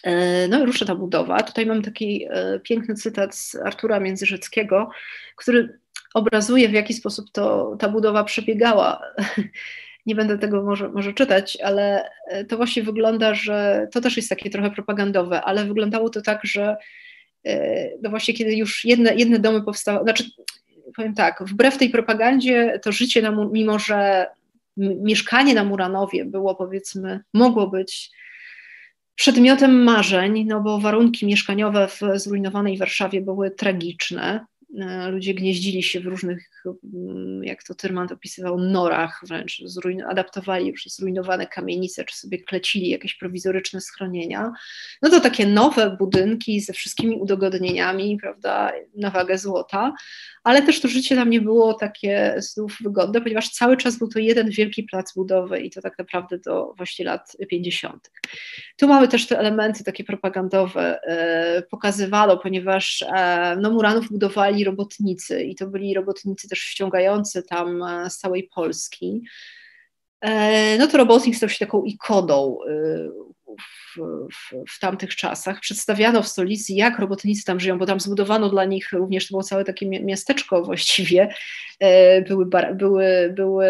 E, 0.04 0.48
no 0.48 0.64
i 0.64 0.66
rusza 0.66 0.86
ta 0.86 0.96
budowa. 0.96 1.44
Tutaj 1.44 1.66
mam 1.66 1.82
taki 1.82 2.26
e, 2.30 2.60
piękny 2.60 2.96
cytat 2.96 3.36
z 3.36 3.56
Artura 3.56 4.00
Międzyrzeckiego, 4.00 4.90
który 5.36 5.80
obrazuje, 6.14 6.70
w 6.70 6.74
jaki 6.74 6.94
sposób 6.94 7.32
to, 7.32 7.76
ta 7.80 7.90
budowa 7.90 8.24
przebiegała. 8.24 9.02
Nie 10.06 10.16
będę 10.16 10.38
tego 10.38 10.64
może, 10.64 10.90
może 10.90 11.14
czytać, 11.14 11.58
ale 11.64 12.10
e, 12.28 12.46
to 12.46 12.58
właśnie 12.58 12.84
wygląda, 12.84 13.34
że 13.34 13.88
to 13.92 14.02
też 14.02 14.18
jest 14.18 14.30
takie 14.30 14.50
trochę 14.50 14.72
propagandowe, 14.72 15.42
ale 15.42 15.66
wyglądało 15.66 16.10
to 16.10 16.22
tak, 16.22 16.40
że 16.44 16.78
no 18.02 18.10
właśnie 18.10 18.34
kiedy 18.34 18.56
już 18.56 18.86
jedne, 18.86 19.16
jedne 19.16 19.40
domy 19.40 19.64
powstały, 19.64 20.04
znaczy 20.04 20.24
powiem 20.96 21.14
tak, 21.14 21.44
wbrew 21.46 21.78
tej 21.78 21.90
propagandzie 21.90 22.80
to 22.84 22.92
życie, 22.92 23.22
na, 23.22 23.48
mimo 23.52 23.80
że 23.80 24.28
mieszkanie 24.78 25.54
na 25.54 25.64
Muranowie 25.64 26.26
było 26.26 26.56
powiedzmy, 26.56 27.20
mogło 27.34 27.68
być 27.68 28.12
przedmiotem 29.18 29.84
marzeń, 29.84 30.46
no 30.46 30.62
bo 30.62 30.80
warunki 30.80 31.26
mieszkaniowe 31.26 31.88
w 31.88 32.02
zrujnowanej 32.16 32.78
Warszawie 32.78 33.22
były 33.22 33.52
tragiczne. 33.52 34.46
E, 34.80 35.10
ludzie 35.12 35.34
gnieździli 35.34 35.84
się 35.84 36.00
w 36.00 36.06
różnych, 36.06 36.50
mm, 36.66 37.44
jak 37.44 37.64
to 37.64 37.76
Tyrman 37.76 38.08
opisywał, 38.14 38.60
norach 38.60 39.22
wręcz, 39.28 39.62
adaptowali 40.08 40.68
już 40.68 40.84
zrujnowane 40.86 41.48
kamienice, 41.48 42.06
czy 42.06 42.18
sobie 42.18 42.44
klecili 42.44 42.90
jakieś 42.90 43.16
prowizoryczne 43.16 43.82
schronienia, 43.82 44.52
no 45.02 45.10
to 45.10 45.20
takie 45.20 45.46
nowe 45.46 45.98
budynki 46.00 46.62
ze 46.62 46.74
wszystkimi 46.74 47.16
udogodnieniami, 47.16 48.18
prawda, 48.22 48.72
na 48.96 49.10
wagę 49.10 49.38
złota, 49.38 49.94
ale 50.44 50.62
też 50.62 50.82
to 50.82 50.88
życie 50.88 51.16
tam 51.16 51.30
nie 51.30 51.42
było 51.42 51.74
takie 51.74 52.36
znów 52.38 52.78
wygodne, 52.82 53.22
ponieważ 53.22 53.50
cały 53.50 53.78
czas 53.78 53.98
był 53.98 54.08
to 54.08 54.20
jeden 54.20 54.50
wielki 54.50 54.84
plac 54.84 55.14
budowy 55.14 55.60
i 55.60 55.70
to 55.70 55.82
tak 55.82 55.98
naprawdę 55.98 56.38
do 56.38 56.74
właśnie 56.78 57.06
lat 57.06 57.38
50. 57.50 58.12
Tu 58.78 58.88
mamy 58.88 59.08
też 59.08 59.28
te 59.28 59.40
elementy 59.40 59.84
takie 59.84 60.04
propagandowe, 60.04 61.00
e, 61.04 61.62
pokazywano, 61.62 62.38
ponieważ 62.38 63.02
e, 63.02 63.58
no, 63.62 63.72
Muranów 63.72 64.12
budowali 64.12 64.57
robotnicy 64.64 65.44
i 65.44 65.56
to 65.56 65.68
byli 65.68 65.94
robotnicy 65.94 66.50
też 66.50 66.60
ściągający 66.60 67.44
tam 67.44 67.84
e, 67.84 68.10
z 68.10 68.18
całej 68.18 68.50
Polski. 68.56 69.22
No 70.80 70.88
to 70.88 70.98
robotnik 70.98 71.36
stał 71.36 71.50
się 71.50 71.66
taką 71.66 71.84
ikoną 71.84 72.58
w, 73.60 74.00
w, 74.34 74.74
w, 74.76 74.80
tamtych 74.80 75.16
czasach. 75.16 75.60
Przedstawiano 75.60 76.24
w 76.24 76.28
stolicy, 76.28 76.74
jak 76.74 77.00
robotnicy 77.00 77.46
tam 77.46 77.60
żyją, 77.60 77.78
bo 77.78 77.86
tam 77.86 78.00
zbudowano 78.00 78.50
dla 78.50 78.66
nich 78.66 78.92
również, 78.94 79.28
to 79.28 79.32
było 79.32 79.44
całe 79.44 79.64
takie 79.64 79.90
miasteczko 79.90 80.64
właściwie. 80.64 81.34
Były, 82.28 82.46
były, 82.76 83.34
były 83.36 83.66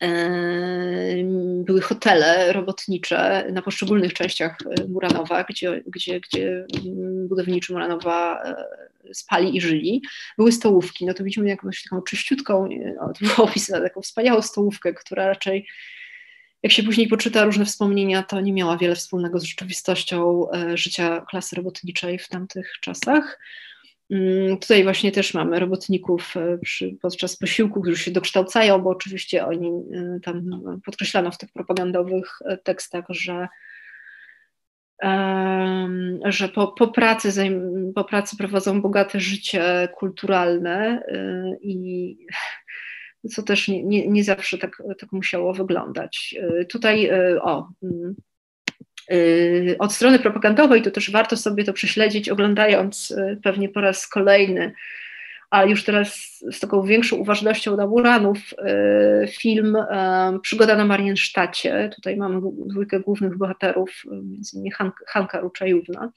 mm, 0.00 1.64
były 1.64 1.80
hotele 1.80 2.52
robotnicze 2.52 3.46
na 3.52 3.62
poszczególnych 3.62 4.14
częściach 4.14 4.58
e, 4.80 4.88
Muranowa, 4.88 5.44
gdzie, 5.44 5.82
gdzie, 5.86 6.20
gdzie 6.20 6.66
mm, 6.86 7.28
budowniczy 7.28 7.72
Muranowa 7.72 8.42
e, 8.42 8.54
spali 9.12 9.56
i 9.56 9.60
żyli. 9.60 10.02
Były 10.38 10.52
stołówki, 10.52 11.06
no 11.06 11.14
to 11.14 11.24
widzimy 11.24 11.48
jakąś 11.48 11.82
taką 11.82 12.02
czyściutką, 12.02 12.68
no, 13.00 13.12
to 13.12 13.26
było 13.34 13.48
opisane, 13.50 13.88
taką 13.88 14.02
wspaniałą 14.02 14.42
stołówkę, 14.42 14.94
która 14.94 15.26
raczej 15.26 15.66
jak 16.62 16.72
się 16.72 16.82
później 16.82 17.08
poczyta 17.08 17.44
różne 17.44 17.64
wspomnienia, 17.64 18.22
to 18.22 18.40
nie 18.40 18.52
miała 18.52 18.78
wiele 18.78 18.94
wspólnego 18.94 19.40
z 19.40 19.44
rzeczywistością 19.44 20.46
życia 20.74 21.24
klasy 21.30 21.56
robotniczej 21.56 22.18
w 22.18 22.28
tamtych 22.28 22.72
czasach. 22.80 23.38
Mm, 24.10 24.58
tutaj 24.58 24.82
właśnie 24.82 25.12
też 25.12 25.34
mamy 25.34 25.60
robotników 25.60 26.36
e, 26.36 26.58
przy, 26.58 26.96
podczas 27.02 27.36
posiłku, 27.36 27.80
którzy 27.80 28.04
się 28.04 28.10
dokształcają, 28.10 28.78
bo 28.78 28.90
oczywiście 28.90 29.46
oni 29.46 29.68
e, 29.68 30.20
tam 30.20 30.62
podkreślano 30.84 31.30
w 31.30 31.38
tych 31.38 31.52
propagandowych 31.52 32.38
e, 32.44 32.56
tekstach, 32.56 33.04
że, 33.08 33.48
że 36.24 36.48
po, 36.48 36.68
po, 36.68 36.88
pracy, 36.88 37.30
po 37.94 38.04
pracy 38.04 38.36
prowadzą 38.36 38.80
bogate 38.80 39.20
życie 39.20 39.88
kulturalne 39.94 41.02
i 41.60 42.16
co 43.30 43.42
też 43.42 43.68
nie, 43.68 43.84
nie, 43.84 44.08
nie 44.08 44.24
zawsze 44.24 44.58
tak, 44.58 44.82
tak 44.98 45.12
musiało 45.12 45.54
wyglądać. 45.54 46.34
Tutaj 46.68 47.10
o 47.40 47.68
mm, 47.82 48.14
Y, 49.12 49.76
od 49.78 49.92
strony 49.92 50.18
propagandowej, 50.18 50.82
to 50.82 50.90
też 50.90 51.10
warto 51.10 51.36
sobie 51.36 51.64
to 51.64 51.72
prześledzić, 51.72 52.28
oglądając 52.28 53.10
y, 53.10 53.40
pewnie 53.42 53.68
po 53.68 53.80
raz 53.80 54.08
kolejny, 54.08 54.72
a 55.54 55.64
już 55.64 55.84
teraz 55.84 56.38
z 56.52 56.60
taką 56.60 56.82
większą 56.82 57.16
uważnością 57.16 57.76
na 57.76 57.86
Muranów, 57.86 58.38
y, 59.24 59.28
film 59.28 59.76
Przygoda 60.42 60.76
na 60.76 60.84
Mariensztacie. 60.84 61.90
Tutaj 61.94 62.16
mamy 62.16 62.40
dwójkę 62.66 63.00
głównych 63.00 63.38
bohaterów, 63.38 64.02
między 64.10 64.56
innymi 64.56 64.70
Hanka 65.06 65.40
Ruczajówna 65.40 66.12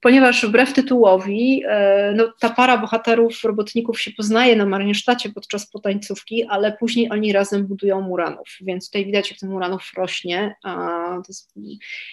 ponieważ 0.00 0.46
wbrew 0.46 0.72
tytułowi 0.72 1.62
e, 1.68 2.12
no, 2.16 2.32
ta 2.40 2.50
para 2.50 2.78
bohaterów, 2.78 3.44
robotników 3.44 4.00
się 4.00 4.10
poznaje 4.10 4.56
na 4.56 4.66
Mariensztacie 4.66 5.32
podczas 5.32 5.70
potańcówki, 5.70 6.44
ale 6.44 6.72
później 6.72 7.10
oni 7.10 7.32
razem 7.32 7.66
budują 7.66 8.00
Muranów, 8.00 8.48
więc 8.60 8.86
tutaj 8.86 9.04
widać, 9.04 9.30
jak 9.30 9.40
ten 9.40 9.50
Muranów 9.50 9.92
rośnie 9.96 10.56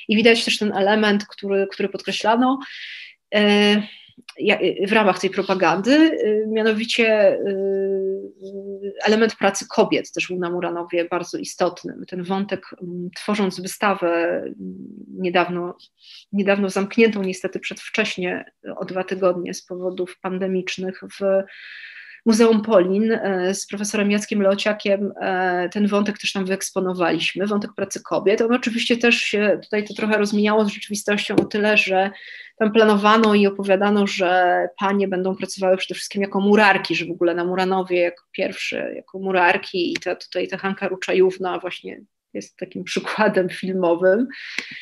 i 0.07 0.15
widać 0.15 0.45
też 0.45 0.57
ten 0.57 0.77
element, 0.77 1.25
który, 1.25 1.67
który 1.71 1.89
podkreślano. 1.89 2.59
W 4.87 4.91
ramach 4.91 5.19
tej 5.19 5.29
propagandy, 5.29 5.91
y, 5.91 6.45
mianowicie 6.47 7.37
y, 7.39 8.93
element 9.05 9.35
pracy 9.35 9.65
kobiet 9.69 10.11
też 10.11 10.27
był 10.27 10.39
na 10.39 10.49
Muranowie 10.49 11.05
bardzo 11.05 11.37
istotny. 11.37 11.93
Ten 12.07 12.23
wątek, 12.23 12.65
tworząc 13.15 13.59
wystawę 13.59 14.43
niedawno, 15.07 15.77
niedawno 16.31 16.69
zamkniętą 16.69 17.23
niestety 17.23 17.59
przedwcześnie 17.59 18.45
o 18.77 18.85
dwa 18.85 19.03
tygodnie 19.03 19.53
z 19.53 19.65
powodów 19.65 20.19
pandemicznych 20.19 21.01
w 21.19 21.43
Muzeum 22.25 22.61
Polin 22.61 23.11
e, 23.11 23.53
z 23.53 23.67
profesorem 23.67 24.11
Jackiem 24.11 24.41
Leociakiem 24.41 25.13
e, 25.21 25.69
ten 25.69 25.87
wątek 25.87 26.17
też 26.17 26.33
tam 26.33 26.45
wyeksponowaliśmy, 26.45 27.47
wątek 27.47 27.73
pracy 27.73 28.01
kobiet. 28.03 28.41
On 28.41 28.53
oczywiście 28.53 28.97
też 28.97 29.15
się 29.15 29.59
tutaj 29.63 29.83
to 29.83 29.93
trochę 29.93 30.17
rozmieniało 30.17 30.65
z 30.65 30.67
rzeczywistością 30.67 31.35
o 31.35 31.45
tyle, 31.45 31.77
że 31.77 32.11
tam 32.57 32.71
planowano 32.71 33.33
i 33.33 33.47
opowiadano, 33.47 34.07
że 34.07 34.67
panie 34.79 35.07
będą 35.07 35.35
pracowały 35.35 35.77
przede 35.77 35.95
wszystkim 35.95 36.21
jako 36.21 36.39
murarki, 36.39 36.95
że 36.95 37.05
w 37.05 37.11
ogóle 37.11 37.35
na 37.35 37.45
Muranowie 37.45 37.99
jako 37.99 38.23
pierwsze, 38.31 38.93
jako 38.95 39.19
murarki 39.19 39.93
i 39.93 39.95
ta, 39.95 40.15
tutaj 40.15 40.47
ta 40.47 40.57
Hanka 40.57 40.87
Ruczajówna 40.87 41.59
właśnie 41.59 42.01
jest 42.33 42.57
takim 42.57 42.83
przykładem 42.83 43.49
filmowym. 43.49 44.27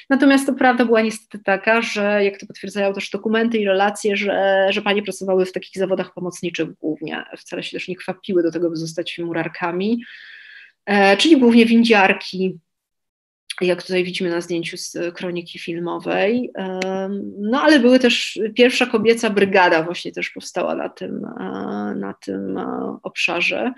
Natomiast 0.10 0.46
to 0.46 0.54
prawda 0.54 0.86
była 0.86 1.02
niestety 1.02 1.44
taka, 1.44 1.82
że 1.82 2.24
jak 2.24 2.40
to 2.40 2.46
potwierdzają 2.46 2.94
też 2.94 3.10
dokumenty 3.10 3.58
i 3.58 3.66
relacje, 3.66 4.18
że, 4.18 4.68
że 4.70 4.82
panie 4.82 5.04
pracowały 5.04 5.46
w 5.46 5.52
takich 5.52 5.78
zawodach 5.78 6.14
pomocniczych 6.14 6.74
głównie, 6.74 7.24
wcale 7.38 7.64
się 7.64 7.72
też 7.72 7.88
nie 7.88 7.96
kwapiły 7.96 8.44
do 8.44 8.52
tego, 8.52 8.70
by 8.70 8.76
zostać 8.76 9.20
murarkami, 9.20 10.04
e, 10.86 11.18
czyli 11.18 11.38
głównie 11.38 11.66
windziarki, 11.66 12.60
jak 13.62 13.84
tutaj 13.84 14.04
widzimy 14.04 14.30
na 14.30 14.42
zdjęciu 14.42 14.78
z 14.78 14.98
kroniki 15.14 15.60
filmowej. 15.60 16.52
No 17.38 17.62
ale 17.62 17.80
były 17.80 18.00
też 18.00 18.40
pierwsza 18.56 18.86
kobieca 18.86 19.30
brygada 19.30 19.84
właśnie 19.84 20.12
też 20.12 20.30
powstała 20.30 20.76
na 20.76 20.90
tym, 20.90 21.26
e, 21.26 21.44
na 21.96 22.14
tym 22.26 22.58
e, 22.58 22.98
obszarze. 23.04 23.74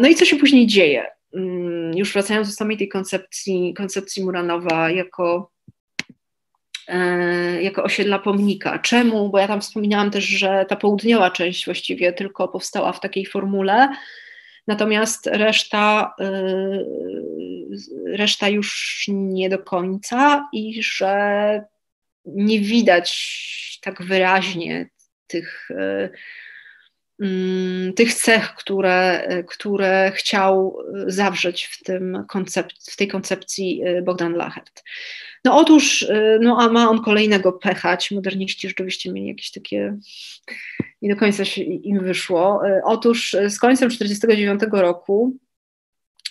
No 0.00 0.08
i 0.08 0.14
co 0.14 0.24
się 0.24 0.36
później 0.36 0.66
dzieje? 0.66 1.06
Już 1.94 2.12
wracając 2.12 2.48
do 2.48 2.54
samej 2.54 2.76
tej 2.76 2.88
koncepcji, 2.88 3.74
koncepcji 3.74 4.24
Muranowa 4.24 4.90
jako, 4.90 5.50
e, 6.88 7.62
jako 7.62 7.82
osiedla 7.82 8.18
pomnika. 8.18 8.78
Czemu? 8.78 9.30
Bo 9.30 9.38
ja 9.38 9.48
tam 9.48 9.60
wspominałam 9.60 10.10
też, 10.10 10.24
że 10.24 10.66
ta 10.68 10.76
południowa 10.76 11.30
część 11.30 11.64
właściwie 11.64 12.12
tylko 12.12 12.48
powstała 12.48 12.92
w 12.92 13.00
takiej 13.00 13.26
formule, 13.26 13.88
natomiast 14.66 15.26
reszta, 15.26 16.14
e, 16.20 16.32
reszta 18.06 18.48
już 18.48 19.04
nie 19.08 19.48
do 19.48 19.58
końca 19.58 20.48
i 20.52 20.82
że 20.82 21.64
nie 22.24 22.60
widać 22.60 23.78
tak 23.82 24.02
wyraźnie 24.02 24.88
tych 25.26 25.68
e, 25.70 26.10
tych 27.96 28.14
cech, 28.14 28.54
które, 28.54 29.28
które 29.48 30.12
chciał 30.14 30.78
zawrzeć 31.06 31.64
w, 31.64 31.82
tym 31.82 32.24
koncept, 32.28 32.92
w 32.92 32.96
tej 32.96 33.08
koncepcji 33.08 33.82
y, 33.86 34.02
Bogdan 34.02 34.32
Lachert. 34.32 34.82
No 35.44 35.56
otóż, 35.56 36.02
y, 36.02 36.38
no 36.42 36.56
a 36.60 36.68
ma 36.68 36.90
on 36.90 37.02
kolejnego 37.02 37.52
pechać. 37.52 38.10
Moderniści 38.10 38.68
rzeczywiście 38.68 39.12
mieli 39.12 39.28
jakieś 39.28 39.50
takie, 39.50 39.98
nie 41.02 41.14
do 41.14 41.20
końca 41.20 41.44
się 41.44 41.62
im 41.62 42.04
wyszło. 42.04 42.66
Y, 42.66 42.80
otóż 42.84 43.36
z 43.48 43.58
końcem 43.58 43.90
1949 43.90 44.82
roku 44.82 45.36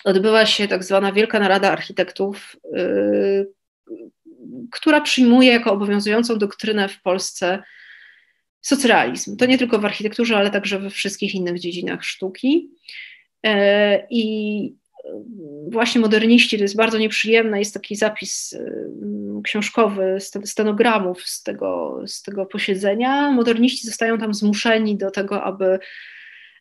odbywa 0.04 0.46
się 0.46 0.68
tak 0.68 0.84
zwana 0.84 1.12
Wielka 1.12 1.40
Narada 1.40 1.72
Architektów, 1.72 2.56
która 4.72 5.02
przyjmuje 5.02 5.52
jako 5.52 5.72
obowiązującą 5.72 6.38
doktrynę 6.38 6.90
w 6.90 7.02
Polsce 7.02 7.64
socrealizm. 8.62 9.38
To 9.38 9.46
nie 9.46 9.58
tylko 9.58 9.80
w 9.80 9.86
architekturze, 9.86 10.38
ale 10.38 10.52
także 10.52 10.80
we 10.80 10.90
wszystkich 10.90 11.36
innych 11.36 11.60
dziedzinach 11.60 12.04
sztuki. 12.04 12.70
E, 13.46 14.08
I 14.10 14.76
właśnie 15.72 16.02
moderniści, 16.02 16.58
to 16.58 16.64
jest 16.64 16.76
bardzo 16.76 16.98
nieprzyjemne, 16.98 17.60
jest 17.60 17.74
taki 17.74 17.96
zapis 17.96 18.54
e, 18.54 19.42
książkowy 19.44 20.18
stenogramów 20.46 21.24
z 21.24 21.44
tego, 21.44 22.02
z 22.06 22.22
tego 22.22 22.46
posiedzenia. 22.46 23.32
Moderniści 23.32 23.88
zostają 23.88 24.18
tam 24.18 24.34
zmuszeni 24.34 24.98
do 24.98 25.12
tego, 25.12 25.44
aby 25.44 25.80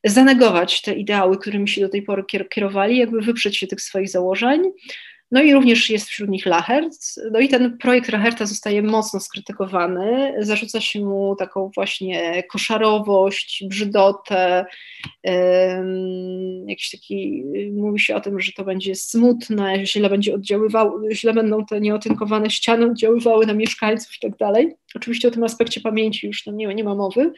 zanegować 0.05 0.83
te 0.83 0.95
ideały, 0.95 1.39
którymi 1.39 1.69
się 1.69 1.81
do 1.81 1.89
tej 1.89 2.03
pory 2.03 2.25
kierowali, 2.51 2.99
jakby 2.99 3.21
wyprzeć 3.21 3.57
się 3.57 3.67
tych 3.67 3.81
swoich 3.81 4.09
założeń. 4.09 4.63
No 5.31 5.43
i 5.43 5.55
również 5.55 5.91
jest 5.91 6.09
wśród 6.09 6.31
nich 6.31 6.47
Lahertz. 6.47 7.21
No 7.33 7.41
i 7.41 7.49
ten 7.49 7.79
projekt 7.79 8.13
Laherta 8.13 8.47
zostaje 8.47 8.83
mocno 8.83 9.21
skrytykowany. 9.21 10.35
Zarzuca 10.39 10.81
się 10.81 11.01
mu 11.01 11.37
taką 11.37 11.71
właśnie 11.75 12.43
koszarowość, 12.43 13.65
brzydotę, 13.67 14.67
um, 15.25 16.69
jakiś 16.69 16.91
taki, 16.91 17.45
mówi 17.73 18.01
się 18.01 18.17
o 18.17 18.21
tym, 18.21 18.41
że 18.41 18.53
to 18.53 18.65
będzie 18.65 18.95
smutne, 18.95 19.87
źle 19.87 20.11
będzie 20.11 20.35
oddziaływało, 20.35 21.01
źle 21.13 21.35
będą 21.35 21.67
te 21.67 21.81
nieotynkowane 21.81 22.51
ściany 22.51 22.87
oddziaływały 22.87 23.47
na 23.47 23.55
mieszkańców 23.55 24.17
i 24.17 24.21
tak 24.21 24.37
dalej. 24.37 24.75
Oczywiście 24.95 25.29
o 25.29 25.31
tym 25.31 25.45
aspekcie 25.45 25.81
pamięci 25.81 26.27
już 26.27 26.45
tam 26.45 26.57
nie, 26.57 26.75
nie 26.75 26.85
ma 26.85 26.95
mowy. 26.95 27.33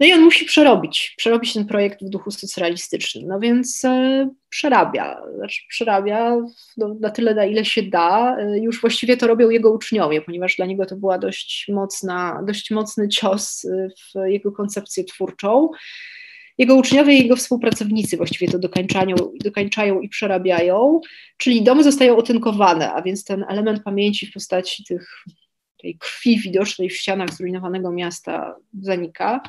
No 0.00 0.06
i 0.06 0.12
on 0.12 0.20
musi 0.20 0.44
przerobić, 0.44 1.14
przerobić 1.16 1.52
ten 1.52 1.66
projekt 1.66 2.04
w 2.04 2.08
duchu 2.08 2.30
socjalistycznym. 2.30 3.26
No 3.26 3.40
więc 3.40 3.84
e, 3.84 4.30
przerabia, 4.48 5.20
znaczy 5.36 5.62
przerabia 5.68 6.36
no, 6.76 6.96
na 7.00 7.10
tyle, 7.10 7.34
na 7.34 7.44
ile 7.44 7.64
się 7.64 7.82
da. 7.82 8.36
E, 8.38 8.58
już 8.58 8.80
właściwie 8.80 9.16
to 9.16 9.26
robią 9.26 9.50
jego 9.50 9.72
uczniowie, 9.72 10.22
ponieważ 10.22 10.56
dla 10.56 10.66
niego 10.66 10.86
to 10.86 10.96
była 10.96 11.18
dość 11.18 11.66
mocna, 11.68 12.42
dość 12.46 12.70
mocny 12.70 13.08
cios 13.08 13.64
e, 13.64 13.88
w 13.88 14.28
jego 14.28 14.52
koncepcję 14.52 15.04
twórczą. 15.04 15.68
Jego 16.58 16.76
uczniowie 16.76 17.14
i 17.14 17.22
jego 17.22 17.36
współpracownicy 17.36 18.16
właściwie 18.16 18.52
to 18.52 18.58
dokańczają, 18.58 19.16
dokańczają 19.44 20.00
i 20.00 20.08
przerabiają, 20.08 21.00
czyli 21.36 21.62
domy 21.62 21.84
zostają 21.84 22.16
otynkowane, 22.16 22.92
a 22.92 23.02
więc 23.02 23.24
ten 23.24 23.44
element 23.48 23.82
pamięci 23.82 24.26
w 24.26 24.32
postaci 24.32 24.84
tych, 24.84 25.24
tej 25.82 25.98
krwi 25.98 26.38
widocznej 26.38 26.90
w 26.90 26.96
ścianach 26.96 27.34
zrujnowanego 27.34 27.92
miasta 27.92 28.56
zanika 28.80 29.42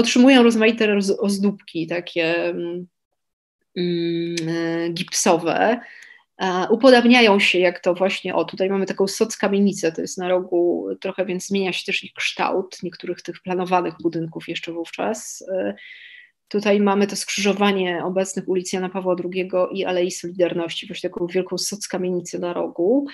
otrzymują 0.00 0.42
rozmaite 0.42 0.98
ozdóbki, 1.18 1.86
takie 1.86 2.44
mm, 2.44 2.86
mm, 3.76 4.94
gipsowe, 4.94 5.80
upodabniają 6.70 7.40
się, 7.40 7.58
jak 7.58 7.80
to 7.80 7.94
właśnie, 7.94 8.34
o 8.34 8.44
tutaj 8.44 8.70
mamy 8.70 8.86
taką 8.86 9.08
soc 9.08 9.36
kamienicę, 9.36 9.92
to 9.92 10.00
jest 10.00 10.18
na 10.18 10.28
rogu 10.28 10.88
trochę, 11.00 11.26
więc 11.26 11.46
zmienia 11.46 11.72
się 11.72 11.84
też 11.84 12.04
ich 12.04 12.12
kształt 12.12 12.82
niektórych 12.82 13.22
tych 13.22 13.42
planowanych 13.42 13.94
budynków 14.02 14.48
jeszcze 14.48 14.72
wówczas. 14.72 15.44
E, 15.52 15.74
tutaj 16.48 16.80
mamy 16.80 17.06
to 17.06 17.16
skrzyżowanie 17.16 18.04
obecnych 18.04 18.48
ulic 18.48 18.72
Jana 18.72 18.88
Pawła 18.88 19.16
II 19.34 19.50
i 19.72 19.84
Alei 19.84 20.10
Solidarności, 20.10 20.86
właśnie 20.86 21.10
taką 21.10 21.26
wielką 21.26 21.58
soc 21.58 21.88
kamienicę 21.88 22.38
na 22.38 22.52
rogu. 22.52 23.06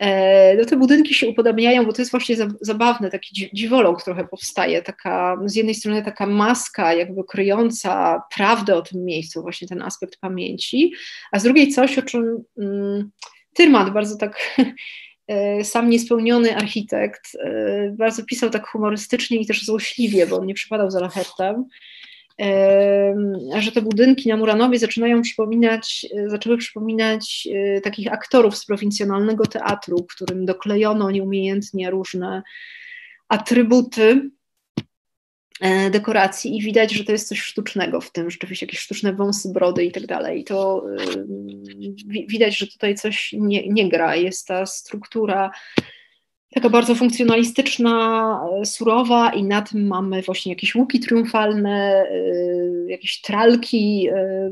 E, 0.00 0.56
no 0.56 0.64
te 0.64 0.76
budynki 0.76 1.14
się 1.14 1.28
upodabniają, 1.28 1.86
bo 1.86 1.92
to 1.92 2.02
jest 2.02 2.10
właśnie 2.10 2.36
zabawne, 2.60 3.10
taki 3.10 3.50
dziwoląg 3.52 4.02
trochę 4.02 4.28
powstaje, 4.28 4.82
taka 4.82 5.38
z 5.44 5.54
jednej 5.54 5.74
strony 5.74 6.02
taka 6.02 6.26
maska 6.26 6.94
jakby 6.94 7.24
kryjąca 7.24 8.22
prawdę 8.36 8.76
o 8.76 8.82
tym 8.82 9.04
miejscu, 9.04 9.42
właśnie 9.42 9.68
ten 9.68 9.82
aspekt 9.82 10.20
pamięci, 10.20 10.92
a 11.32 11.38
z 11.38 11.42
drugiej 11.42 11.68
coś, 11.68 11.98
o 11.98 12.02
czym 12.02 12.44
mm, 12.58 13.10
Tyrmat 13.54 13.92
bardzo 13.92 14.16
tak 14.16 14.56
e, 15.28 15.64
sam 15.64 15.90
niespełniony 15.90 16.56
architekt, 16.56 17.36
e, 17.44 17.94
bardzo 17.98 18.24
pisał 18.24 18.50
tak 18.50 18.66
humorystycznie 18.66 19.40
i 19.40 19.46
też 19.46 19.64
złośliwie, 19.64 20.26
bo 20.26 20.36
on 20.36 20.46
nie 20.46 20.54
przypadał 20.54 20.90
za 20.90 21.00
Lachertem, 21.00 21.64
że 23.58 23.72
te 23.74 23.82
budynki 23.82 24.28
na 24.28 24.36
Muranowie 24.36 24.78
zaczynają 24.78 25.22
przypominać, 25.22 26.06
zaczęły 26.26 26.58
przypominać 26.58 27.48
e, 27.52 27.80
takich 27.80 28.12
aktorów 28.12 28.56
z 28.56 28.66
prowincjonalnego 28.66 29.46
teatru, 29.46 30.06
którym 30.08 30.46
doklejono 30.46 31.10
nieumiejętnie 31.10 31.90
różne 31.90 32.42
atrybuty 33.28 34.30
e, 35.60 35.90
dekoracji 35.90 36.56
i 36.56 36.62
widać, 36.62 36.92
że 36.92 37.04
to 37.04 37.12
jest 37.12 37.28
coś 37.28 37.40
sztucznego 37.40 38.00
w 38.00 38.12
tym, 38.12 38.30
rzeczywiście 38.30 38.66
jakieś 38.66 38.80
sztuczne 38.80 39.12
wąsy, 39.12 39.52
brody 39.52 39.84
i 39.84 39.92
tak 39.92 40.06
dalej. 40.06 40.44
To 40.44 40.86
widać, 42.28 42.58
że 42.58 42.66
tutaj 42.66 42.94
coś 42.94 43.34
nie, 43.38 43.68
nie 43.68 43.88
gra. 43.88 44.16
Jest 44.16 44.46
ta 44.46 44.66
struktura 44.66 45.50
taka 46.54 46.70
bardzo 46.70 46.94
funkcjonalistyczna, 46.94 48.40
e, 48.60 48.66
surowa 48.66 49.32
i 49.32 49.42
na 49.42 49.62
tym 49.62 49.86
mamy 49.86 50.22
właśnie 50.22 50.52
jakieś 50.52 50.74
łuki 50.74 51.00
triumfalne, 51.00 52.04
e, 52.10 52.90
jakieś 52.90 53.20
tralki, 53.20 54.08
e, 54.12 54.50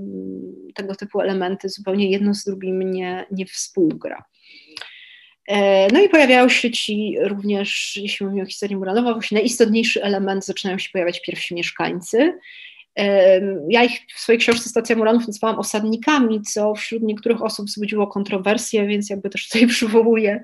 tego 0.74 0.94
typu 0.94 1.20
elementy, 1.20 1.68
zupełnie 1.68 2.10
jedno 2.10 2.34
z 2.34 2.44
drugim 2.44 2.90
nie, 2.90 3.26
nie 3.30 3.46
współgra. 3.46 4.24
No 5.92 6.02
i 6.02 6.08
pojawiają 6.08 6.48
się 6.48 6.70
ci 6.70 7.16
również, 7.20 7.98
jeśli 8.02 8.26
mówimy 8.26 8.42
o 8.42 8.46
historii 8.46 8.76
Muranowa, 8.76 9.12
właśnie 9.12 9.34
najistotniejszy 9.34 10.02
element 10.02 10.44
zaczynają 10.44 10.78
się 10.78 10.90
pojawiać 10.92 11.22
pierwsi 11.22 11.54
mieszkańcy. 11.54 12.38
Ja 13.68 13.84
ich 13.84 14.00
w 14.14 14.20
swojej 14.20 14.38
książce 14.38 14.68
Stacja 14.68 14.96
Muranów 14.96 15.26
nazwałam 15.26 15.58
osadnikami, 15.58 16.42
co 16.42 16.74
wśród 16.74 17.02
niektórych 17.02 17.42
osób 17.42 17.66
wzbudziło 17.66 18.06
kontrowersje, 18.06 18.86
więc 18.86 19.10
jakby 19.10 19.30
też 19.30 19.48
tutaj 19.48 19.66
przywołuję 19.76 20.40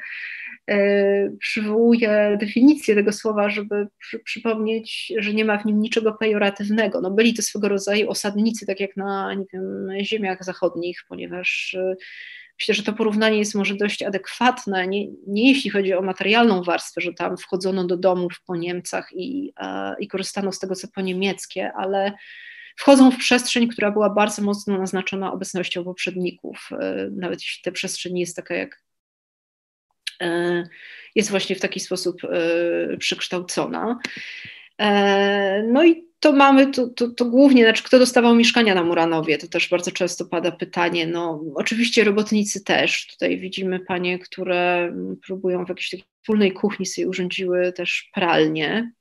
E, 0.71 1.31
przywołuję 1.41 2.37
definicję 2.41 2.95
tego 2.95 3.13
słowa, 3.13 3.51
żeby 3.51 3.87
przy, 3.99 4.19
przypomnieć, 4.19 5.13
że 5.19 5.35
nie 5.35 5.45
ma 5.45 5.59
w 5.59 5.65
nim 5.65 5.81
niczego 5.81 6.13
pejoratywnego. 6.13 7.01
No 7.01 7.11
byli 7.11 7.35
to 7.35 7.43
swego 7.43 7.69
rodzaju 7.69 8.11
osadnicy, 8.11 8.67
tak 8.67 8.81
jak 8.81 8.97
na 8.97 9.35
nie 9.35 9.45
wiem, 9.53 9.89
ziemiach 10.01 10.45
zachodnich, 10.45 11.05
ponieważ 11.09 11.77
e, 11.81 11.95
myślę, 12.61 12.75
że 12.75 12.83
to 12.83 12.93
porównanie 12.93 13.39
jest 13.39 13.55
może 13.55 13.75
dość 13.75 14.03
adekwatne, 14.03 14.89
nie, 14.89 15.07
nie 15.27 15.49
jeśli 15.49 15.71
chodzi 15.71 15.95
o 15.95 16.03
materialną 16.03 16.63
warstwę, 16.63 17.01
że 17.01 17.15
tam 17.15 17.37
wchodzono 17.37 17.85
do 17.87 17.97
domów 17.97 18.33
po 18.47 18.57
Niemcach 18.57 19.09
i, 19.13 19.53
i 19.99 20.09
korzystano 20.09 20.53
z 20.53 20.59
tego, 20.59 20.75
co 20.75 20.89
po 20.89 21.01
niemieckie, 21.01 21.73
ale 21.73 22.13
wchodzą 22.77 23.11
w 23.11 23.17
przestrzeń, 23.17 23.69
która 23.69 23.91
była 23.91 24.11
bardzo 24.11 24.43
mocno 24.43 24.79
naznaczona 24.79 25.33
obecnością 25.33 25.85
poprzedników. 25.85 26.69
E, 26.81 27.09
nawet 27.13 27.41
jeśli 27.41 27.63
ta 27.63 27.71
przestrzeń 27.71 28.19
jest 28.19 28.37
taka 28.37 28.55
jak 28.55 28.84
jest 31.15 31.31
właśnie 31.31 31.57
w 31.57 31.61
taki 31.61 31.81
sposób 31.81 32.25
e, 32.25 32.97
przekształcona. 32.97 33.99
E, 34.81 35.63
no 35.63 35.85
i 35.85 36.05
to 36.21 36.33
mamy, 36.33 36.67
to, 36.71 36.89
to, 36.89 37.09
to, 37.09 37.25
głównie, 37.25 37.65
znaczy 37.65 37.83
kto 37.83 37.99
dostawał 37.99 38.35
mieszkania 38.35 38.75
na 38.75 38.85
Muranowie, 38.85 39.39
to 39.39 39.49
też 39.49 39.69
bardzo 39.69 39.91
często 39.91 40.25
pada 40.25 40.53
pytanie, 40.53 41.07
no 41.07 41.45
oczywiście 41.55 42.05
robotnicy 42.05 42.65
też, 42.65 43.07
tutaj 43.07 43.39
widzimy 43.39 43.81
panie, 43.81 44.19
które 44.19 44.93
próbują 45.27 45.65
w 45.65 45.69
jakiejś 45.69 45.91
takiej 45.91 46.07
wspólnej 46.21 46.53
kuchni 46.53 46.87
sobie 46.87 47.09
urządziły 47.09 47.73
też 47.73 48.11
pralnie, 48.15 48.93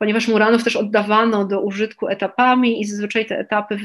ponieważ 0.00 0.28
Muranów 0.28 0.64
też 0.64 0.76
oddawano 0.76 1.44
do 1.44 1.60
użytku 1.60 2.08
etapami 2.08 2.80
i 2.80 2.84
zazwyczaj 2.84 3.26
te 3.26 3.38
etapy 3.38 3.76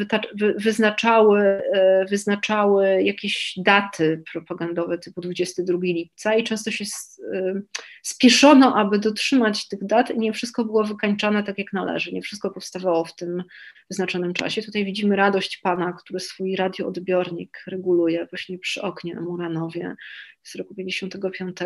wyznaczały, 0.57 1.41
e, 1.41 2.05
wyznaczały 2.09 3.03
jakieś 3.03 3.53
daty 3.57 4.23
propagandowe 4.31 4.97
typu 4.97 5.21
22 5.21 5.77
lipca 5.81 6.35
i 6.35 6.43
często 6.43 6.71
się 6.71 6.85
e, 7.33 7.61
spieszono, 8.03 8.75
aby 8.75 8.99
dotrzymać 8.99 9.67
tych 9.67 9.85
dat 9.85 10.11
i 10.11 10.19
nie 10.19 10.33
wszystko 10.33 10.65
było 10.65 10.83
wykańczane 10.83 11.43
tak 11.43 11.57
jak 11.57 11.73
należy, 11.73 12.11
nie 12.11 12.21
wszystko 12.21 12.51
powstawało 12.51 13.05
w 13.05 13.15
tym 13.15 13.43
wyznaczonym 13.89 14.33
czasie. 14.33 14.61
Tutaj 14.61 14.85
widzimy 14.85 15.15
radość 15.15 15.57
pana, 15.57 15.93
który 15.93 16.19
swój 16.19 16.55
radioodbiornik 16.55 17.57
reguluje 17.67 18.27
właśnie 18.29 18.59
przy 18.59 18.81
oknie 18.81 19.15
na 19.15 19.21
Muranowie 19.21 19.95
z 20.43 20.55
roku 20.55 20.75
55. 20.75 21.57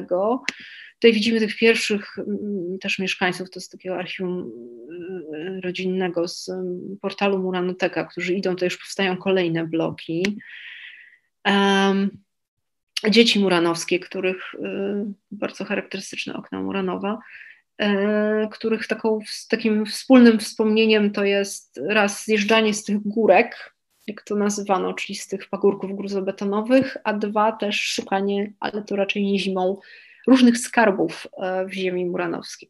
Tutaj 1.00 1.14
widzimy 1.14 1.39
tych 1.39 1.58
pierwszych 1.58 2.18
mm, 2.18 2.80
też 2.80 3.00
mieszkańców, 3.00 3.50
to 3.50 3.60
z 3.60 3.70
takiego 3.70 3.97
archiwum 3.97 4.52
y, 5.34 5.62
rodzinnego, 5.62 6.28
z 6.28 6.50
mm, 6.50 6.97
portalu 7.02 7.39
Muranoteka, 7.39 8.06
którzy 8.06 8.34
idą, 8.34 8.56
to 8.56 8.66
już 8.66 8.78
powstają 8.78 9.18
kolejne 9.18 9.68
bloki. 9.68 10.39
Um, 11.45 12.10
dzieci 13.10 13.39
muranowskie, 13.39 14.00
których 14.00 14.54
y, 14.54 14.58
bardzo 15.32 15.66
charakterystyczne 15.66 16.34
okna 16.34 16.62
Muranowa, 16.62 17.20
y, 17.82 17.86
których 18.52 18.88
taką, 18.88 19.20
takim 19.50 19.86
wspólnym 19.86 20.39
wspomnieniem 20.39 21.12
to 21.12 21.24
jest 21.24 21.80
raz 21.88 22.26
zjeżdżanie 22.26 22.74
z 22.74 22.84
tych 22.84 23.08
górek, 23.08 23.74
jak 24.08 24.22
to 24.22 24.36
nazywano, 24.36 24.93
czyli 24.93 25.16
z 25.16 25.28
tych 25.28 25.50
pagórków 25.50 25.95
gruzobetonowych, 25.97 26.97
a 27.04 27.14
dwa 27.14 27.52
też 27.52 27.82
szukanie, 27.82 28.54
ale 28.60 28.84
to 28.84 28.95
raczej 28.95 29.24
nie 29.24 29.39
zimą, 29.39 29.78
różnych 30.30 30.57
skarbów 30.57 31.27
e, 31.38 31.65
w 31.65 31.73
ziemi 31.73 32.05
muranowskiej. 32.05 32.69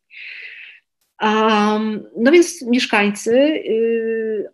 Um, 1.21 2.03
no 2.17 2.31
więc 2.31 2.61
mieszkańcy, 2.61 3.31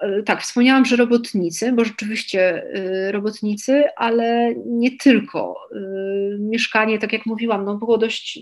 yy, 0.01 0.23
tak, 0.25 0.41
wspomniałam, 0.41 0.85
że 0.85 0.95
robotnicy, 0.95 1.71
bo 1.71 1.85
rzeczywiście 1.85 2.63
yy, 2.73 3.11
robotnicy, 3.11 3.83
ale 3.95 4.55
nie 4.65 4.97
tylko. 4.97 5.55
Yy, 5.71 6.37
mieszkanie, 6.39 6.99
tak 6.99 7.13
jak 7.13 7.25
mówiłam, 7.25 7.65
no 7.65 7.75
było 7.75 7.97
dość 7.97 8.39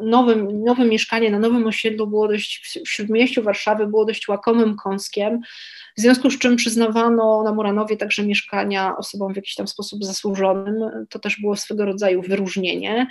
nowym, 0.00 0.64
nowe 0.64 0.84
mieszkanie 0.84 1.30
na 1.30 1.38
nowym 1.38 1.66
osiedlu 1.66 2.06
było 2.06 2.28
dość 2.28 2.80
w 2.84 2.88
śródmieściu 2.88 3.42
Warszawy 3.42 3.86
było 3.86 4.04
dość 4.04 4.28
łakomym 4.28 4.76
kąskiem, 4.76 5.40
w 5.96 6.00
związku 6.00 6.30
z 6.30 6.38
czym 6.38 6.56
przyznawano 6.56 7.42
na 7.42 7.52
Muranowie 7.52 7.96
także 7.96 8.22
mieszkania 8.22 8.96
osobom 8.96 9.32
w 9.32 9.36
jakiś 9.36 9.54
tam 9.54 9.68
sposób 9.68 10.04
zasłużonym. 10.04 11.06
To 11.08 11.18
też 11.18 11.40
było 11.40 11.56
swego 11.56 11.84
rodzaju 11.84 12.22
wyróżnienie. 12.22 13.06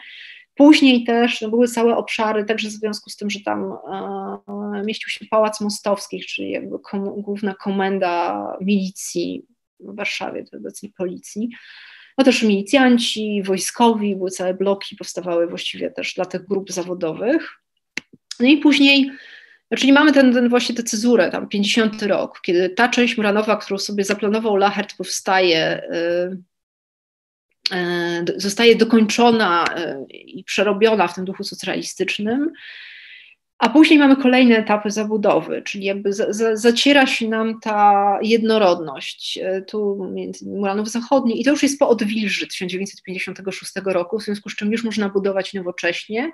Później 0.56 1.04
też 1.04 1.42
no, 1.42 1.50
były 1.50 1.68
całe 1.68 1.98
obszary, 1.98 2.46
także 2.46 2.70
w 2.70 2.72
związku 2.72 3.10
z 3.10 3.16
tym, 3.16 3.30
że 3.30 3.40
tam 3.40 3.74
e, 4.74 4.84
mieścił 4.86 5.10
się 5.10 5.26
Pałac 5.26 5.62
Mostowski, 5.62 6.26
czyli 6.26 6.52
jakby 6.52 6.78
główna 7.18 7.54
komenda 7.54 8.44
milicji 8.62 9.46
w 9.80 9.96
Warszawie, 9.96 10.44
to 10.44 10.58
obecnie 10.58 10.90
policji. 10.98 11.50
no 12.18 12.24
też 12.24 12.44
milicjanci, 12.44 13.44
wojskowi, 13.44 14.16
były 14.16 14.32
całe 14.32 14.54
bloki, 14.54 14.96
powstawały 14.96 15.48
właściwie 15.48 15.92
też 15.92 16.14
dla 16.14 16.26
tych 16.26 16.46
grup 16.46 16.72
zawodowych. 16.72 17.60
No 18.40 18.48
i 18.48 18.58
później, 18.58 19.12
czyli 19.78 19.94
mamy 19.94 20.14
ten, 20.14 20.34
ten 20.34 20.50
właśnie 20.50 20.76
tę 20.76 20.84
cezurę, 20.84 21.32
tam 21.32 21.50
50 21.50 22.02
rok, 22.02 22.42
kiedy 22.42 22.70
ta 22.70 22.90
część 22.90 23.18
Muranowa, 23.18 23.58
którą 23.58 23.78
sobie 23.78 24.04
zaplanował 24.04 24.56
Lachert, 24.56 24.98
powstaje, 24.98 25.84
y, 25.94 26.49
zostaje 28.38 28.76
dokończona 28.76 29.66
y, 29.78 30.14
i 30.14 30.44
przerobiona 30.44 31.08
w 31.08 31.16
tym 31.16 31.26
duchu 31.26 31.44
socjalistycznym. 31.44 32.52
A 33.60 33.70
później 33.70 34.00
mamy 34.00 34.16
kolejne 34.16 34.58
etapy 34.58 34.92
zabudowy, 34.92 35.62
czyli 35.62 35.86
jakby 35.86 36.14
za, 36.14 36.34
za, 36.34 36.56
zaciera 36.56 37.08
się 37.08 37.28
nam 37.28 37.60
ta 37.60 38.20
jednorodność 38.22 39.40
e, 39.42 39.62
tu 39.62 40.10
między 40.14 40.46
Muranów 40.50 40.90
Zachodni. 40.90 41.42
I 41.42 41.44
to 41.44 41.52
już 41.52 41.64
jest 41.64 41.80
po 41.80 41.90
odwilży 41.90 42.48
1956 42.48 43.72
roku, 43.86 44.20
w 44.20 44.24
związku 44.24 44.50
z 44.50 44.56
czym 44.56 44.72
już 44.72 44.84
można 44.84 45.10
budować 45.10 45.54
nowocześnie. 45.54 46.32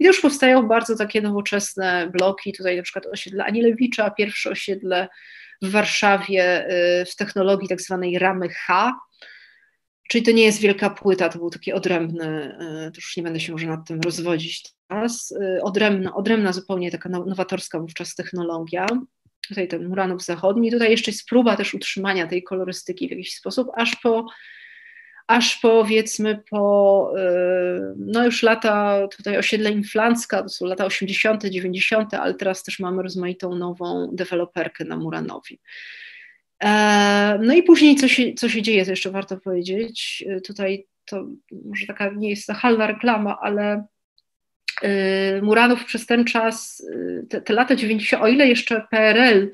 I 0.00 0.04
już 0.04 0.20
powstają 0.20 0.68
bardzo 0.68 0.96
takie 0.96 1.20
nowoczesne 1.20 2.10
bloki, 2.12 2.52
tutaj 2.52 2.76
na 2.76 2.82
przykład 2.82 3.06
osiedle 3.06 3.44
Anielewicza, 3.44 4.10
pierwsze 4.10 4.50
osiedle 4.50 5.08
w 5.62 5.70
Warszawie 5.70 6.66
e, 6.66 7.04
w 7.04 7.16
technologii 7.16 7.68
tak 7.68 7.80
zwanej 7.80 8.18
ramy 8.18 8.48
H, 8.48 8.92
Czyli 10.08 10.24
to 10.24 10.30
nie 10.30 10.42
jest 10.42 10.60
wielka 10.60 10.90
płyta, 10.90 11.28
to 11.28 11.38
był 11.38 11.50
taki 11.50 11.72
odrębny, 11.72 12.58
e, 12.60 12.90
to 12.90 12.96
już 12.96 13.16
nie 13.16 13.22
będę 13.22 13.40
się 13.40 13.52
może 13.52 13.66
nad 13.66 13.86
tym 13.88 14.00
rozwodzić 14.00 14.72
teraz, 14.88 15.34
e, 15.42 15.62
odrębna, 15.62 16.14
odrębna 16.14 16.52
zupełnie 16.52 16.90
taka 16.90 17.08
nowatorska 17.08 17.80
wówczas 17.80 18.14
technologia. 18.14 18.86
Tutaj 19.48 19.68
ten 19.68 19.88
Muranów 19.88 20.24
Zachodni, 20.24 20.70
tutaj 20.70 20.90
jeszcze 20.90 21.10
jest 21.10 21.28
próba 21.28 21.56
też 21.56 21.74
utrzymania 21.74 22.26
tej 22.26 22.42
kolorystyki 22.42 23.08
w 23.08 23.10
jakiś 23.10 23.34
sposób, 23.34 23.68
aż 23.74 23.96
po, 23.96 24.26
aż 25.26 25.56
powiedzmy 25.56 26.42
po, 26.50 27.12
e, 27.18 27.94
no 27.96 28.24
już 28.24 28.42
lata, 28.42 29.08
tutaj 29.16 29.38
osiedle 29.38 29.70
Inflancka, 29.70 30.42
to 30.42 30.48
są 30.48 30.66
lata 30.66 30.84
80., 30.84 31.44
90., 31.44 32.14
ale 32.14 32.34
teraz 32.34 32.62
też 32.62 32.78
mamy 32.78 33.02
rozmaitą 33.02 33.54
nową 33.54 34.10
deweloperkę 34.12 34.84
na 34.84 34.96
Muranowi. 34.96 35.60
E, 36.64 37.38
no 37.42 37.54
i 37.54 37.62
później, 37.62 37.96
co 37.96 38.08
się, 38.08 38.34
co 38.34 38.48
się 38.48 38.62
dzieje, 38.62 38.84
to 38.84 38.90
jeszcze 38.90 39.10
warto 39.10 39.36
powiedzieć. 39.36 40.24
E, 40.28 40.40
tutaj 40.40 40.86
to 41.04 41.26
może 41.64 41.86
taka 41.86 42.10
nie 42.10 42.30
jest 42.30 42.48
nachalna 42.48 42.86
reklama, 42.86 43.38
ale 43.40 43.86
e, 44.82 45.42
Muranów 45.42 45.84
przez 45.84 46.06
ten 46.06 46.24
czas, 46.24 46.86
te, 47.30 47.40
te 47.40 47.52
lata 47.52 47.76
90., 47.76 48.22
o 48.22 48.28
ile 48.28 48.48
jeszcze 48.48 48.86
PRL 48.90 49.52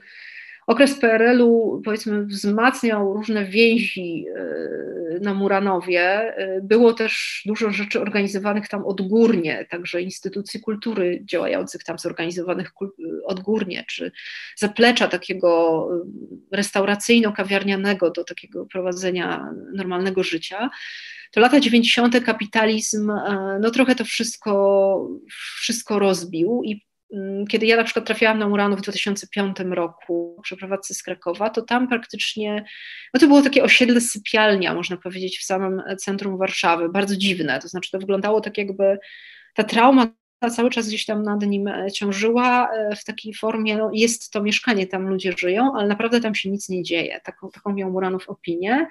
Okres 0.66 0.98
PRL-u, 0.98 1.82
powiedzmy, 1.84 2.24
wzmacniał 2.26 3.14
różne 3.14 3.44
więzi 3.44 4.26
e, 4.36 5.20
na 5.20 5.34
Muranowie. 5.34 6.02
E, 6.36 6.60
było 6.62 6.92
też 6.92 7.42
dużo 7.46 7.70
rzeczy 7.70 8.00
organizowanych 8.00 8.68
tam 8.68 8.86
odgórnie, 8.86 9.66
także 9.70 10.02
instytucji 10.02 10.60
kultury 10.60 11.22
działających 11.24 11.84
tam 11.84 11.98
zorganizowanych 11.98 12.72
odgórnie, 13.24 13.84
czy 13.88 14.12
zaplecza 14.56 15.08
takiego 15.08 15.88
e, 16.52 16.56
restauracyjno-kawiarnianego 16.56 18.10
do 18.10 18.24
takiego 18.24 18.66
prowadzenia 18.66 19.54
normalnego 19.74 20.22
życia 20.22 20.70
to 21.32 21.40
lata 21.40 21.60
90. 21.60 22.24
kapitalizm 22.24 23.12
no 23.60 23.70
trochę 23.70 23.94
to 23.94 24.04
wszystko, 24.04 25.08
wszystko 25.60 25.98
rozbił 25.98 26.62
i 26.64 26.84
kiedy 27.48 27.66
ja 27.66 27.76
na 27.76 27.84
przykład 27.84 28.06
trafiałam 28.06 28.38
na 28.38 28.48
Muranów 28.48 28.78
w 28.78 28.82
2005 28.82 29.56
roku, 29.70 30.40
przeprowadzce 30.42 30.94
z 30.94 31.02
Krakowa, 31.02 31.50
to 31.50 31.62
tam 31.62 31.88
praktycznie, 31.88 32.64
no 33.14 33.20
to 33.20 33.26
było 33.26 33.42
takie 33.42 33.64
osiedle 33.64 34.00
sypialnia, 34.00 34.74
można 34.74 34.96
powiedzieć, 34.96 35.38
w 35.38 35.44
samym 35.44 35.82
centrum 35.98 36.38
Warszawy, 36.38 36.88
bardzo 36.88 37.16
dziwne, 37.16 37.58
to 37.60 37.68
znaczy 37.68 37.90
to 37.90 37.98
wyglądało 37.98 38.40
tak 38.40 38.58
jakby 38.58 38.98
ta 39.54 39.64
trauma 39.64 40.06
cały 40.50 40.70
czas 40.70 40.88
gdzieś 40.88 41.06
tam 41.06 41.22
nad 41.22 41.42
nim 41.42 41.68
e, 41.68 41.92
ciążyła 41.92 42.68
e, 42.72 42.96
w 42.96 43.04
takiej 43.04 43.34
formie, 43.34 43.76
no 43.76 43.90
jest 43.92 44.30
to 44.30 44.42
mieszkanie, 44.42 44.86
tam 44.86 45.08
ludzie 45.08 45.32
żyją, 45.38 45.72
ale 45.76 45.88
naprawdę 45.88 46.20
tam 46.20 46.34
się 46.34 46.50
nic 46.50 46.68
nie 46.68 46.82
dzieje, 46.82 47.20
taką, 47.24 47.50
taką 47.50 47.72
miał 47.72 47.90
Muranów 47.90 48.28
opinię. 48.28 48.86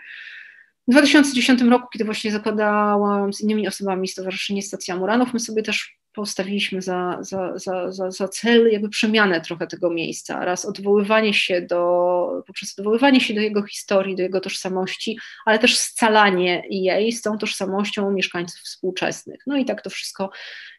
W 0.87 0.91
2010 0.91 1.61
roku, 1.61 1.87
kiedy 1.93 2.05
właśnie 2.05 2.31
zakładałam 2.31 3.33
z 3.33 3.41
innymi 3.41 3.67
osobami 3.67 4.07
Stowarzyszenie 4.07 4.61
Stacja 4.61 4.95
Muranów, 4.95 5.33
my 5.33 5.39
sobie 5.39 5.63
też 5.63 5.97
postawiliśmy 6.13 6.81
za, 6.81 7.17
za, 7.21 7.57
za, 7.57 7.91
za, 7.91 8.11
za 8.11 8.27
cel 8.27 8.71
jakby 8.71 8.89
przemianę 8.89 9.41
trochę 9.41 9.67
tego 9.67 9.89
miejsca, 9.89 10.45
raz 10.45 10.65
odwoływanie 10.65 11.33
się 11.33 11.61
do, 11.61 12.43
poprzez 12.47 12.79
odwoływanie 12.79 13.21
się 13.21 13.33
do 13.33 13.41
jego 13.41 13.63
historii, 13.63 14.15
do 14.15 14.23
jego 14.23 14.41
tożsamości, 14.41 15.17
ale 15.45 15.59
też 15.59 15.77
scalanie 15.77 16.63
jej 16.69 17.11
z 17.11 17.21
tą 17.21 17.37
tożsamością 17.37 18.11
mieszkańców 18.11 18.59
współczesnych. 18.61 19.41
No 19.47 19.57
i 19.57 19.65
tak 19.65 19.81
to 19.81 19.89
wszystko 19.89 20.29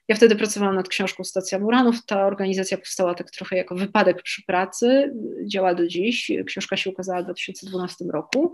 ja 0.08 0.16
wtedy 0.16 0.36
pracowałam 0.36 0.74
nad 0.74 0.88
książką 0.88 1.24
Stacja 1.24 1.58
Muranów. 1.58 2.06
Ta 2.06 2.26
organizacja 2.26 2.78
powstała 2.78 3.14
tak 3.14 3.30
trochę 3.30 3.56
jako 3.56 3.74
wypadek 3.74 4.22
przy 4.22 4.42
pracy, 4.42 5.14
działa 5.44 5.74
do 5.74 5.86
dziś. 5.86 6.32
Książka 6.46 6.76
się 6.76 6.90
ukazała 6.90 7.20
w 7.20 7.24
2012 7.24 8.04
roku. 8.12 8.52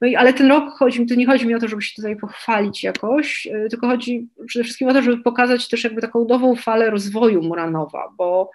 No 0.00 0.08
i, 0.08 0.16
ale 0.16 0.32
ten 0.32 0.48
rok 0.48 0.74
chodzi, 0.78 1.06
to 1.06 1.14
nie 1.14 1.26
chodzi 1.26 1.46
mi 1.46 1.54
o 1.54 1.58
to, 1.58 1.68
żeby 1.68 1.82
się 1.82 1.94
tutaj 1.96 2.16
pochwalić 2.16 2.82
jakoś, 2.82 3.46
y, 3.46 3.68
tylko 3.70 3.86
chodzi 3.86 4.28
przede 4.46 4.64
wszystkim 4.64 4.88
o 4.88 4.92
to, 4.92 5.02
żeby 5.02 5.22
pokazać 5.22 5.68
też 5.68 5.84
jakby 5.84 6.00
taką 6.00 6.24
nową 6.24 6.56
falę 6.56 6.90
rozwoju 6.90 7.42
Muranowa, 7.42 8.12
bo 8.16 8.50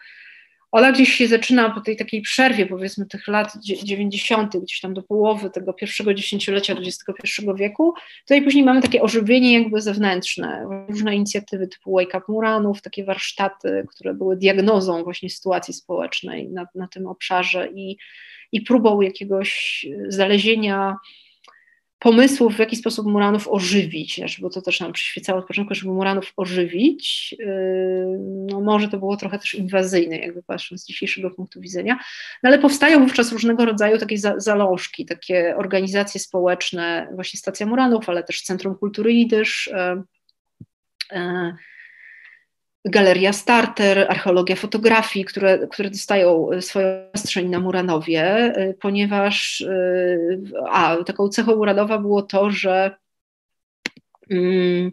ona 0.71 0.91
gdzieś 0.91 1.13
się 1.13 1.27
zaczyna 1.27 1.69
po 1.69 1.81
tej 1.81 1.97
takiej 1.97 2.21
przerwie, 2.21 2.65
powiedzmy, 2.65 3.05
tych 3.05 3.27
lat 3.27 3.53
90., 3.63 4.57
gdzieś 4.57 4.79
tam 4.79 4.93
do 4.93 5.03
połowy 5.03 5.49
tego 5.49 5.73
pierwszego 5.73 6.13
dziesięciolecia 6.13 6.73
XXI 6.73 7.41
wieku. 7.55 7.93
Tutaj 8.19 8.41
później 8.41 8.63
mamy 8.63 8.81
takie 8.81 9.01
ożywienie 9.01 9.53
jakby 9.53 9.81
zewnętrzne, 9.81 10.65
różne 10.89 11.15
inicjatywy 11.15 11.67
typu 11.67 11.91
Wake 11.91 12.17
Up 12.17 12.25
Muranów, 12.29 12.81
takie 12.81 13.03
warsztaty, 13.03 13.85
które 13.89 14.13
były 14.13 14.37
diagnozą 14.37 15.03
właśnie 15.03 15.29
sytuacji 15.29 15.73
społecznej 15.73 16.49
na, 16.49 16.67
na 16.75 16.87
tym 16.87 17.07
obszarze 17.07 17.69
i, 17.75 17.97
i 18.51 18.61
próbą 18.61 19.01
jakiegoś 19.01 19.85
znalezienia 20.07 20.95
pomysłów, 21.99 22.55
w 22.55 22.59
jaki 22.59 22.75
sposób 22.75 23.07
Muranów 23.07 23.47
ożywić, 23.47 24.21
bo 24.41 24.49
to 24.49 24.61
też 24.61 24.79
nam 24.79 24.93
przyświecało 24.93 25.39
od 25.39 25.47
początku, 25.47 25.75
żeby 25.75 25.91
Muranów 25.91 26.33
ożywić. 26.37 27.35
Yy, 27.39 27.45
no 28.21 28.61
może 28.61 28.87
to 28.87 28.97
było 28.97 29.17
trochę 29.17 29.39
też 29.39 29.55
inwazyjne, 29.55 30.17
jakby 30.17 30.43
patrząc 30.43 30.81
z 30.81 30.85
dzisiejszego 30.85 31.31
punktu 31.31 31.61
widzenia, 31.61 31.99
no 32.43 32.47
ale 32.47 32.59
powstają 32.59 32.99
wówczas 32.99 33.31
różnego 33.31 33.65
rodzaju 33.65 33.97
takie 33.97 34.17
zalążki, 34.37 35.05
takie 35.05 35.55
organizacje 35.57 36.21
społeczne, 36.21 37.07
właśnie 37.15 37.37
Stacja 37.37 37.65
Muranów, 37.65 38.09
ale 38.09 38.23
też 38.23 38.41
Centrum 38.41 38.75
Kultury 38.75 39.13
Jidysz, 39.13 39.69
yy, 41.11 41.19
yy, 41.19 41.53
Galeria 42.85 43.33
Starter, 43.33 44.05
archeologia 44.09 44.55
fotografii, 44.55 45.25
które, 45.25 45.67
które 45.67 45.89
dostają 45.89 46.49
swoją 46.61 47.09
przestrzeń 47.13 47.49
na 47.49 47.59
Muranowie, 47.59 48.53
y, 48.57 48.77
ponieważ 48.79 49.61
y, 49.61 50.51
a, 50.69 50.97
taką 51.05 51.29
cechą 51.29 51.55
Muranowa 51.55 51.97
było 51.97 52.21
to, 52.21 52.51
że 52.51 52.95
mm, 54.29 54.91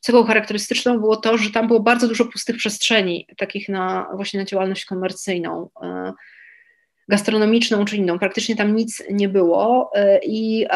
cechą 0.00 0.24
charakterystyczną 0.24 0.98
było 0.98 1.16
to, 1.16 1.38
że 1.38 1.50
tam 1.50 1.66
było 1.66 1.80
bardzo 1.80 2.08
dużo 2.08 2.24
pustych 2.24 2.56
przestrzeni, 2.56 3.26
takich 3.36 3.68
na 3.68 4.08
właśnie 4.14 4.40
na 4.40 4.46
działalność 4.46 4.84
komercyjną. 4.84 5.70
Gastronomiczną 7.08 7.84
czy 7.84 7.96
inną. 7.96 8.18
Praktycznie 8.18 8.56
tam 8.56 8.76
nic 8.76 9.02
nie 9.10 9.28
było 9.28 9.90
e, 9.94 10.20
i 10.24 10.66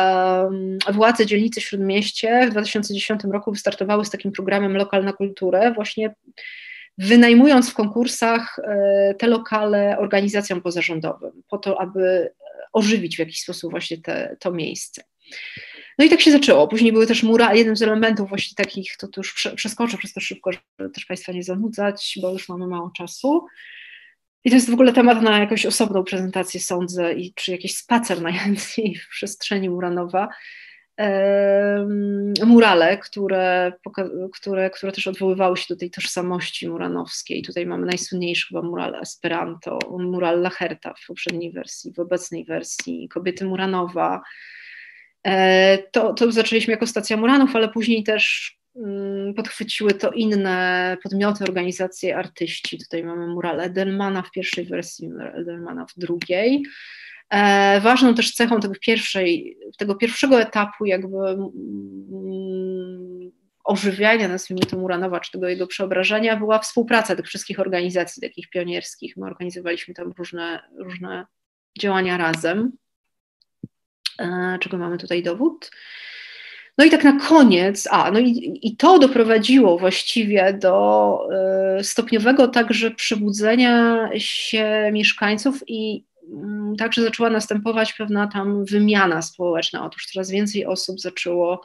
władze 0.93 1.27
dzielnicy 1.27 1.61
Śródmieście 1.61 2.47
w 2.47 2.51
2010 2.51 3.21
roku 3.33 3.53
wystartowały 3.53 4.05
z 4.05 4.11
takim 4.11 4.33
programem 4.33 4.77
Lokal 4.77 5.05
na 5.05 5.13
kulturę, 5.13 5.73
właśnie 5.75 6.15
wynajmując 6.99 7.71
w 7.71 7.75
konkursach 7.75 8.59
e, 8.59 9.15
te 9.19 9.27
lokale 9.27 9.99
organizacjom 9.99 10.61
pozarządowym, 10.63 11.43
po 11.49 11.59
to, 11.59 11.81
aby 11.81 12.33
ożywić 12.73 13.17
w 13.17 13.19
jakiś 13.19 13.41
sposób 13.41 13.71
właśnie 13.71 13.99
te, 13.99 14.37
to 14.41 14.53
miejsce. 14.53 15.03
No 15.99 16.05
i 16.05 16.09
tak 16.09 16.21
się 16.21 16.31
zaczęło. 16.33 16.69
Później 16.69 16.93
były 16.93 17.07
też 17.07 17.23
mura, 17.23 17.55
jednym 17.55 17.77
z 17.77 17.83
elementów 17.83 18.29
właśnie 18.29 18.55
takich, 18.57 18.97
to, 18.97 19.09
to 19.09 19.21
już 19.21 19.49
przeskoczę 19.57 19.99
przez 19.99 20.13
to 20.13 20.21
szybko, 20.21 20.53
żeby 20.53 20.91
też 20.91 21.05
Państwa 21.05 21.33
nie 21.33 21.43
zanudzać, 21.43 22.19
bo 22.23 22.33
już 22.33 22.49
mamy 22.49 22.67
mało 22.67 22.91
czasu. 22.97 23.47
I 24.47 24.51
to 24.51 24.57
jest 24.57 24.71
w 24.71 24.75
ogóle 24.75 24.93
temat 24.93 25.23
na 25.23 25.39
jakąś 25.39 25.67
osobną 25.67 26.05
prezentację, 26.05 26.61
sądzę, 26.61 27.13
i 27.13 27.35
czy 27.35 27.53
jakiś 27.53 27.77
spacer 27.77 28.23
najchętniej 28.23 28.95
w 29.05 29.09
przestrzeni 29.09 29.71
Muranowa. 29.71 30.29
Murale, 32.45 32.99
które, 32.99 33.73
które, 34.33 34.71
które 34.71 34.93
też 34.93 35.07
odwoływały 35.07 35.57
się 35.57 35.65
do 35.69 35.77
tej 35.77 35.91
tożsamości 35.91 36.69
muranowskiej. 36.69 37.43
Tutaj 37.43 37.67
mamy 37.67 37.87
najsłynniejszy 37.87 38.49
chyba 38.49 38.63
mural 38.63 38.95
Esperanto, 38.95 39.79
mural 39.99 40.41
Lacherta 40.41 40.95
w 40.95 41.07
poprzedniej 41.07 41.53
wersji, 41.53 41.93
w 41.93 41.99
obecnej 41.99 42.45
wersji 42.45 43.09
Kobiety 43.09 43.45
Muranowa. 43.45 44.23
E, 45.25 45.79
to, 45.79 46.15
to 46.15 46.33
zaczęliśmy 46.33 46.71
jako 46.71 46.87
stacja 46.87 47.17
Muranów, 47.17 47.57
ale 47.57 47.69
później 47.69 48.05
też 48.05 48.56
podchwyciły 49.37 49.95
to 49.95 50.11
inne 50.11 50.97
podmioty, 51.03 51.45
organizacje, 51.45 52.17
artyści. 52.17 52.79
Tutaj 52.79 53.05
mamy 53.05 53.27
mural 53.27 53.61
Edelmana 53.61 54.23
w 54.23 54.31
pierwszej 54.31 54.65
wersji, 54.65 55.11
Edelmana 55.35 55.87
w 55.87 55.99
drugiej. 55.99 56.65
E, 57.31 57.81
ważną 57.81 58.15
też 58.15 58.35
cechą 58.35 58.61
tego, 58.61 58.75
pierwszej, 58.81 59.59
tego 59.79 59.95
pierwszego 59.95 60.41
etapu 60.41 60.87
jakby 60.87 61.17
mm, 61.17 61.51
ożywiania, 63.65 64.29
nazwijmy 64.29 64.67
to 64.67 64.79
Muranowa, 64.79 65.21
czy 65.21 65.33
tego 65.33 65.49
jego 65.49 65.67
przeobrażenia, 65.67 66.37
była 66.37 66.59
współpraca 66.59 67.17
tych 67.17 67.27
wszystkich 67.27 67.61
organizacji 67.61 68.23
takich 68.23 68.51
pionierskich. 68.51 69.17
My 69.17 69.27
organizowaliśmy 69.27 69.95
tam 69.95 70.13
różne, 70.19 70.63
różne 70.79 71.27
działania 71.79 72.17
razem, 72.17 72.73
e, 74.19 74.59
czego 74.61 74.79
mamy 74.79 74.99
tutaj 74.99 75.23
dowód. 75.23 75.71
No 76.79 76.85
i 76.85 76.91
tak 76.91 77.05
na 77.05 77.21
koniec, 77.21 77.89
a 77.91 78.11
no 78.11 78.19
i, 78.19 78.59
i 78.63 78.77
to 78.77 78.99
doprowadziło 78.99 79.79
właściwie 79.79 80.53
do 80.53 81.19
y, 81.81 81.85
stopniowego 81.85 82.49
także 82.49 82.91
przebudzenia 82.91 84.09
się 84.19 84.91
mieszkańców 84.93 85.65
i 85.67 86.05
y, 86.75 86.77
także 86.79 87.03
zaczęła 87.03 87.31
następować 87.31 87.93
pewna 87.93 88.27
tam 88.27 88.65
wymiana 88.65 89.23
społeczna. 89.23 89.87
Otóż 89.87 90.07
coraz 90.07 90.31
więcej 90.31 90.67
osób 90.67 91.01
zaczęło 91.01 91.61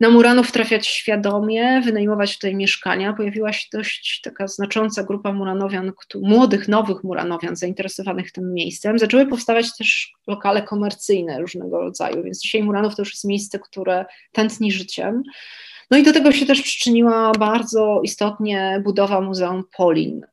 na 0.00 0.10
Muranów 0.10 0.52
trafiać 0.52 0.86
świadomie, 0.86 1.80
wynajmować 1.84 2.34
tutaj 2.34 2.54
mieszkania. 2.54 3.12
Pojawiła 3.12 3.52
się 3.52 3.66
dość 3.72 4.20
taka 4.20 4.48
znacząca 4.48 5.02
grupa 5.02 5.32
Muranowian, 5.32 5.92
młodych, 6.22 6.68
nowych 6.68 7.04
Muranowian 7.04 7.56
zainteresowanych 7.56 8.32
tym 8.32 8.54
miejscem. 8.54 8.98
Zaczęły 8.98 9.26
powstawać 9.26 9.76
też 9.76 10.12
lokale 10.26 10.62
komercyjne 10.62 11.40
różnego 11.40 11.80
rodzaju, 11.80 12.22
więc 12.22 12.40
dzisiaj 12.40 12.62
Muranów 12.62 12.96
to 12.96 13.02
już 13.02 13.10
jest 13.10 13.24
miejsce, 13.24 13.58
które 13.58 14.04
tętni 14.32 14.72
życiem. 14.72 15.22
No 15.90 15.98
i 15.98 16.02
do 16.02 16.12
tego 16.12 16.32
się 16.32 16.46
też 16.46 16.62
przyczyniła 16.62 17.32
bardzo 17.38 18.00
istotnie 18.02 18.80
budowa 18.84 19.20
Muzeum 19.20 19.64
Polin, 19.76 20.26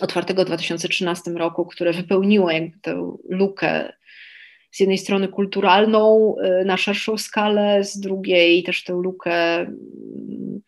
otwartego 0.00 0.42
w 0.42 0.46
2013 0.46 1.30
roku, 1.30 1.66
które 1.66 1.92
wypełniło 1.92 2.50
jakby 2.50 2.78
tę 2.78 3.16
lukę 3.28 3.92
z 4.76 4.80
jednej 4.80 4.98
strony 4.98 5.28
kulturalną 5.28 6.34
y, 6.60 6.64
na 6.64 6.76
szerszą 6.76 7.18
skalę, 7.18 7.84
z 7.84 8.00
drugiej 8.00 8.62
też 8.62 8.84
tę 8.84 8.92
lukę 8.92 9.58
mm, 9.58 10.60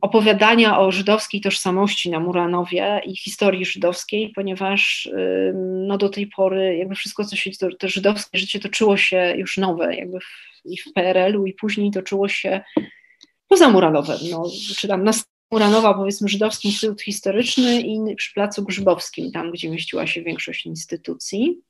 opowiadania 0.00 0.78
o 0.78 0.92
żydowskiej 0.92 1.40
tożsamości 1.40 2.10
na 2.10 2.20
Muranowie 2.20 3.00
i 3.06 3.16
historii 3.16 3.64
żydowskiej, 3.64 4.32
ponieważ 4.34 5.10
no, 5.86 5.98
do 5.98 6.08
tej 6.08 6.26
pory 6.26 6.76
jakby 6.76 6.94
wszystko, 6.94 7.24
co 7.24 7.36
się, 7.36 7.50
to, 7.50 7.68
to 7.78 7.88
żydowskie 7.88 8.38
życie 8.38 8.60
toczyło 8.60 8.96
się 8.96 9.34
już 9.36 9.58
nowe, 9.58 9.96
jakby 9.96 10.20
w, 10.20 10.60
i 10.64 10.78
w 10.78 10.92
PRL-u 10.92 11.46
i 11.46 11.52
później 11.52 11.90
toczyło 11.90 12.28
się 12.28 12.60
poza 13.48 13.68
Muranowem, 13.68 14.18
no, 14.30 14.44
czy 14.76 14.88
tam 14.88 15.04
na 15.04 15.12
Muranowa, 15.52 15.94
powiedzmy, 15.94 16.28
Żydowski 16.28 16.68
Instytut 16.68 17.02
Historyczny 17.02 17.80
i 17.80 18.16
przy 18.16 18.34
Placu 18.34 18.64
Grzybowskim, 18.64 19.32
tam 19.32 19.50
gdzie 19.50 19.70
mieściła 19.70 20.06
się 20.06 20.22
większość 20.22 20.66
instytucji. 20.66 21.62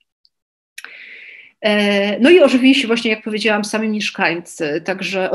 E, 1.63 2.19
no 2.21 2.31
i 2.31 2.41
ożywili 2.41 2.75
się 2.75 2.87
właśnie, 2.87 3.11
jak 3.11 3.23
powiedziałam, 3.23 3.65
sami 3.65 3.89
mieszkańcy, 3.89 4.83
także, 4.85 5.31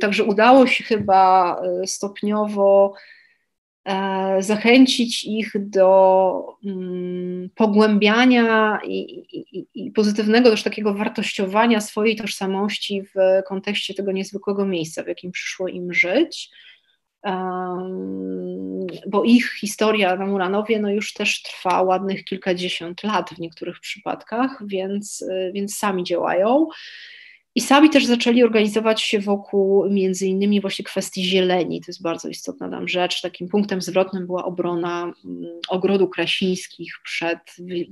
także 0.00 0.24
udało 0.24 0.66
się 0.66 0.84
chyba 0.84 1.56
e, 1.62 1.86
stopniowo 1.86 2.94
e, 3.84 4.36
zachęcić 4.42 5.24
ich 5.24 5.52
do 5.56 6.56
mm, 6.64 7.50
pogłębiania 7.54 8.78
i, 8.84 8.98
i, 9.32 9.66
i, 9.74 9.90
pozytywnego 9.90 10.50
też 10.50 10.62
takiego 10.62 10.94
wartościowania 10.94 11.80
swojej 11.80 12.16
tożsamości 12.16 13.02
w 13.02 13.42
kontekście 13.46 13.94
tego 13.94 14.12
niezwykłego 14.12 14.66
miejsca, 14.66 15.02
w 15.02 15.08
jakim 15.08 15.32
przyszło 15.32 15.68
im 15.68 15.92
żyć 15.92 16.50
bo 19.06 19.24
ich 19.24 19.52
historia 19.52 20.16
na 20.16 20.26
Muranowie 20.26 20.78
no 20.78 20.90
już 20.90 21.12
też 21.12 21.42
trwa 21.42 21.82
ładnych 21.82 22.24
kilkadziesiąt 22.24 23.02
lat 23.02 23.30
w 23.30 23.38
niektórych 23.38 23.80
przypadkach, 23.80 24.62
więc, 24.66 25.22
y, 25.22 25.50
więc 25.54 25.76
sami 25.76 26.04
działają. 26.04 26.66
I 27.54 27.60
sami 27.60 27.90
też 27.90 28.06
zaczęli 28.06 28.42
organizować 28.42 29.02
się 29.02 29.20
wokół 29.20 29.90
między 29.90 30.26
innymi 30.26 30.60
właśnie 30.60 30.84
kwestii 30.84 31.24
zieleni. 31.24 31.80
To 31.80 31.84
jest 31.88 32.02
bardzo 32.02 32.28
istotna 32.28 32.68
nam 32.68 32.88
rzecz. 32.88 33.20
Takim 33.20 33.48
punktem 33.48 33.82
zwrotnym 33.82 34.26
była 34.26 34.44
obrona 34.44 35.02
mm, 35.02 35.60
ogrodu 35.68 36.08
krasińskich 36.08 36.92
przed 37.04 37.38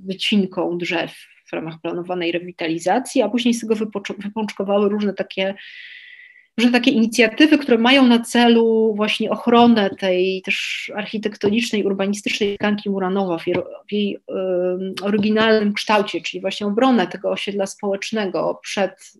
wycinką 0.06 0.78
drzew 0.78 1.14
w 1.46 1.52
ramach 1.52 1.80
planowanej 1.80 2.32
rewitalizacji, 2.32 3.22
a 3.22 3.28
później 3.28 3.54
z 3.54 3.60
tego 3.60 3.74
wypączkowały 4.18 4.88
różne 4.88 5.14
takie 5.14 5.54
że 6.58 6.70
takie 6.70 6.90
inicjatywy, 6.90 7.58
które 7.58 7.78
mają 7.78 8.06
na 8.06 8.20
celu 8.20 8.94
właśnie 8.96 9.30
ochronę 9.30 9.90
tej 9.90 10.42
też 10.42 10.90
architektonicznej, 10.96 11.84
urbanistycznej 11.84 12.56
tkanki 12.56 12.90
Muranowa 12.90 13.38
w 13.38 13.46
jej, 13.46 13.56
w 13.88 13.92
jej 13.92 14.18
oryginalnym 15.02 15.72
kształcie, 15.72 16.20
czyli 16.20 16.40
właśnie 16.40 16.66
obronę 16.66 17.06
tego 17.06 17.30
osiedla 17.30 17.66
społecznego 17.66 18.60
przed 18.62 19.12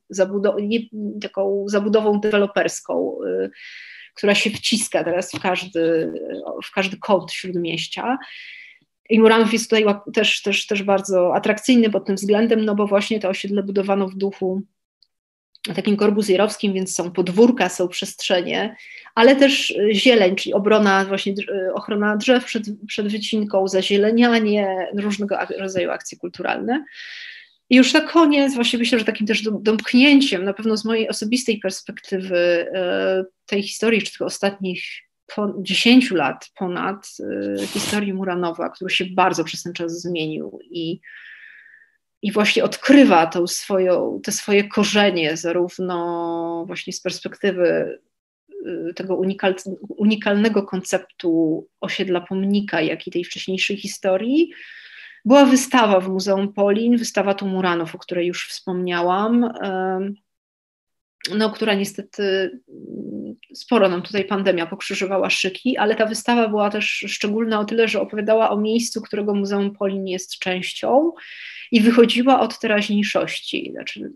nie, 0.63 0.81
taką 1.23 1.65
zabudową 1.69 2.21
deweloperską, 2.21 3.19
y, 3.27 3.51
która 4.15 4.35
się 4.35 4.51
wciska 4.51 5.05
teraz 5.05 5.33
w 5.33 5.41
każdy, 5.41 6.13
w 6.65 6.73
każdy 6.73 6.97
kąt 6.97 7.33
śródmieścia. 7.33 8.19
I 9.11 9.21
Muranów 9.21 9.53
jest 9.53 9.71
tutaj 9.71 9.85
też, 10.15 10.43
też, 10.43 10.67
też 10.67 10.83
bardzo 10.83 11.35
atrakcyjny 11.35 11.91
pod 11.91 12.07
tym 12.07 12.17
względem, 12.17 12.65
no 12.65 12.75
bo 12.75 12.87
właśnie 12.87 13.21
to 13.21 13.29
osiedle 13.29 13.63
budowano 13.63 14.09
w 14.09 14.15
duchu 14.15 14.63
takim 15.75 15.97
korbuzjerowskim, 15.97 16.73
więc 16.73 16.95
są 16.95 17.13
podwórka, 17.13 17.69
są 17.69 17.89
przestrzenie, 17.89 18.77
ale 19.15 19.37
też 19.37 19.71
y, 19.71 19.95
zieleń, 19.95 20.37
czyli 20.37 20.55
obrona, 20.55 21.05
właśnie 21.05 21.33
y, 21.33 21.75
ochrona 21.75 22.17
drzew 22.17 22.45
przed, 22.45 22.63
przed 22.87 23.09
wycinką, 23.09 23.69
zazielenianie, 23.69 24.89
różnego 24.99 25.39
rodzaju 25.59 25.91
akcje 25.91 26.19
kulturalne. 26.19 26.85
I 27.71 27.77
już 27.77 27.93
na 27.93 28.01
koniec, 28.01 28.55
właśnie 28.55 28.79
myślę, 28.79 28.99
że 28.99 29.05
takim 29.05 29.27
też 29.27 29.43
domknięciem, 29.43 30.45
na 30.45 30.55
pewno 30.55 30.77
z 30.77 30.85
mojej 30.85 31.09
osobistej 31.09 31.59
perspektywy 31.59 32.37
y, 32.37 33.47
tej 33.47 33.63
historii, 33.63 34.03
czy 34.03 34.13
tych 34.13 34.23
ostatnich 34.23 34.85
10 35.59 36.11
lat 36.11 36.51
ponad 36.55 37.09
historii 37.67 38.15
Muranowa, 38.15 38.69
który 38.69 38.91
się 38.91 39.05
bardzo 39.05 39.45
przez 39.45 39.63
ten 39.63 39.73
czas 39.73 40.01
zmienił 40.01 40.59
i 40.71 41.01
i 42.23 42.33
właśnie 42.33 42.65
odkrywa 42.65 43.27
tą 43.27 43.47
swoją, 43.47 44.21
te 44.23 44.33
swoje 44.33 44.69
korzenie, 44.69 45.37
zarówno 45.37 46.65
właśnie 46.67 46.93
z 46.93 47.01
perspektywy 47.01 47.99
y, 48.91 48.95
tego 48.95 49.17
unikal, 49.17 49.55
unikalnego 49.89 50.63
konceptu 50.63 51.67
osiedla 51.81 52.21
pomnika, 52.21 52.81
jak 52.81 53.07
i 53.07 53.11
tej 53.11 53.25
wcześniejszej 53.25 53.77
historii. 53.77 54.51
Była 55.25 55.45
wystawa 55.45 56.01
w 56.01 56.09
Muzeum 56.09 56.53
Polin, 56.53 56.97
wystawa 56.97 57.35
Tumuranów, 57.35 57.95
o 57.95 57.99
której 57.99 58.27
już 58.27 58.49
wspomniałam, 58.49 59.53
no, 61.37 61.51
która 61.51 61.75
niestety 61.75 62.23
mm, 62.69 63.35
sporo 63.55 63.89
nam 63.89 64.03
tutaj 64.03 64.25
pandemia 64.25 64.67
pokrzyżowała 64.67 65.31
szyki, 65.31 65.77
ale 65.77 65.95
ta 65.95 66.07
wystawa 66.07 66.49
była 66.49 66.71
też 66.71 67.05
szczególna 67.09 67.61
o 67.61 67.65
tyle, 67.65 67.89
że 67.89 68.01
opowiadała 68.01 68.51
o 68.51 68.61
miejscu, 68.61 69.03
którego 69.03 69.35
Muzeum 69.35 69.73
Polin 69.73 70.07
jest 70.07 70.39
częścią 70.39 71.13
i 71.73 71.81
wychodziła 71.81 72.41
od 72.41 72.59
teraźniejszości. 72.59 73.71
Znaczy, 73.73 74.13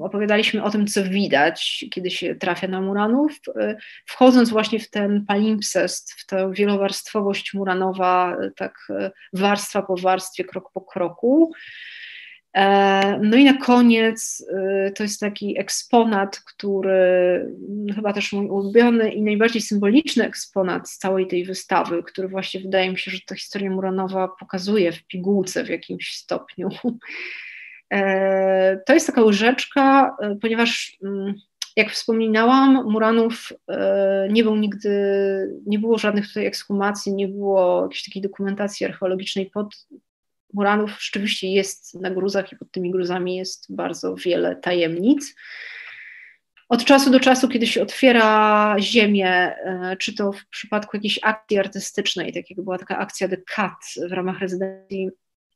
opowiadaliśmy 0.00 0.62
o 0.62 0.70
tym, 0.70 0.86
co 0.86 1.04
widać, 1.04 1.84
kiedy 1.90 2.10
się 2.10 2.34
trafia 2.34 2.68
na 2.68 2.80
Muranów, 2.80 3.32
e, 3.56 3.76
wchodząc 4.06 4.50
właśnie 4.50 4.80
w 4.80 4.90
ten 4.90 5.24
palimpsest, 5.26 6.12
w 6.12 6.26
tę 6.26 6.52
wielowarstwowość 6.52 7.54
Muranowa, 7.54 8.36
e, 8.40 8.50
tak 8.56 8.74
e, 8.90 9.10
warstwa 9.32 9.82
po 9.82 9.96
warstwie, 9.96 10.44
krok 10.44 10.72
po 10.72 10.80
kroku. 10.80 11.52
No 13.20 13.36
i 13.36 13.44
na 13.44 13.58
koniec 13.58 14.46
to 14.94 15.02
jest 15.02 15.20
taki 15.20 15.58
eksponat, 15.58 16.40
który 16.40 17.46
no, 17.68 17.94
chyba 17.94 18.12
też 18.12 18.32
mój 18.32 18.46
ulubiony 18.46 19.12
i 19.12 19.22
najbardziej 19.22 19.62
symboliczny 19.62 20.24
eksponat 20.24 20.90
z 20.90 20.98
całej 20.98 21.26
tej 21.26 21.44
wystawy, 21.44 22.02
który 22.02 22.28
właśnie 22.28 22.60
wydaje 22.60 22.90
mi 22.90 22.98
się, 22.98 23.10
że 23.10 23.18
ta 23.26 23.34
historia 23.34 23.70
Muranowa 23.70 24.28
pokazuje 24.40 24.92
w 24.92 25.06
pigułce 25.06 25.64
w 25.64 25.68
jakimś 25.68 26.16
stopniu. 26.16 26.68
To 28.86 28.94
jest 28.94 29.06
taka 29.06 29.22
łyżeczka, 29.22 30.16
ponieważ 30.40 30.98
mm, 31.04 31.34
jak 31.76 31.90
wspominałam, 31.90 32.90
Muranów 32.90 33.52
nie 34.30 34.42
był 34.42 34.56
nigdy, 34.56 34.90
nie 35.66 35.78
było 35.78 35.98
żadnych 35.98 36.28
tutaj 36.28 36.46
ekshumacji, 36.46 37.14
nie 37.14 37.28
było 37.28 37.82
jakiejś 37.82 38.04
takiej 38.04 38.22
dokumentacji 38.22 38.86
archeologicznej 38.86 39.50
pod 39.50 39.86
Muranów 40.54 40.90
rzeczywiście 41.00 41.52
jest 41.52 41.94
na 41.94 42.10
gruzach 42.10 42.52
i 42.52 42.56
pod 42.56 42.70
tymi 42.70 42.90
gruzami 42.90 43.36
jest 43.36 43.74
bardzo 43.74 44.14
wiele 44.14 44.56
tajemnic. 44.56 45.34
Od 46.68 46.84
czasu 46.84 47.10
do 47.10 47.20
czasu, 47.20 47.48
kiedy 47.48 47.66
się 47.66 47.82
otwiera 47.82 48.76
ziemię, 48.78 49.28
e, 49.28 49.96
czy 49.98 50.14
to 50.14 50.32
w 50.32 50.46
przypadku 50.46 50.96
jakiejś 50.96 51.18
akcji 51.22 51.58
artystycznej, 51.58 52.32
tak 52.32 52.50
jak 52.50 52.60
była 52.60 52.78
taka 52.78 52.98
akcja 52.98 53.28
The 53.28 53.36
Cut 53.36 54.08
w 54.08 54.12
ramach 54.12 54.38
rezydencji 54.38 55.10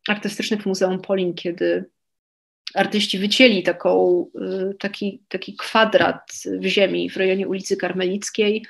artystycznych 0.09 0.63
w 0.63 0.67
Muzeum 0.67 1.01
Polin, 1.01 1.35
kiedy 1.35 1.85
artyści 2.75 3.19
wycięli 3.19 3.63
taką, 3.63 4.25
e, 4.41 4.75
taki, 4.75 5.23
taki 5.29 5.57
kwadrat 5.57 6.33
w 6.61 6.65
ziemi 6.67 7.11
w 7.11 7.17
rejonie 7.17 7.49
ulicy 7.49 7.77
Karmelickiej, 7.77 8.67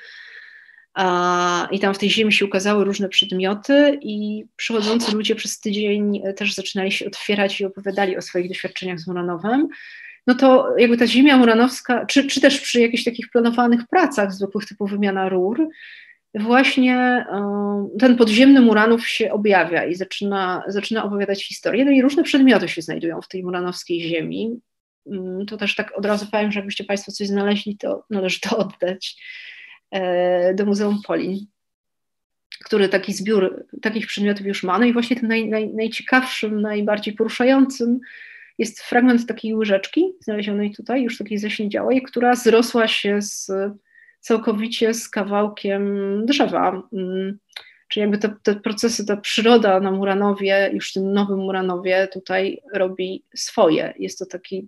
I 1.71 1.79
tam 1.79 1.93
w 1.93 1.97
tej 1.97 2.09
ziemi 2.09 2.33
się 2.33 2.45
ukazały 2.45 2.85
różne 2.85 3.09
przedmioty, 3.09 3.99
i 4.01 4.45
przychodzący 4.55 5.11
ludzie 5.15 5.35
przez 5.35 5.59
tydzień 5.59 6.21
też 6.35 6.53
zaczynali 6.53 6.91
się 6.91 7.07
otwierać 7.07 7.61
i 7.61 7.65
opowiadali 7.65 8.17
o 8.17 8.21
swoich 8.21 8.47
doświadczeniach 8.47 8.99
z 8.99 9.07
Muranowem. 9.07 9.67
No 10.27 10.35
to 10.35 10.75
jakby 10.77 10.97
ta 10.97 11.07
ziemia 11.07 11.37
muranowska, 11.37 12.05
czy, 12.05 12.27
czy 12.27 12.41
też 12.41 12.59
przy 12.61 12.81
jakichś 12.81 13.03
takich 13.03 13.29
planowanych 13.29 13.87
pracach 13.87 14.33
zwykłych 14.33 14.65
typu 14.65 14.87
wymiana 14.87 15.29
rur, 15.29 15.67
właśnie 16.35 17.25
ten 17.99 18.17
podziemny 18.17 18.61
Muranów 18.61 19.07
się 19.07 19.31
objawia 19.31 19.85
i 19.85 19.95
zaczyna, 19.95 20.63
zaczyna 20.67 21.03
opowiadać 21.03 21.47
historię. 21.47 21.85
No 21.85 21.91
i 21.91 22.01
różne 22.01 22.23
przedmioty 22.23 22.67
się 22.67 22.81
znajdują 22.81 23.21
w 23.21 23.27
tej 23.27 23.43
muranowskiej 23.43 24.01
ziemi. 24.01 24.59
Mm, 25.07 25.45
to 25.45 25.57
też 25.57 25.75
tak 25.75 25.97
od 25.97 26.05
razu 26.05 26.27
powiem, 26.31 26.51
że 26.51 26.59
jakbyście 26.59 26.83
Państwo 26.83 27.11
coś 27.11 27.27
znaleźli, 27.27 27.77
to 27.77 28.03
należy 28.09 28.39
to 28.39 28.57
oddać 28.57 29.15
e, 29.15 29.58
do 30.55 30.65
Muzeum 30.65 31.01
Polin, 31.07 31.45
który 32.65 32.89
taki 32.89 33.13
zbiór 33.13 33.65
takich 33.81 34.07
przedmiotów 34.07 34.45
już 34.45 34.63
ma. 34.63 34.79
No 34.79 34.85
i 34.85 34.93
właśnie 34.93 35.15
tym 35.15 35.27
naj, 35.27 35.49
naj, 35.49 35.73
najciekawszym, 35.73 36.61
najbardziej 36.61 37.13
poruszającym 37.13 37.99
jest 38.57 38.81
fragment 38.81 39.27
takiej 39.27 39.55
łyżeczki 39.55 40.13
znalezionej 40.19 40.71
tutaj, 40.75 41.03
już 41.03 41.17
takiej 41.17 41.37
zaśniedziałej, 41.37 42.01
która 42.01 42.35
zrosła 42.35 42.87
się 42.87 43.21
z 43.21 43.51
całkowicie 44.19 44.93
z 44.93 45.09
kawałkiem 45.09 46.25
drzewa. 46.25 46.83
Mm, 46.93 47.39
czyli 47.87 48.01
jakby 48.01 48.17
te, 48.17 48.35
te, 48.43 48.55
procesy, 48.55 49.05
ta 49.05 49.17
przyroda 49.17 49.79
na 49.79 49.91
Muranowie, 49.91 50.69
już 50.73 50.93
tym 50.93 51.13
nowym 51.13 51.39
Muranowie 51.39 52.07
tutaj 52.13 52.61
robi 52.73 53.23
swoje. 53.35 53.93
Jest 53.99 54.19
to 54.19 54.25
taki, 54.25 54.67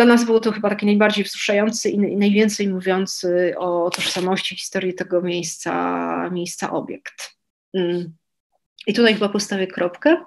dla 0.00 0.06
nas 0.06 0.24
było 0.24 0.40
to 0.40 0.52
chyba 0.52 0.68
taki 0.68 0.86
najbardziej 0.86 1.24
wzruszający 1.24 1.90
i, 1.90 1.98
najwięcej 1.98 2.68
mówiący 2.68 3.54
o 3.58 3.90
tożsamości, 3.90 4.56
historii 4.56 4.94
tego 4.94 5.22
miejsca, 5.22 6.30
miejsca 6.30 6.70
obiekt. 6.70 7.36
Mm. 7.74 8.16
I 8.86 8.94
tutaj 8.94 9.14
chyba 9.14 9.28
postawię 9.28 9.66
kropkę. 9.66 10.24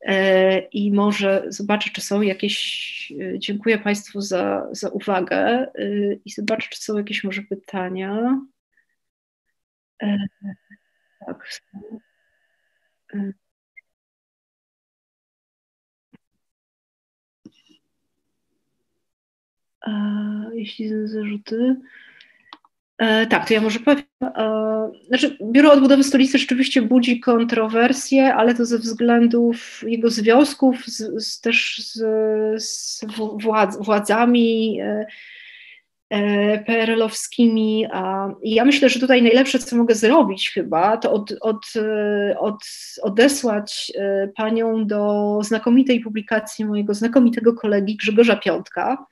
E, 0.00 0.58
i 0.58 0.92
może 0.92 1.44
zobaczę, 1.48 1.90
czy 1.90 2.00
są 2.00 2.20
jakieś. 2.20 3.12
E, 3.20 3.38
dziękuję 3.38 3.78
Państwu 3.78 4.20
za, 4.20 4.68
za 4.72 4.88
uwagę 4.88 5.36
e, 5.36 5.68
i 6.24 6.30
zobaczę, 6.30 6.68
czy 6.70 6.82
są 6.82 6.98
jakieś 6.98 7.24
może 7.24 7.42
pytania. 7.42 8.40
Tak. 11.26 11.60
Jeśli 20.54 20.88
są 20.88 20.94
zarzuty. 21.06 21.76
E, 22.98 23.26
tak, 23.26 23.48
to 23.48 23.54
ja 23.54 23.60
może 23.60 23.80
powiem. 23.80 24.04
E, 24.22 24.90
znaczy, 25.08 25.38
Biuro 25.42 25.72
Odbudowy 25.72 26.04
Stolicy 26.04 26.38
rzeczywiście 26.38 26.82
budzi 26.82 27.20
kontrowersje, 27.20 28.34
ale 28.34 28.54
to 28.54 28.64
ze 28.64 28.78
względów 28.78 29.84
jego 29.86 30.10
związków 30.10 30.86
z, 30.86 31.24
z, 31.24 31.40
też 31.40 31.78
z, 31.78 31.98
z 32.62 33.04
władz, 33.42 33.76
władzami 33.76 34.80
e, 34.80 35.06
e 36.10 36.58
PRL-owskimi. 36.64 37.86
I 38.42 38.54
ja 38.54 38.64
myślę, 38.64 38.88
że 38.88 39.00
tutaj 39.00 39.22
najlepsze, 39.22 39.58
co 39.58 39.76
mogę 39.76 39.94
zrobić 39.94 40.50
chyba, 40.50 40.96
to 40.96 41.12
od, 41.12 41.34
od, 41.40 41.64
e, 41.76 42.38
od, 42.38 42.58
odesłać 43.02 43.92
e, 43.98 44.28
panią 44.36 44.86
do 44.86 45.38
znakomitej 45.42 46.00
publikacji 46.00 46.64
mojego 46.64 46.94
znakomitego 46.94 47.52
kolegi 47.52 47.96
Grzegorza 47.96 48.36
Piątka. 48.36 49.06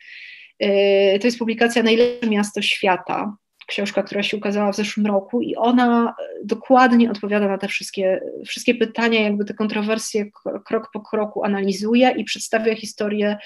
To 1.21 1.27
jest 1.27 1.39
publikacja 1.39 1.83
Najlepsze 1.83 2.31
miasto 2.31 2.63
świata 2.63 3.37
książka, 3.67 4.03
która 4.03 4.23
się 4.23 4.37
ukazała 4.37 4.73
w 4.73 4.77
zeszłym 4.77 5.07
roku 5.07 5.41
i 5.41 5.57
ona 5.57 6.15
e, 6.19 6.25
dokładnie 6.45 7.11
odpowiada 7.11 7.49
na 7.49 7.59
te 7.59 7.69
wszystkie, 7.69 8.21
wszystkie 8.47 8.75
pytania, 8.75 9.21
jakby 9.21 9.45
te 9.45 9.55
kontrowersje 9.55 10.31
krok 10.67 10.91
po 10.93 11.01
kroku 11.01 11.45
analizuje 11.45 12.11
i 12.11 12.25
przedstawia 12.25 12.75
historię 12.75 13.37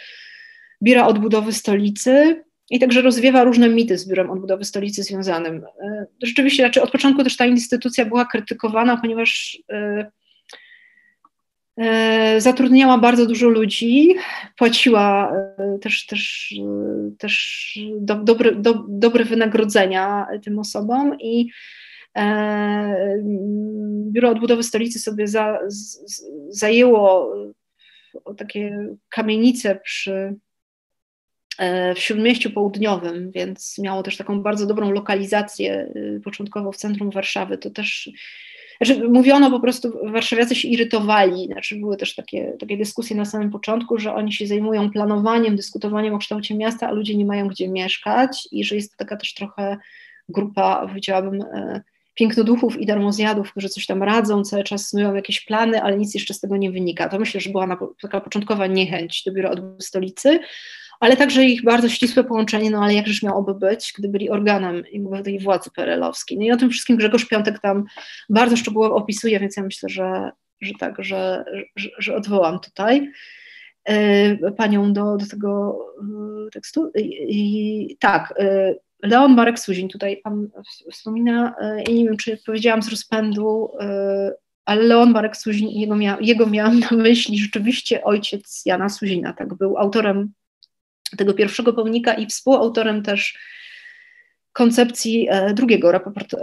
Biura 0.82 1.06
Odbudowy 1.06 1.52
Stolicy 1.52 2.44
i 2.70 2.78
także 2.78 3.02
rozwiewa 3.02 3.44
różne 3.44 3.68
mity 3.68 3.98
z 3.98 4.08
Biurem 4.08 4.30
Odbudowy 4.30 4.64
Stolicy 4.64 5.02
związanym. 5.02 5.64
E, 5.82 6.06
rzeczywiście, 6.22 6.62
znaczy 6.62 6.82
od 6.82 6.90
początku 6.90 7.24
też 7.24 7.36
ta 7.36 7.46
instytucja 7.46 8.04
była 8.04 8.24
krytykowana, 8.24 8.96
ponieważ 8.96 9.62
zatrudniała 12.38 12.98
bardzo 12.98 13.26
dużo 13.26 13.48
ludzi, 13.48 14.14
płaciła 14.56 15.32
e, 15.58 15.78
też, 15.78 16.06
też, 16.06 16.54
e, 16.58 17.16
też 17.18 17.78
do, 17.96 18.14
dobre, 18.14 18.52
do, 18.54 18.84
dobre 18.88 19.24
wynagrodzenia 19.24 20.26
tym 20.44 20.58
osobom 20.58 21.16
i 21.20 21.50
Biuro 24.12 24.30
Odbudowy 24.30 24.62
Stolicy 24.62 24.98
sobie 24.98 25.28
za, 25.28 25.58
z, 25.66 26.22
zajęło 26.48 27.34
takie 28.36 28.86
kamienice 29.08 29.80
przy, 29.84 30.34
w 31.96 31.98
Śródmieściu 31.98 32.50
Południowym, 32.50 33.30
więc 33.30 33.78
miało 33.78 34.02
też 34.02 34.16
taką 34.16 34.42
bardzo 34.42 34.66
dobrą 34.66 34.90
lokalizację 34.90 35.92
początkowo 36.24 36.72
w 36.72 36.76
centrum 36.76 37.10
Warszawy. 37.10 37.58
To 37.58 37.70
też 37.70 38.10
znaczy, 38.80 39.08
mówiono 39.08 39.50
po 39.50 39.60
prostu, 39.60 39.92
warszawiacy 40.12 40.54
się 40.54 40.68
irytowali, 40.68 41.46
znaczy 41.46 41.76
były 41.76 41.96
też 41.96 42.14
takie, 42.14 42.56
takie 42.60 42.76
dyskusje 42.76 43.16
na 43.16 43.24
samym 43.24 43.50
początku, 43.50 43.98
że 43.98 44.14
oni 44.14 44.32
się 44.32 44.46
zajmują 44.46 44.90
planowaniem, 44.90 45.56
dyskutowaniem 45.56 46.14
o 46.14 46.18
kształcie 46.18 46.54
miasta, 46.54 46.88
a 46.88 46.92
ludzie 46.92 47.16
nie 47.16 47.24
mają 47.24 47.48
gdzie 47.48 47.68
mieszkać 47.68 48.48
i 48.52 48.64
że 48.64 48.74
jest 48.74 48.90
to 48.92 48.96
taka 48.96 49.16
też 49.16 49.34
trochę 49.34 49.76
grupa, 50.28 50.86
powiedziałabym, 50.86 51.42
e, 51.42 51.82
pięknoduchów 52.14 52.80
i 52.80 52.86
darmozjadów, 52.86 53.50
którzy 53.50 53.68
coś 53.68 53.86
tam 53.86 54.02
radzą, 54.02 54.44
cały 54.44 54.64
czas 54.64 54.88
snują 54.88 55.14
jakieś 55.14 55.40
plany, 55.40 55.82
ale 55.82 55.98
nic 55.98 56.14
jeszcze 56.14 56.34
z 56.34 56.40
tego 56.40 56.56
nie 56.56 56.70
wynika. 56.70 57.08
To 57.08 57.18
myślę, 57.18 57.40
że 57.40 57.50
była 57.50 57.66
na, 57.66 57.76
taka 58.02 58.20
początkowa 58.20 58.66
niechęć 58.66 59.22
do 59.26 59.32
biura 59.32 59.50
odbudowy 59.50 59.82
stolicy, 59.82 60.40
ale 61.00 61.16
także 61.16 61.44
ich 61.44 61.64
bardzo 61.64 61.88
ścisłe 61.88 62.24
połączenie, 62.24 62.70
no 62.70 62.82
ale 62.84 62.94
jakżeż 62.94 63.22
miałoby 63.22 63.54
być, 63.54 63.92
gdy 63.98 64.08
byli 64.08 64.30
organem 64.30 64.82
tej 65.24 65.38
władzy 65.38 65.70
PRL-owskiej. 65.70 66.38
No 66.38 66.44
i 66.44 66.52
o 66.52 66.56
tym 66.56 66.70
wszystkim 66.70 66.96
Grzegorz 66.96 67.24
Piątek 67.24 67.58
tam 67.58 67.84
bardzo 68.28 68.56
szczegółowo 68.56 68.94
opisuje, 68.94 69.40
więc 69.40 69.56
ja 69.56 69.62
myślę, 69.62 69.88
że, 69.88 70.30
że 70.60 70.72
tak, 70.80 71.04
że, 71.04 71.44
że, 71.76 71.88
że 71.98 72.16
odwołam 72.16 72.60
tutaj 72.60 73.12
y, 73.90 74.52
panią 74.56 74.92
do, 74.92 75.16
do 75.16 75.26
tego 75.26 75.78
y, 76.46 76.50
tekstu. 76.50 76.90
I, 76.94 77.26
i 77.28 77.96
tak, 77.96 78.34
y, 78.40 78.78
Leon 79.02 79.34
Marek 79.34 79.58
Suzin, 79.58 79.88
tutaj 79.88 80.20
pan 80.24 80.48
wspomina, 80.92 81.54
i 81.88 81.94
nie 81.94 82.04
wiem, 82.04 82.16
czy 82.16 82.38
powiedziałam 82.46 82.82
z 82.82 82.88
rozpędu, 82.88 83.70
ale 84.64 84.82
Leon 84.82 85.10
Marek 85.10 85.36
Suzin, 85.36 85.68
jego, 85.68 85.96
mia, 85.96 86.18
jego 86.20 86.46
miałam 86.46 86.80
na 86.80 86.90
myśli 86.90 87.38
rzeczywiście 87.38 88.04
ojciec 88.04 88.62
Jana 88.66 88.88
Suzina, 88.88 89.32
tak, 89.32 89.54
był 89.54 89.78
autorem 89.78 90.32
tego 91.16 91.34
pierwszego 91.34 91.72
pomnika 91.72 92.14
i 92.14 92.26
współautorem 92.26 93.02
też 93.02 93.38
koncepcji 94.52 95.26
e, 95.30 95.54
drugiego 95.54 95.92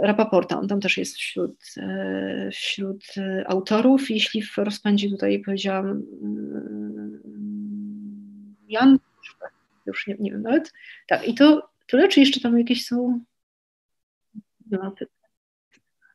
Rapaporta. 0.02 0.60
On 0.60 0.68
tam 0.68 0.80
też 0.80 0.98
jest 0.98 1.16
wśród, 1.16 1.56
e, 1.76 2.50
wśród 2.52 3.04
e, 3.16 3.44
autorów. 3.48 4.10
Jeśli 4.10 4.42
w 4.42 4.58
rozpędzie 4.58 5.10
tutaj 5.10 5.40
powiedziałam 5.40 6.02
Jan, 8.68 8.98
już 9.86 10.06
nie, 10.06 10.16
nie 10.20 10.30
wiem 10.30 10.42
nawet. 10.42 10.72
Tak, 11.08 11.28
i 11.28 11.34
to 11.34 11.70
tyle, 11.86 12.08
czy 12.08 12.20
jeszcze 12.20 12.40
tam 12.40 12.58
jakieś 12.58 12.86
są 12.86 13.20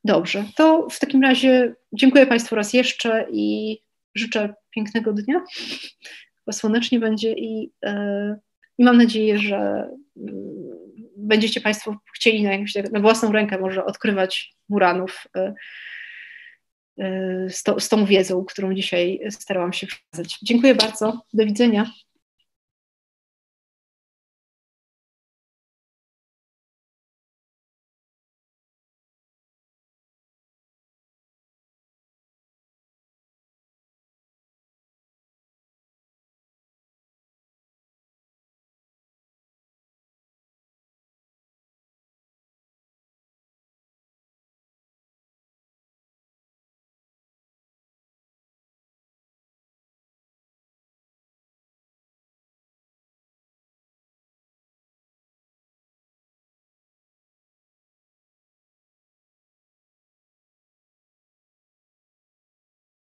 Dobrze, 0.06 0.46
to 0.56 0.88
w 0.90 1.00
takim 1.00 1.24
razie 1.24 1.76
dziękuję 1.94 2.28
Państwu 2.28 2.56
raz 2.56 2.74
jeszcze 2.74 3.28
i 3.32 3.78
życzę 4.16 4.54
pięknego 4.70 5.14
dnia 5.14 5.42
chyba 6.46 6.54
słonecznie 6.54 7.00
będzie 7.00 7.34
i, 7.34 7.72
e, 7.86 8.36
i 8.78 8.84
mam 8.84 8.98
nadzieję, 8.98 9.40
że 9.40 9.90
mm, 10.18 10.74
będziecie 11.18 11.62
Państwo 11.62 11.98
chcieli 12.16 12.44
na, 12.44 12.52
jakąś, 12.52 12.74
na 12.92 13.00
własną 13.00 13.32
rękę 13.32 13.58
może 13.58 13.86
odkrywać 13.86 14.56
Muranów 14.70 15.28
e, 15.36 15.54
e, 17.00 17.50
z, 17.50 17.64
to, 17.64 17.80
z 17.80 17.90
tą 17.90 18.06
wiedzą, 18.06 18.46
którą 18.46 18.74
dzisiaj 18.74 19.20
starałam 19.30 19.74
się 19.74 19.88
przekazać. 19.88 20.40
Dziękuję 20.42 20.76
bardzo. 20.76 21.22
Do 21.34 21.46
widzenia. 21.46 21.92